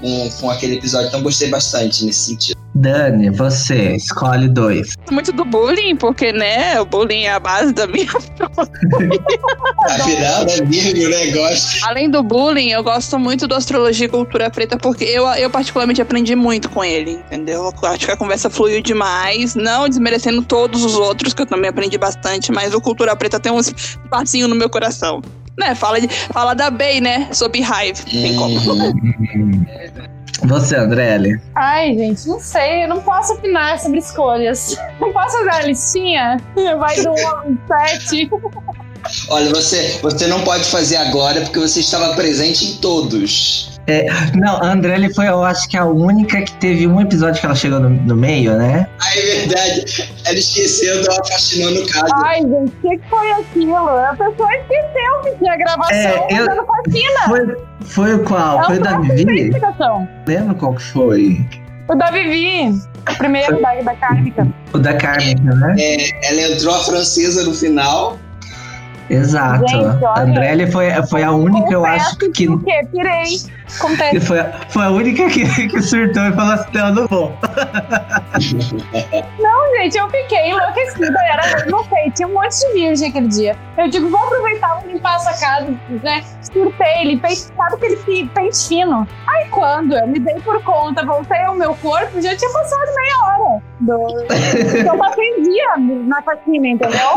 com, 0.00 0.30
com 0.40 0.50
aquele 0.50 0.76
episódio, 0.76 1.08
então 1.08 1.22
gostei 1.22 1.48
bastante 1.48 2.04
nesse 2.04 2.20
sentido. 2.20 2.59
Dani, 2.74 3.30
você, 3.30 3.96
escolhe 3.96 4.48
dois. 4.48 4.94
Muito 5.10 5.32
do 5.32 5.44
bullying, 5.44 5.96
porque, 5.96 6.32
né, 6.32 6.80
o 6.80 6.84
bullying 6.84 7.24
é 7.24 7.32
a 7.32 7.40
base 7.40 7.72
da 7.72 7.86
minha. 7.86 8.06
Afinal, 9.86 10.46
é 10.48 10.60
mesmo 10.62 11.06
o 11.06 11.08
negócio. 11.10 11.84
Além 11.86 12.08
do 12.08 12.22
bullying, 12.22 12.70
eu 12.70 12.82
gosto 12.82 13.18
muito 13.18 13.48
do 13.48 13.54
Astrologia 13.54 14.06
e 14.06 14.08
Cultura 14.08 14.48
Preta, 14.50 14.76
porque 14.76 15.04
eu, 15.04 15.26
eu 15.34 15.50
particularmente 15.50 16.00
aprendi 16.00 16.36
muito 16.36 16.68
com 16.70 16.84
ele, 16.84 17.12
entendeu? 17.12 17.72
Eu 17.82 17.88
acho 17.88 18.06
que 18.06 18.12
a 18.12 18.16
conversa 18.16 18.48
fluiu 18.48 18.80
demais, 18.80 19.56
não 19.56 19.88
desmerecendo 19.88 20.42
todos 20.42 20.84
os 20.84 20.94
outros, 20.94 21.34
que 21.34 21.42
eu 21.42 21.46
também 21.46 21.70
aprendi 21.70 21.98
bastante, 21.98 22.52
mas 22.52 22.72
o 22.72 22.80
Cultura 22.80 23.16
Preta 23.16 23.40
tem 23.40 23.50
um 23.50 23.58
espacinho 23.58 24.46
no 24.46 24.54
meu 24.54 24.70
coração. 24.70 25.20
Né, 25.58 25.74
fala, 25.74 26.00
de, 26.00 26.08
fala 26.08 26.54
da 26.54 26.70
Bey, 26.70 27.00
né? 27.00 27.28
Sobre 27.32 27.60
raiva. 27.60 28.00
Tem 28.04 28.34
como. 28.36 28.58
Você, 30.44 30.76
Andrelli. 30.76 31.40
Ai, 31.54 31.96
gente, 31.96 32.26
não 32.26 32.40
sei, 32.40 32.84
eu 32.84 32.88
não 32.88 33.00
posso 33.00 33.34
opinar 33.34 33.78
sobre 33.78 33.98
escolhas. 33.98 34.76
Não 35.00 35.12
posso 35.12 35.38
fazer 35.38 35.50
a 35.50 35.62
listinha? 35.62 36.36
Vai 36.78 36.96
do 37.02 37.10
1 37.10 37.28
ao 37.28 37.44
7. 37.88 38.30
Olha, 39.30 39.48
você, 39.50 39.98
você 40.02 40.26
não 40.26 40.42
pode 40.44 40.64
fazer 40.64 40.96
agora 40.96 41.40
porque 41.40 41.58
você 41.58 41.80
estava 41.80 42.14
presente 42.14 42.66
em 42.66 42.76
todos. 42.76 43.79
Não, 44.34 44.56
a 44.56 44.66
Andrelli 44.72 45.12
foi, 45.14 45.28
eu 45.28 45.42
acho 45.44 45.68
que 45.68 45.76
a 45.76 45.84
única 45.84 46.40
que 46.42 46.52
teve 46.54 46.86
um 46.86 47.00
episódio 47.00 47.40
que 47.40 47.46
ela 47.46 47.54
chegou 47.54 47.80
no, 47.80 47.88
no 47.90 48.16
meio, 48.16 48.56
né? 48.56 48.86
Ah, 49.00 49.16
é 49.16 49.20
verdade. 49.46 50.12
Ela 50.26 50.38
esqueceu, 50.38 51.04
tava 51.04 51.24
fascinando 51.26 51.80
o 51.82 51.86
caso. 51.88 52.12
Ai, 52.24 52.40
gente, 52.40 52.72
o 52.72 52.80
que, 52.88 52.98
que 52.98 53.08
foi 53.08 53.32
aquilo? 53.32 53.76
A 53.76 54.14
pessoa 54.16 54.54
esqueceu 54.56 55.20
que 55.24 55.38
tinha 55.38 55.56
gravação 55.56 55.96
É, 55.96 56.26
eu- 56.30 56.46
fazendo 56.46 56.66
faxina. 56.66 57.20
Foi, 57.26 57.56
foi 57.82 58.14
o 58.14 58.24
qual? 58.24 58.60
É 58.60 58.64
Foi 58.64 58.76
o 58.78 58.82
da 58.82 58.98
Vivi? 58.98 59.50
Lembra 60.26 60.54
qual 60.54 60.74
que 60.74 60.82
foi? 60.82 61.46
O 61.88 61.94
da 61.96 62.10
Vivi, 62.10 62.70
o 63.10 63.16
primeiro 63.16 63.60
da, 63.60 63.74
da 63.82 63.94
Kármica. 63.96 64.46
O 64.72 64.78
da 64.78 64.94
Carmen, 64.94 65.34
né? 65.42 65.74
Ela 66.22 66.52
entrou 66.52 66.74
a 66.74 66.78
francesa 66.78 67.42
no 67.44 67.52
final. 67.52 68.16
Exato. 69.08 69.66
Gente, 69.66 69.84
olha, 69.96 70.08
a 70.08 70.20
Andrelli 70.20 70.70
foi, 70.70 70.86
foi 71.08 71.24
a 71.24 71.32
única, 71.32 71.72
eu 71.72 71.84
acho 71.84 72.16
que. 72.16 72.48
O 72.48 72.60
quê? 72.60 72.80
Acontece. 73.76 74.20
foi, 74.20 74.38
foi 74.68 74.82
a 74.84 74.90
única 74.90 75.28
que, 75.28 75.68
que 75.68 75.82
surtou 75.82 76.22
e 76.24 76.32
falou 76.32 76.52
assim: 76.54 76.70
não, 76.74 76.94
não 76.94 77.06
vou. 77.06 77.32
Gente, 79.80 79.96
eu 79.96 80.10
fiquei 80.10 80.50
enlouquecida. 80.50 81.18
Era, 81.32 81.64
não 81.66 81.82
sei, 81.84 82.10
tinha 82.14 82.28
um 82.28 82.34
monte 82.34 82.58
de 82.58 82.72
virgem 82.74 83.08
aquele 83.08 83.28
dia. 83.28 83.56
Eu 83.78 83.88
digo, 83.88 84.10
vou 84.10 84.20
aproveitar, 84.20 84.80
vou 84.80 84.90
limpar 84.92 85.16
essa 85.16 85.32
casa, 85.40 85.74
né? 86.02 86.22
Surtei, 86.42 87.04
limpei, 87.04 87.34
sabe 87.34 87.74
aquele 87.76 88.28
pente 88.28 88.68
fino? 88.68 89.08
Aí 89.26 89.48
quando 89.48 89.96
eu 89.96 90.06
me 90.06 90.18
dei 90.18 90.34
por 90.40 90.62
conta, 90.62 91.04
voltei 91.04 91.40
ao 91.40 91.54
meu 91.54 91.74
corpo, 91.76 92.20
já 92.20 92.36
tinha 92.36 92.50
passado 92.52 92.94
meia 92.94 93.20
hora. 93.24 93.62
Do... 93.80 94.86
eu 94.86 94.98
passei 94.98 95.42
dia 95.42 95.76
na 96.06 96.22
faxina, 96.22 96.66
entendeu? 96.68 96.98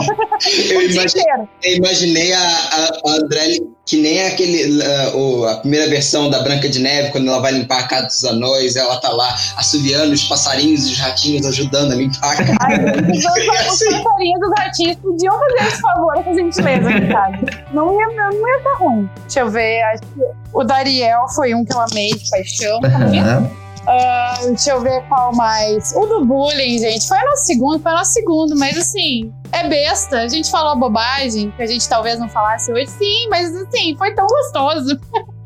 Eu 0.72 0.78
o 0.80 0.88
dia 0.88 0.92
imagi- 0.92 1.20
inteiro. 1.20 1.50
eu 1.64 1.76
imaginei 1.78 2.34
a, 2.34 2.40
a, 2.40 3.10
a 3.10 3.12
Andrelli 3.16 3.73
que 3.86 3.98
nem 4.02 4.26
aquele, 4.28 4.80
uh, 4.82 5.18
o- 5.18 5.46
a 5.46 5.56
primeira 5.58 5.90
versão 5.90 6.30
da 6.30 6.42
Branca 6.42 6.70
de 6.70 6.80
Neve, 6.80 7.12
quando 7.12 7.28
ela 7.28 7.40
vai 7.42 7.52
limpar 7.52 7.80
a 7.80 7.88
casa 7.88 8.08
dos 8.08 8.24
anões, 8.24 8.78
ela 8.78 8.96
tá 9.02 9.10
lá 9.10 9.36
assoviando 9.58 10.14
os 10.14 10.24
passarinhos 10.24 10.88
e 10.88 10.94
os 10.94 11.00
ratinhos 11.00 11.46
ajudando 11.46 11.92
a 11.92 11.96
limpar 11.96 12.32
a 12.32 12.36
casa. 12.38 12.58
Ai, 12.62 12.76
os, 13.12 13.18
os 13.26 13.46
passarinhos 13.80 14.40
dos 14.40 14.54
ratinhos 14.58 14.96
podiam 14.98 15.38
fazer 15.38 15.68
esse 15.68 15.82
favor, 15.82 16.18
essa 16.18 16.34
gentileza. 16.34 16.90
Não 17.74 18.00
ia, 18.00 18.08
não 18.32 18.48
ia 18.48 18.64
tá 18.64 18.76
ruim. 18.80 19.10
Deixa 19.24 19.40
eu 19.42 19.50
ver, 19.50 19.82
acho 19.84 20.02
que 20.04 20.22
o 20.54 20.64
Dariel 20.64 21.26
foi 21.36 21.54
um 21.56 21.66
que 21.66 21.74
eu 21.74 21.82
amei 21.82 22.14
de 22.14 22.30
paixão 22.30 22.80
também. 22.82 23.20
Aham. 23.20 23.50
Ah, 23.86 24.36
deixa 24.46 24.70
eu 24.72 24.82
ver 24.82 25.02
qual 25.10 25.36
mais. 25.36 25.92
O 25.96 26.06
do 26.06 26.24
bullying, 26.26 26.78
gente, 26.80 27.06
foi 27.08 27.18
nosso 27.26 27.46
segundo, 27.48 27.82
foi 27.82 27.92
nosso 27.92 28.14
segundo, 28.14 28.56
mas 28.58 28.78
assim, 28.78 29.34
é 29.54 29.68
besta. 29.68 30.20
A 30.20 30.28
gente 30.28 30.50
falou 30.52 30.76
bobagem, 30.76 31.52
que 31.56 31.62
a 31.64 31.68
gente 31.68 31.88
talvez 31.88 32.20
não 32.20 32.28
falasse 32.28 32.72
hoje, 32.72 32.88
sim, 32.88 33.28
mas 33.30 33.56
assim, 33.56 33.96
foi 33.98 34.14
tão 34.14 34.26
gostoso 34.28 35.00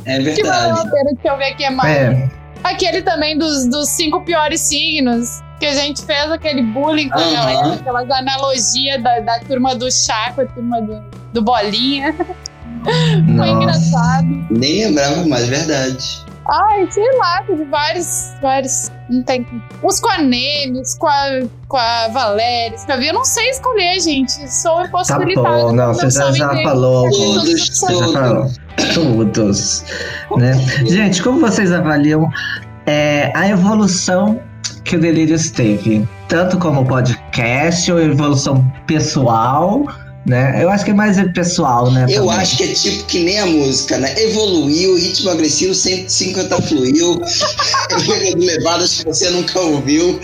É 0.06 0.18
que 0.20 0.44
valeu 0.44 0.72
a 0.72 0.84
verdade. 0.84 0.92
pena. 0.92 1.12
Deixa 1.14 1.28
eu 1.28 1.38
ver 1.38 1.46
aqui 1.46 1.64
é 1.66 1.70
mais. 1.70 1.96
É, 1.98 2.30
Aquele 2.64 3.02
também 3.04 3.38
dos, 3.38 3.66
dos 3.68 3.90
cinco 3.90 4.22
piores 4.26 4.62
signos. 4.62 5.42
Que 5.60 5.66
a 5.66 5.74
gente 5.74 6.04
fez 6.06 6.32
aquele 6.32 6.62
bullying 6.62 7.10
com 7.10 7.18
a 7.18 7.22
Aham. 7.24 7.34
galera, 7.34 7.74
aquelas 7.74 8.12
analogias 8.12 9.02
da, 9.02 9.20
da 9.22 9.40
turma 9.40 9.74
do 9.76 9.92
chá 9.92 10.32
com 10.36 10.42
a 10.42 10.46
turma 10.46 10.80
do, 10.82 11.02
do 11.34 11.42
bolinha. 11.42 12.14
Foi 13.36 13.50
engraçado. 13.50 14.28
Nem 14.52 14.86
lembrava 14.86 15.26
mais, 15.26 15.48
verdade. 15.48 16.24
Ai, 16.48 16.88
sei 16.92 17.12
lá, 17.18 17.42
teve 17.42 17.66
vários, 17.66 18.34
vários. 18.42 18.92
Não 19.10 19.24
tem. 19.24 19.46
Uns 19.84 20.00
com 20.00 20.10
a 20.10 20.18
Nemes, 20.18 20.98
com 20.98 21.08
a, 21.08 21.42
com 21.68 21.78
a 21.78 22.08
Valéria. 22.10 22.76
Eu 23.06 23.14
não 23.14 23.24
sei 23.26 23.50
escolher, 23.50 24.00
gente. 24.00 24.32
Sou 24.52 24.76
Tá 24.78 24.86
impossibilitada. 24.86 25.50
bom, 25.50 25.72
não, 25.72 25.94
você 25.94 26.10
já, 26.10 26.32
já 26.32 26.50
falou. 26.64 27.10
Todos, 27.10 27.70
Você 27.70 27.94
já 27.96 28.00
todos. 28.06 28.14
falou. 28.14 28.52
Todos. 28.94 29.84
Né? 30.38 30.54
Gente, 30.86 31.22
como 31.24 31.40
vocês 31.40 31.72
avaliam 31.72 32.30
é, 32.86 33.32
a 33.36 33.48
evolução 33.50 34.40
que 34.84 34.96
o 34.96 35.00
Delírios 35.00 35.50
teve? 35.52 36.08
Tanto 36.28 36.58
como 36.58 36.86
podcast 36.86 37.92
ou 37.92 38.00
evolução 38.00 38.64
pessoal, 38.86 39.86
né? 40.28 40.62
Eu 40.62 40.70
acho 40.70 40.84
que 40.84 40.92
é 40.92 40.94
mais 40.94 41.18
pessoal, 41.32 41.90
né? 41.90 42.06
Eu 42.10 42.26
também. 42.26 42.40
acho 42.42 42.58
que 42.58 42.64
é 42.64 42.74
tipo 42.74 43.06
que 43.06 43.20
nem 43.20 43.40
a 43.40 43.46
música, 43.46 43.98
né? 43.98 44.14
Evoluiu, 44.22 44.98
ritmo 44.98 45.30
agressivo 45.30 45.74
150 45.74 46.62
fluiu, 46.64 47.22
levadas 48.38 49.00
que 49.00 49.06
você 49.06 49.30
nunca 49.30 49.60
ouviu. 49.60 50.20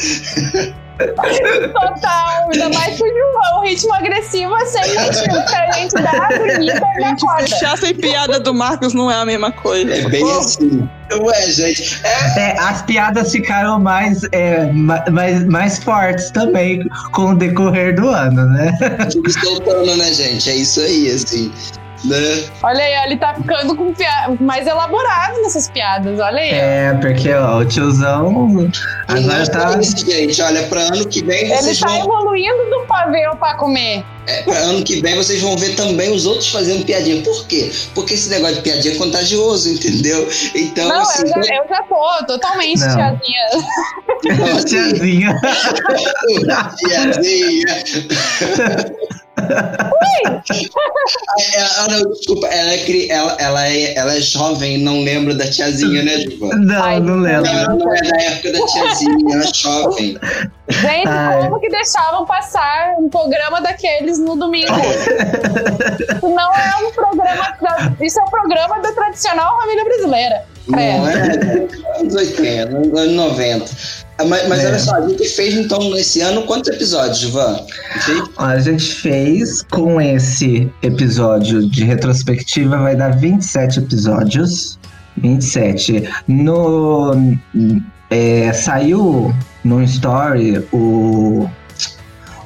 Total, 1.08 2.50
ainda 2.52 2.70
mais 2.70 2.98
pro 2.98 3.08
João. 3.08 3.60
O 3.60 3.62
ritmo 3.64 3.94
agressivo 3.94 4.56
é 4.56 4.66
sempre 4.66 4.94
motivo 5.00 5.46
pra 5.46 5.72
gente 5.74 5.94
dar 5.94 6.16
a 6.16 6.38
bonita 6.38 6.86
e 6.98 7.00
dar 7.02 7.16
corda. 7.20 7.42
fechar 7.48 7.78
sem 7.78 7.94
piada 7.96 8.40
do 8.40 8.54
Marcos 8.54 8.94
não 8.94 9.10
é 9.12 9.16
a 9.16 9.26
mesma 9.26 9.52
coisa. 9.52 9.94
É 9.94 10.02
bem 10.10 10.22
Pô, 10.22 10.40
assim. 10.40 10.90
Ué, 11.14 11.42
gente, 11.52 12.02
é 12.04 12.40
É, 12.40 12.60
as 12.60 12.82
piadas 12.84 13.32
ficaram 13.32 13.80
mais, 13.80 14.22
é, 14.32 14.66
ma- 14.72 15.04
mais, 15.12 15.46
mais 15.46 15.78
fortes 15.84 16.32
também 16.32 16.82
com 17.12 17.32
o 17.32 17.36
decorrer 17.36 17.96
do 17.96 18.08
ano, 18.10 18.46
né? 18.48 18.72
tudo 19.12 19.30
soltando, 19.32 19.96
né, 19.96 20.12
gente? 20.12 20.50
É 20.50 20.56
isso 20.56 20.80
aí, 20.80 21.12
assim. 21.12 21.52
Né? 22.06 22.44
Olha 22.62 22.84
aí, 22.84 23.06
ele 23.06 23.18
tá 23.18 23.34
ficando 23.34 23.76
com 23.76 23.94
pia- 23.94 24.36
mais 24.42 24.68
elaborado 24.68 25.42
nessas 25.42 25.70
piadas. 25.70 26.20
Olha 26.20 26.42
aí. 26.42 26.50
É, 26.52 26.94
porque 27.00 27.32
ó, 27.34 27.60
o 27.60 27.66
tiozão 27.66 28.32
não 28.32 28.72
agora 29.08 29.46
tá. 29.48 29.80
isso, 29.80 29.98
gente. 30.06 30.42
Olha, 30.42 30.64
pra 30.64 30.82
ano 30.82 31.08
que 31.08 31.24
vem 31.24 31.52
Ele 31.52 31.76
tá 31.78 31.88
vão. 31.88 32.00
evoluindo 32.00 32.70
do 32.70 32.86
pavê 32.88 33.24
pra 33.40 33.56
comer. 33.56 34.04
É, 34.28 34.42
pra 34.44 34.54
ano 34.58 34.84
que 34.84 35.02
vem 35.02 35.16
vocês 35.16 35.42
vão 35.42 35.56
ver 35.58 35.76
também 35.76 36.12
os 36.14 36.26
outros 36.26 36.50
fazendo 36.50 36.86
piadinha. 36.86 37.22
Por 37.24 37.46
quê? 37.48 37.72
Porque 37.96 38.14
esse 38.14 38.30
negócio 38.30 38.56
de 38.56 38.62
piadinha 38.62 38.94
é 38.94 38.98
contagioso, 38.98 39.70
entendeu? 39.70 40.28
Então, 40.56 40.88
não, 40.88 41.02
assim. 41.02 41.24
eu 41.24 41.44
já, 41.44 41.56
eu 41.56 41.68
já 41.70 41.84
tô 41.84 42.26
totalmente 42.26 42.80
Não. 42.80 42.96
tiazinha. 42.96 43.48
então, 44.26 44.46
assim, 44.58 44.66
Tiazinha. 44.66 45.40
Tiazinha. 46.78 47.84
É, 51.56 51.62
ah, 51.62 51.88
não, 51.90 52.12
desculpa, 52.12 52.48
ela 52.48 52.72
é, 52.74 53.08
ela, 53.10 53.36
ela, 53.40 53.68
é, 53.68 53.96
ela 53.96 54.16
é 54.16 54.22
jovem, 54.22 54.78
não 54.78 55.02
lembra 55.04 55.34
da 55.36 55.46
tiazinha, 55.50 56.04
né, 56.04 56.18
Diva? 56.18 56.48
Não, 56.56 56.84
Ai, 56.84 57.00
não 57.00 57.16
lembro. 57.20 57.48
Ela 57.50 57.76
não 57.76 57.94
é 57.96 58.02
da 58.02 58.22
época 58.22 58.52
da 58.52 58.66
tiazinha, 58.66 59.34
ela 59.36 59.44
é 59.44 59.54
jovem. 59.54 60.18
Gente, 60.70 61.08
Ai. 61.08 61.42
como 61.42 61.60
que 61.60 61.70
deixavam 61.70 62.26
passar 62.26 62.96
um 63.00 63.10
programa 63.10 63.62
daqueles 63.62 64.20
no 64.20 64.36
domingo? 64.36 64.72
Isso 64.74 66.30
não 66.30 66.54
é 66.54 66.76
um 66.88 66.92
programa. 66.92 67.58
da- 67.62 67.94
isso 68.02 68.20
é 68.20 68.24
um 68.24 68.30
programa 68.30 68.80
da 68.82 68.92
tradicional 68.92 69.60
família 69.62 69.84
brasileira. 69.84 70.44
Não 70.68 70.80
é? 70.80 70.98
Anos 72.00 72.16
80, 72.16 72.70
anos 72.78 73.12
90. 73.14 73.66
Ah, 74.18 74.26
Mas, 74.26 74.48
mas 74.48 74.60
É. 74.64 74.68
olha 74.68 74.80
só, 74.80 74.96
a 74.96 75.08
gente 75.10 75.28
fez 75.30 75.56
então 75.56 75.90
nesse 75.92 76.22
ano 76.22 76.44
quantos 76.44 76.70
episódios? 76.70 77.36
Ó, 77.36 77.64
A 78.38 78.60
gente 78.60 78.86
fez 78.96 79.64
com 79.64 80.00
esse 80.00 80.72
episódio 80.82 81.68
de 81.68 81.84
retrospectiva, 81.84 82.78
vai 82.78 82.96
dar 82.96 83.18
27 83.18 83.80
episódios. 83.80 84.78
27. 85.18 86.10
No. 86.28 87.12
é, 88.10 88.52
saiu 88.54 89.34
no 89.64 89.82
story 89.84 90.64
o. 90.72 91.50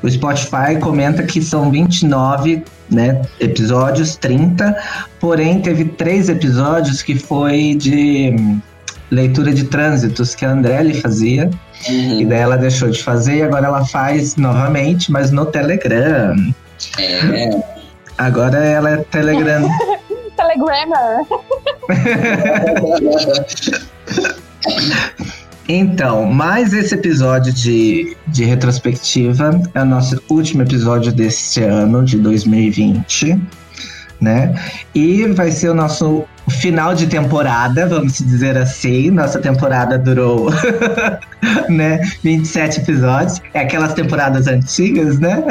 O 0.04 0.10
Spotify 0.10 0.78
comenta 0.80 1.24
que 1.24 1.42
são 1.42 1.72
29 1.72 2.64
né, 2.90 3.20
episódios, 3.40 4.16
30, 4.16 4.78
porém 5.20 5.60
teve 5.60 5.86
três 5.86 6.30
episódios 6.30 7.02
que 7.02 7.18
foi 7.18 7.74
de 7.74 8.36
leitura 9.12 9.54
de 9.54 9.66
trânsitos 9.66 10.34
que 10.36 10.46
a 10.46 10.52
Andrelli 10.52 11.00
fazia. 11.02 11.50
E 11.88 12.24
Uhum. 12.24 12.28
daí 12.30 12.40
ela 12.40 12.58
deixou 12.58 12.90
de 12.90 13.02
fazer 13.04 13.38
e 13.38 13.42
agora 13.44 13.68
ela 13.68 13.86
faz 13.86 14.36
novamente, 14.36 15.12
mas 15.12 15.32
no 15.32 15.46
Telegram. 15.46 16.36
É, 17.00 17.50
Agora 18.18 18.58
ela 18.58 18.90
é 18.92 18.98
Telegram. 18.98 19.68
Telegrammer. 20.36 21.26
Então, 25.70 26.26
mais 26.26 26.74
esse 26.74 26.96
episódio 26.96 27.52
de, 27.52 28.16
de 28.28 28.46
retrospectiva 28.46 29.62
é 29.74 29.82
o 29.82 29.86
nosso 29.86 30.22
último 30.30 30.62
episódio 30.62 31.12
desse 31.12 31.62
ano, 31.62 32.06
de 32.06 32.18
2020, 32.18 33.38
né? 34.22 34.54
E 34.96 35.26
vai 35.28 35.52
ser 35.52 35.70
o 35.70 35.74
nosso 35.74 36.26
final 36.50 36.96
de 36.96 37.08
temporada, 37.08 37.86
vamos 37.88 38.18
dizer 38.18 38.58
assim. 38.58 39.12
Nossa 39.12 39.40
temporada 39.40 39.98
durou, 39.98 40.50
né, 41.70 42.00
27 42.24 42.82
episódios. 42.82 43.42
É 43.54 43.62
aquelas 43.62 43.94
temporadas 43.94 44.48
antigas, 44.48 45.20
né? 45.20 45.44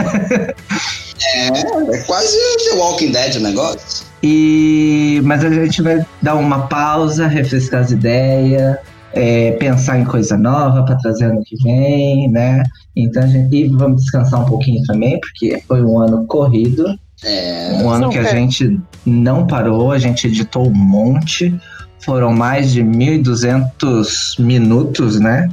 é 1.23 1.99
quase 2.07 2.37
The 2.69 2.77
Walking 2.77 3.13
Dead 3.13 3.37
o 3.37 3.41
negócio. 3.41 4.07
E 4.23 5.21
mas 5.25 5.45
a 5.45 5.51
gente 5.51 5.83
vai 5.83 6.05
dar 6.23 6.35
uma 6.35 6.67
pausa, 6.67 7.27
refrescar 7.27 7.83
as 7.83 7.91
ideias, 7.91 8.77
é, 9.13 9.53
pensar 9.53 9.99
em 9.99 10.05
coisa 10.05 10.37
nova 10.37 10.85
para 10.85 10.97
trazer 10.97 11.27
ano 11.27 11.43
que 11.45 11.57
vem, 11.63 12.31
né? 12.31 12.63
Então 12.95 13.23
a 13.23 13.27
gente 13.27 13.55
e 13.55 13.69
vamos 13.69 14.03
descansar 14.03 14.43
um 14.43 14.45
pouquinho 14.45 14.83
também, 14.85 15.19
porque 15.21 15.63
foi 15.67 15.83
um 15.83 15.99
ano 16.01 16.27
corrido, 16.27 16.99
É, 17.25 17.71
um 17.83 17.91
ano 17.91 18.11
que 18.11 18.19
a 18.19 18.25
gente 18.25 18.79
não 19.05 19.47
parou, 19.47 19.93
a 19.93 19.99
gente 19.99 20.27
editou 20.27 20.69
um 20.69 20.75
monte, 20.75 21.55
foram 22.01 22.33
mais 22.33 22.73
de 22.73 22.83
1.200 22.83 24.39
minutos, 24.39 25.19
né? 25.19 25.49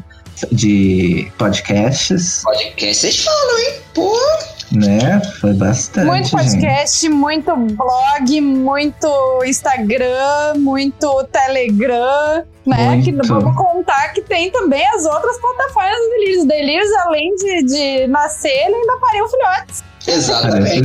De 0.51 1.31
podcasts, 1.37 2.41
podcast, 2.43 2.95
vocês 2.95 3.23
falam, 3.23 3.59
hein? 3.59 3.73
Pô, 3.93 4.11
né? 4.73 5.21
Foi 5.39 5.53
bastante. 5.53 6.05
Muito 6.05 6.27
gente. 6.27 6.31
podcast, 6.31 7.09
muito 7.09 7.55
blog, 7.55 8.41
muito 8.41 9.43
Instagram, 9.45 10.55
muito 10.57 11.23
Telegram, 11.31 12.43
né? 12.65 12.89
Muito. 12.95 13.21
Que 13.21 13.27
vamos 13.27 13.55
contar 13.55 14.09
que 14.13 14.21
tem 14.21 14.51
também 14.51 14.85
as 14.95 15.05
outras 15.05 15.37
plataformas 15.39 15.97
do 15.97 16.09
Delírios. 16.09 16.45
Delírios, 16.45 16.91
além 17.05 17.35
de, 17.35 17.63
de 17.63 18.07
nascer, 18.07 18.49
ele 18.49 18.75
ainda 18.75 18.97
pariu 18.97 19.27
filhotes. 19.27 19.83
exatamente. 20.07 20.81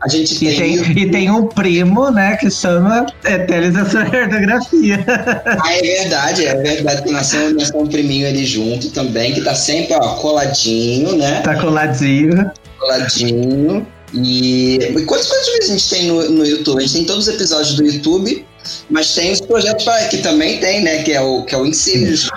A 0.00 0.08
gente 0.08 0.34
E 0.34 0.56
tem, 0.56 0.82
tem, 0.82 0.98
e 0.98 1.10
tem 1.10 1.30
um 1.30 1.46
primo, 1.46 2.10
né, 2.10 2.36
que 2.36 2.50
chama 2.50 3.06
Etelis 3.24 3.74
da 3.74 3.84
sua 3.84 4.00
ortografia. 4.02 5.04
Ah, 5.06 5.72
é 5.74 5.80
verdade, 5.80 6.46
é 6.46 6.54
verdade. 6.56 7.02
Que 7.02 7.10
nasceu, 7.12 7.54
nasceu 7.54 7.80
um 7.80 7.86
priminho 7.86 8.28
ali 8.28 8.44
junto 8.44 8.90
também, 8.90 9.32
que 9.32 9.40
tá 9.42 9.54
sempre, 9.54 9.94
ó, 9.94 10.14
coladinho, 10.16 11.16
né? 11.16 11.40
Tá 11.42 11.60
coladinho. 11.60 12.50
Coladinho. 12.82 13.86
E, 14.12 14.76
e 14.76 15.04
quantos, 15.06 15.26
quantos 15.28 15.46
vídeos 15.52 15.70
a 15.70 15.72
gente 15.72 15.88
tem 15.90 16.06
no, 16.08 16.30
no 16.30 16.44
YouTube? 16.44 16.78
A 16.78 16.80
gente 16.82 16.92
tem 16.92 17.04
todos 17.06 17.26
os 17.28 17.34
episódios 17.34 17.74
do 17.76 17.84
YouTube, 17.86 18.44
mas 18.90 19.14
tem 19.14 19.32
os 19.32 19.40
projetos 19.40 19.84
pra- 19.84 20.04
que 20.08 20.18
também 20.18 20.58
tem, 20.60 20.82
né? 20.82 21.02
Que 21.02 21.12
é 21.12 21.20
o, 21.22 21.44
que 21.44 21.54
é 21.54 21.58
o 21.58 21.64
Ensejos. 21.64 22.28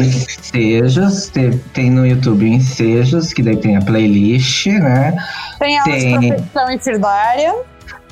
Ensejos, 0.00 1.28
tem, 1.28 1.50
tem 1.74 1.90
no 1.90 2.06
YouTube 2.06 2.46
Ensejos, 2.48 3.32
que 3.32 3.42
daí 3.42 3.56
tem 3.56 3.76
a 3.76 3.82
playlist, 3.82 4.66
né? 4.66 5.14
Tem 5.58 5.78
aulas 5.78 6.02
Tem. 6.02 6.20
de 6.20 6.28
profissão 6.32 6.70
em 6.70 6.78
Firdária. 6.78 7.54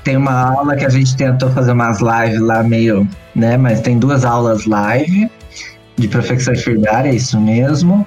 Tem 0.05 0.17
uma 0.17 0.55
aula 0.55 0.77
que 0.77 0.85
a 0.85 0.89
gente 0.91 1.17
tentou 1.17 1.51
fazer 1.51 1.73
umas 1.73 1.99
lives 2.01 2.41
lá 2.41 2.63
meio, 2.63 3.09
né? 3.35 3.57
Mas 3.57 3.81
tem 3.81 3.99
duas 3.99 4.25
aulas 4.25 4.67
live 4.67 5.29
de 5.97 6.09
profecção 6.09 6.53
enfermária, 6.55 7.09
é 7.09 7.15
isso 7.15 7.41
mesmo. 7.41 8.07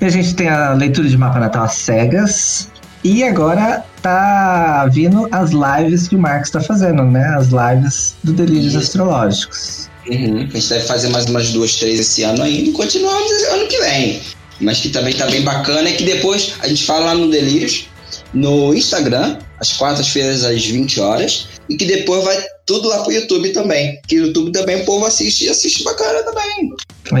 E 0.00 0.04
a 0.04 0.08
gente 0.08 0.34
tem 0.34 0.48
a 0.48 0.72
leitura 0.72 1.08
de 1.08 1.18
mapa 1.18 1.38
natal 1.40 1.64
às 1.64 1.74
cegas. 1.74 2.69
E 3.02 3.24
agora 3.24 3.84
tá 4.02 4.86
vindo 4.92 5.28
as 5.32 5.50
lives 5.50 6.08
que 6.08 6.16
o 6.16 6.18
Marcos 6.18 6.50
tá 6.50 6.60
fazendo, 6.60 7.02
né? 7.04 7.24
As 7.36 7.48
lives 7.48 8.14
do 8.22 8.32
Delírios 8.32 8.74
Isso. 8.74 8.78
Astrológicos. 8.78 9.88
Uhum. 10.06 10.48
A 10.52 10.56
gente 10.56 10.68
deve 10.68 10.84
fazer 10.86 11.08
mais 11.08 11.26
umas 11.26 11.50
duas, 11.50 11.76
três 11.76 12.00
esse 12.00 12.22
ano 12.22 12.42
ainda 12.42 12.70
e 12.70 12.72
continuamos 12.72 13.30
ano 13.52 13.66
que 13.68 13.78
vem. 13.78 14.20
Mas 14.60 14.80
que 14.80 14.90
também 14.90 15.14
tá 15.14 15.26
bem 15.26 15.42
bacana 15.42 15.88
é 15.88 15.92
que 15.92 16.04
depois 16.04 16.54
a 16.60 16.68
gente 16.68 16.84
fala 16.84 17.06
lá 17.06 17.14
no 17.14 17.30
Delírios 17.30 17.86
no 18.32 18.74
Instagram, 18.74 19.38
às 19.58 19.72
quartas-feiras 19.72 20.44
às 20.44 20.64
20 20.64 21.00
horas, 21.00 21.48
e 21.68 21.76
que 21.76 21.84
depois 21.84 22.24
vai 22.24 22.38
tudo 22.66 22.88
lá 22.88 23.02
pro 23.02 23.12
YouTube 23.12 23.50
também. 23.50 24.00
Que 24.06 24.20
o 24.20 24.26
YouTube 24.26 24.52
também 24.52 24.82
o 24.82 24.84
povo 24.84 25.04
assiste 25.06 25.44
e 25.44 25.48
assiste 25.48 25.82
bacana 25.82 26.22
também. 26.22 26.70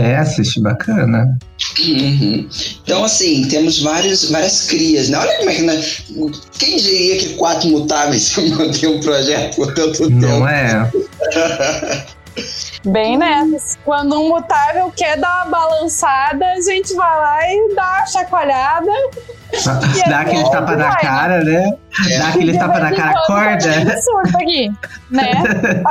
É, 0.04 0.16
assiste 0.16 0.60
bacana. 0.60 1.38
Uhum. 1.80 2.48
Então, 2.82 3.04
assim, 3.04 3.46
temos 3.48 3.80
vários, 3.80 4.30
várias 4.30 4.66
crias, 4.66 5.08
né? 5.08 5.18
Olha 5.18 5.36
como 5.38 5.50
é 5.50 5.54
que. 5.54 5.62
Né? 5.62 5.84
Quem 6.58 6.76
diria 6.76 7.18
que 7.18 7.34
quatro 7.34 7.68
mutáveis 7.68 8.36
manter 8.56 8.88
um 8.88 9.00
projeto 9.00 9.56
por 9.56 9.74
tanto 9.74 9.98
tempo? 9.98 10.10
Não 10.10 10.48
é? 10.48 10.90
Bem 12.84 13.18
nessas. 13.18 13.78
Quando 13.84 14.18
um 14.18 14.28
mutável 14.28 14.90
quer 14.96 15.18
dar 15.18 15.46
uma 15.46 15.50
balançada, 15.50 16.46
a 16.46 16.60
gente 16.60 16.94
vai 16.94 17.18
lá 17.18 17.52
e 17.52 17.74
dá 17.74 17.96
uma 17.98 18.06
chacoalhada. 18.06 18.92
Dá 20.08 20.20
aquele 20.20 20.42
bom, 20.42 20.50
tapa 20.50 20.76
na 20.76 20.96
cara, 20.96 21.44
né? 21.44 21.72
Dá 22.18 22.28
aquele 22.28 22.56
tapa 22.58 22.78
na 22.80 22.92
cara, 22.92 23.18
acorda. 23.18 24.00
surta 24.02 24.38
aqui, 24.38 24.70
né? 25.10 25.32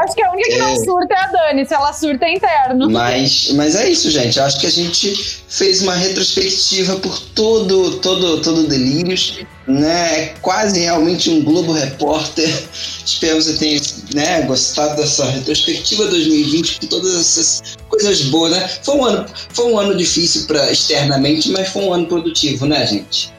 Acho 0.03 0.15
que 0.15 0.24
a 0.24 0.32
única 0.32 0.49
que 0.49 0.57
não 0.57 0.70
É. 0.70 0.76
surta 0.78 1.13
é 1.13 1.17
a 1.17 1.28
Dani, 1.28 1.65
se 1.65 1.74
ela 1.74 1.93
surta 1.93 2.26
é 2.26 2.34
interno. 2.36 2.89
Mas, 2.89 3.51
mas 3.53 3.76
é 3.76 3.89
isso, 3.89 4.09
gente. 4.09 4.39
Acho 4.39 4.59
que 4.59 4.67
a 4.67 4.72
gente 4.72 5.41
fez 5.47 5.82
uma 5.82 5.93
retrospectiva 5.95 6.95
por 6.97 7.20
todo, 7.20 7.97
todo, 7.99 8.41
todo 8.41 8.67
Delírios, 8.67 9.39
né? 9.67 10.20
É 10.20 10.34
quase 10.41 10.80
realmente 10.80 11.30
um 11.30 11.43
Globo 11.43 11.72
Repórter. 11.74 12.49
Espero 13.05 13.38
que 13.38 13.43
você 13.43 13.57
tenha 13.57 13.82
né, 14.13 14.41
gostado 14.43 14.95
dessa 14.95 15.26
retrospectiva 15.26 16.05
2020 16.07 16.80
com 16.80 16.88
todas 16.88 17.15
essas 17.20 17.78
coisas 17.88 18.22
boas, 18.24 18.51
né? 18.51 18.70
Foi 18.84 18.95
um 18.95 19.05
ano, 19.05 19.26
foi 19.53 19.72
um 19.72 19.78
ano 19.78 19.95
difícil 19.95 20.45
para 20.47 20.72
externamente, 20.72 21.51
mas 21.51 21.70
foi 21.70 21.84
um 21.84 21.93
ano 21.93 22.05
produtivo, 22.07 22.65
né, 22.65 22.86
gente? 22.88 23.32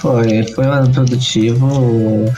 Foi, 0.00 0.44
foi 0.54 0.66
um 0.66 0.72
ano 0.72 0.92
produtivo. 0.92 1.66
O, 1.66 2.32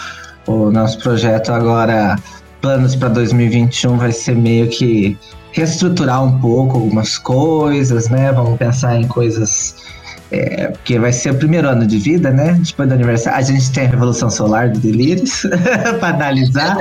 o 0.46 0.70
nosso 0.70 0.98
projeto 0.98 1.50
agora, 1.50 2.16
planos 2.60 2.94
para 2.94 3.08
2021, 3.08 3.96
vai 3.96 4.12
ser 4.12 4.36
meio 4.36 4.68
que 4.68 5.16
reestruturar 5.52 6.24
um 6.24 6.40
pouco 6.40 6.78
algumas 6.78 7.18
coisas, 7.18 8.08
né? 8.08 8.32
Vamos 8.32 8.58
pensar 8.58 8.96
em 8.96 9.06
coisas. 9.06 9.76
É, 10.32 10.68
porque 10.68 10.98
vai 10.98 11.12
ser 11.12 11.30
o 11.30 11.34
primeiro 11.34 11.68
ano 11.68 11.86
de 11.86 11.98
vida, 11.98 12.30
né? 12.30 12.58
Depois 12.58 12.88
do 12.88 12.94
aniversário. 12.94 13.38
A 13.38 13.42
gente 13.42 13.70
tem 13.70 13.84
a 13.84 13.88
Revolução 13.88 14.30
Solar 14.30 14.70
do 14.70 14.78
Delírios 14.78 15.42
para 16.00 16.14
analisar. 16.14 16.78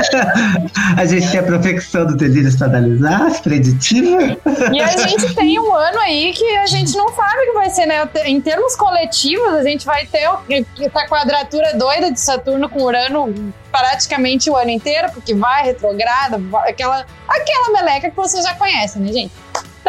A 0.96 1.06
gente 1.06 1.30
tem 1.30 1.42
a 1.42 1.44
Profecção 1.44 2.06
do 2.06 2.16
Delírios 2.16 2.56
para 2.56 2.68
analisar, 2.68 3.42
preditiva. 3.42 4.38
E 4.72 4.80
a 4.80 4.88
gente 4.88 5.36
tem 5.36 5.60
um 5.60 5.76
ano 5.76 6.00
aí 6.00 6.32
que 6.32 6.46
a 6.58 6.66
gente 6.66 6.96
não 6.96 7.10
sabe 7.10 7.42
o 7.42 7.46
que 7.48 7.54
vai 7.54 7.70
ser, 7.70 7.86
né? 7.88 8.08
Em 8.24 8.40
termos 8.40 8.74
coletivos, 8.78 9.54
a 9.54 9.64
gente 9.64 9.86
vai 9.86 10.06
ter 10.06 10.30
essa 10.80 11.06
quadratura 11.08 11.74
doida 11.76 12.10
de 12.10 12.20
Saturno 12.22 12.70
com 12.70 12.82
Urano 12.84 13.54
praticamente 13.70 14.50
o 14.50 14.56
ano 14.56 14.70
inteiro, 14.70 15.10
porque 15.14 15.34
vai 15.34 15.64
retrograda, 15.66 16.40
aquela, 16.66 17.06
aquela 17.28 17.74
meleca 17.74 18.10
que 18.10 18.16
você 18.16 18.42
já 18.42 18.54
conhece, 18.56 18.98
né, 19.00 19.12
gente? 19.12 19.32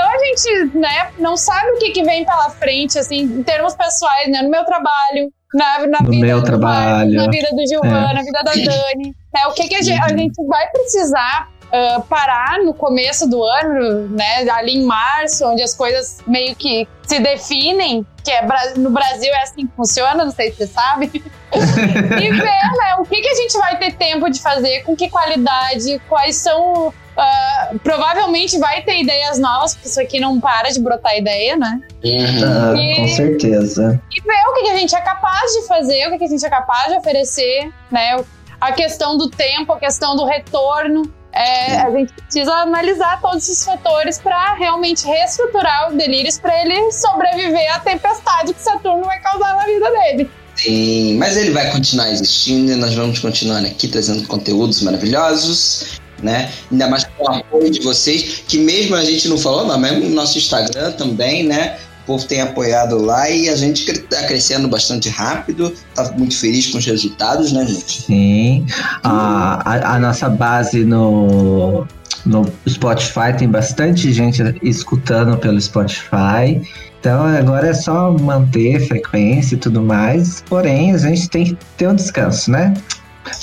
Então 0.03 0.11
a 0.11 0.19
gente, 0.19 0.77
né, 0.77 1.11
não 1.17 1.37
sabe 1.37 1.71
o 1.71 1.79
que, 1.79 1.91
que 1.91 2.03
vem 2.03 2.25
pela 2.25 2.51
frente, 2.51 2.99
assim, 2.99 3.21
em 3.21 3.43
termos 3.45 3.75
pessoais, 3.77 4.29
né? 4.29 4.43
No 4.43 4.51
meu 4.51 4.65
trabalho, 4.65 5.33
na, 5.55 5.87
na 5.87 5.99
No 6.01 6.11
vida 6.11 6.27
meu 6.27 6.41
do 6.41 6.45
trabalho. 6.45 7.13
É. 7.13 7.25
Na 7.25 7.31
vida 7.31 7.49
do 7.53 7.67
Gilvan, 7.67 8.13
na 8.13 8.23
vida 8.23 8.43
da 8.43 8.53
Dani. 8.53 9.15
Né? 9.33 9.47
O 9.49 9.53
que, 9.53 9.69
que 9.69 9.77
a, 9.77 9.83
gente, 9.83 10.03
a 10.03 10.09
gente 10.09 10.45
vai 10.45 10.67
precisar 10.71 11.49
ah, 11.73 12.03
parar 12.07 12.59
no 12.59 12.75
começo 12.75 13.27
do 13.27 13.43
ano, 13.43 14.09
né? 14.09 14.47
Ali 14.51 14.77
em 14.77 14.85
março, 14.85 15.47
onde 15.47 15.63
as 15.63 15.75
coisas 15.75 16.19
meio 16.27 16.55
que 16.55 16.87
se 17.03 17.19
definem, 17.19 18.07
que 18.23 18.31
é 18.31 18.47
no 18.77 18.91
Brasil 18.91 19.33
é 19.33 19.43
assim 19.43 19.67
que 19.67 19.75
funciona, 19.75 20.23
não 20.23 20.31
sei 20.31 20.51
se 20.51 20.59
você 20.59 20.67
sabe. 20.67 21.11
e 21.15 22.31
ver, 22.31 22.37
né, 22.37 22.97
o 22.99 23.05
que, 23.07 23.23
que 23.23 23.29
a 23.29 23.35
gente 23.35 23.57
vai 23.57 23.79
ter 23.79 23.95
tempo 23.95 24.29
de 24.29 24.43
fazer, 24.43 24.83
com 24.83 24.95
que 24.95 25.09
qualidade, 25.09 25.99
quais 26.11 26.37
são. 26.37 26.93
Ah, 27.17 27.71
provavelmente 27.83 28.59
vai 28.59 28.83
ter 28.83 29.01
ideias 29.01 29.39
novas, 29.39 29.75
porque 29.75 29.89
isso 29.89 30.01
aqui 30.01 30.21
não 30.21 30.41
para 30.41 30.71
de 30.71 30.81
brotar 30.81 31.17
ideia, 31.17 31.57
né? 31.57 31.81
Uhum. 32.05 32.45
Ah, 32.45 32.75
E- 32.77 32.97
com 32.97 33.09
certeza. 33.09 34.01
E 34.17 34.21
ver 34.21 34.43
o 34.49 34.55
que, 34.55 34.71
a 34.71 34.77
gente 34.79 34.95
é 34.95 35.01
capaz 35.01 35.53
de 35.53 35.67
fazer, 35.67 36.07
o 36.07 36.11
que, 36.13 36.19
que 36.19 36.25
a 36.25 36.29
gente 36.29 36.45
é 36.45 36.51
capaz 36.51 36.91
de 36.91 36.99
oferecer, 36.99 37.71
né? 37.91 38.23
A 38.61 38.73
questão 38.73 39.19
do 39.19 39.29
tempo, 39.29 39.73
a 39.73 39.79
questão 39.79 40.17
do 40.17 40.25
retorno. 40.25 41.03
É, 41.35 41.81
a 41.81 41.91
gente 41.91 42.13
precisa 42.13 42.53
analisar 42.53 43.19
todos 43.23 43.49
esses 43.49 43.65
fatores 43.65 44.19
para 44.19 44.53
realmente 44.53 45.07
reestruturar 45.07 45.91
o 45.91 45.97
Delírios 45.97 46.39
para 46.39 46.61
ele 46.61 46.93
sobreviver 46.93 47.75
à 47.75 47.79
tempestade 47.81 48.53
que 48.53 48.61
Saturno 48.61 49.03
vai 49.05 49.19
causar 49.21 49.57
na 49.57 49.65
vida 49.65 49.91
dele. 49.91 50.31
Sim, 50.55 51.17
mas 51.17 51.39
ele 51.39 51.51
vai 51.51 51.71
continuar 51.73 52.11
existindo 52.11 52.73
e 52.73 52.77
nós 52.77 52.95
vamos 52.95 53.19
continuar 53.19 53.65
aqui 53.65 53.89
trazendo 53.89 54.29
conteúdos 54.29 54.83
maravilhosos, 54.83 56.02
né? 56.23 56.51
Ainda 56.71 56.89
mais 56.89 57.05
com 57.05 57.25
o 57.25 57.29
apoio 57.29 57.71
de 57.71 57.81
vocês, 57.81 58.43
que 58.47 58.59
mesmo 58.59 58.95
a 58.95 59.05
gente 59.05 59.29
não 59.29 59.37
falou, 59.37 59.67
mas 59.67 59.81
mesmo 59.81 60.09
no 60.09 60.15
nosso 60.15 60.39
Instagram 60.39 60.93
também, 60.93 61.43
né? 61.45 61.77
O 62.03 62.05
povo 62.05 62.25
tem 62.27 62.41
apoiado 62.41 62.99
lá 63.01 63.31
e 63.31 63.49
a 63.49 63.55
gente 63.55 63.85
cre- 63.85 64.01
tá 64.01 64.23
crescendo 64.25 64.67
bastante 64.67 65.09
rápido, 65.09 65.73
tá 65.95 66.11
muito 66.19 66.37
feliz 66.37 66.67
com 66.67 66.79
os 66.79 66.85
resultados, 66.85 67.53
né, 67.53 67.65
gente? 67.65 68.03
Sim. 68.03 68.67
A, 69.05 69.63
a, 69.65 69.95
a 69.95 69.99
nossa 70.01 70.29
base 70.29 70.85
no, 70.85 71.87
no 72.27 72.51
Spotify 72.69 73.37
tem 73.39 73.49
bastante 73.49 74.13
gente 74.13 74.43
escutando 74.63 75.37
pelo 75.39 75.61
Spotify. 75.61 76.61
Então 76.99 77.25
agora 77.25 77.69
é 77.69 77.75
só 77.75 78.13
manter 78.13 78.87
frequência 78.87 79.55
e 79.55 79.59
tudo 79.59 79.81
mais. 79.83 80.43
Porém, 80.49 80.93
a 80.93 80.99
gente 80.99 81.29
tem 81.29 81.45
que 81.45 81.59
ter 81.77 81.89
um 81.89 81.95
descanso, 81.95 82.51
né? 82.51 82.75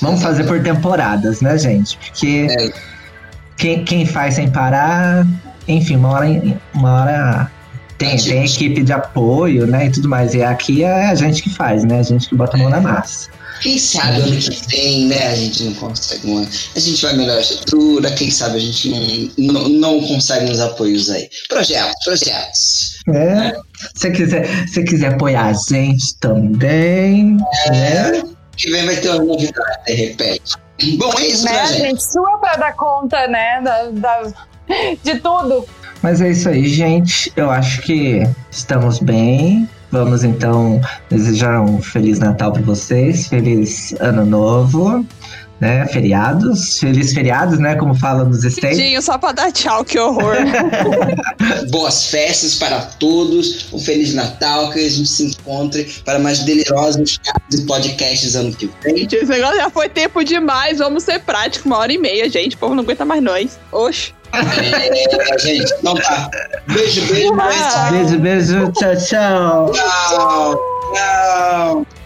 Vamos 0.02 0.22
fazer 0.22 0.44
por 0.46 0.62
temporadas, 0.62 1.42
né, 1.42 1.58
gente? 1.58 1.98
Porque 1.98 2.48
É. 2.50 2.72
quem, 3.58 3.84
quem 3.84 4.06
faz 4.06 4.36
sem 4.36 4.50
parar, 4.50 5.26
enfim, 5.68 5.96
uma 5.96 6.10
hora, 6.10 6.28
uma 6.74 7.02
hora 7.02 7.52
tem, 7.98 8.18
tem 8.18 8.46
equipe 8.46 8.82
de 8.82 8.94
apoio, 8.94 9.68
né? 9.68 9.88
E 9.88 9.92
tudo 9.92 10.08
mais. 10.08 10.34
E 10.34 10.42
aqui 10.42 10.84
é 10.84 11.10
a 11.10 11.16
gente 11.16 11.44
que 11.44 11.50
faz, 11.50 11.84
né? 11.84 12.00
A 12.00 12.04
gente 12.04 12.30
que 12.30 12.36
bota 12.36 12.56
a 12.56 12.60
mão 12.60 12.70
na 12.70 12.80
massa. 12.80 13.30
Quem 13.62 13.78
sabe 13.78 14.22
ano 14.22 14.38
que 14.38 14.58
vem, 14.70 15.08
né? 15.08 15.28
A 15.28 15.36
gente 15.36 15.64
não 15.66 15.74
consegue 15.74 16.26
uma. 16.26 16.48
A 16.76 16.80
gente 16.80 17.02
vai 17.02 17.18
melhorar 17.18 17.40
a 17.40 17.42
estrutura, 17.42 18.12
quem 18.12 18.32
sabe 18.32 18.56
a 18.56 18.60
gente 18.60 18.90
não, 19.38 19.54
não, 19.54 19.70
não 19.70 20.08
consegue 20.08 20.50
uns 20.50 20.62
apoios 20.62 21.10
aí. 21.10 21.30
Projetos, 21.50 21.94
projetos. 22.06 23.00
É. 23.10 23.54
Se 23.96 24.12
quiser, 24.12 24.68
se 24.70 24.84
quiser 24.84 25.14
apoiar 25.14 25.48
a 25.48 25.54
gente 25.54 26.16
também, 26.20 27.36
né? 27.70 28.24
Que 28.60 28.70
vem 28.72 28.86
vai 28.86 28.96
ter 28.98 29.10
uma 29.10 29.24
novidade, 29.24 29.86
de 29.88 29.94
repente. 29.94 30.56
Bom, 30.98 31.12
é 31.18 31.28
isso, 31.28 31.46
Né? 31.46 31.52
né, 31.54 31.66
gente? 31.68 31.82
gente 31.82 32.04
sua 32.04 32.38
para 32.38 32.58
dar 32.58 32.74
conta, 32.76 33.28
né? 33.28 33.62
Da, 33.62 33.84
da- 33.92 34.34
de 35.04 35.20
tudo. 35.20 35.66
Mas 36.02 36.22
é 36.22 36.30
isso 36.30 36.48
aí, 36.48 36.68
gente. 36.70 37.32
Eu 37.36 37.50
acho 37.50 37.82
que 37.82 38.22
estamos 38.52 39.00
bem. 39.00 39.68
Vamos 39.92 40.24
então 40.24 40.80
desejar 41.10 41.62
um 41.62 41.82
feliz 41.82 42.20
Natal 42.20 42.52
para 42.54 42.62
vocês, 42.62 43.28
feliz 43.28 43.94
Ano 44.00 44.24
Novo, 44.26 45.04
né? 45.60 45.86
Feriados, 45.88 46.80
feliz 46.80 47.14
feriados, 47.14 47.60
né? 47.60 47.76
Como 47.76 47.94
fala 47.94 48.24
nos 48.24 48.44
States. 48.44 48.78
Dinho, 48.78 49.02
só 49.02 49.18
pra 49.18 49.32
dar 49.32 49.52
tchau, 49.52 49.84
que 49.84 50.00
horror. 50.00 50.36
Boas 51.70 52.06
festas 52.06 52.56
para 52.56 52.80
todos, 52.82 53.72
um 53.74 53.80
Feliz 53.80 54.14
Natal, 54.14 54.70
que 54.72 54.80
a 54.80 54.90
gente 54.90 55.08
se 55.08 55.26
encontre 55.26 55.84
para 56.06 56.20
mais 56.20 56.40
delirosos 56.40 57.20
e 57.52 57.62
podcasts 57.62 58.36
ano 58.36 58.54
que 58.54 58.70
vem. 58.84 58.98
Gente, 58.98 59.16
esse 59.16 59.26
negócio 59.26 59.58
já 59.58 59.70
foi 59.70 59.90
tempo 59.90 60.24
demais. 60.24 60.80
Vamos 60.80 61.04
ser 61.04 61.20
práticos, 61.20 61.66
uma 61.66 61.78
hora 61.78 61.92
e 61.92 61.98
meia, 61.98 62.30
gente. 62.30 62.56
O 62.56 62.60
povo 62.60 62.76
não 62.76 62.84
aguenta 62.84 63.06
mais 63.06 63.22
nós. 63.22 63.60
Oxe. 63.72 64.14
É, 64.32 65.40
gente, 65.40 65.74
então 65.80 65.96
tá. 65.96 66.30
Beijo, 66.68 67.02
beijo, 67.08 67.34
beijo. 67.34 67.92
Beijo, 67.92 68.20
beijo, 68.20 68.72
tchau, 68.74 68.96
tchau. 68.96 69.72
Tchau. 69.72 70.56
Tchau. 70.94 71.99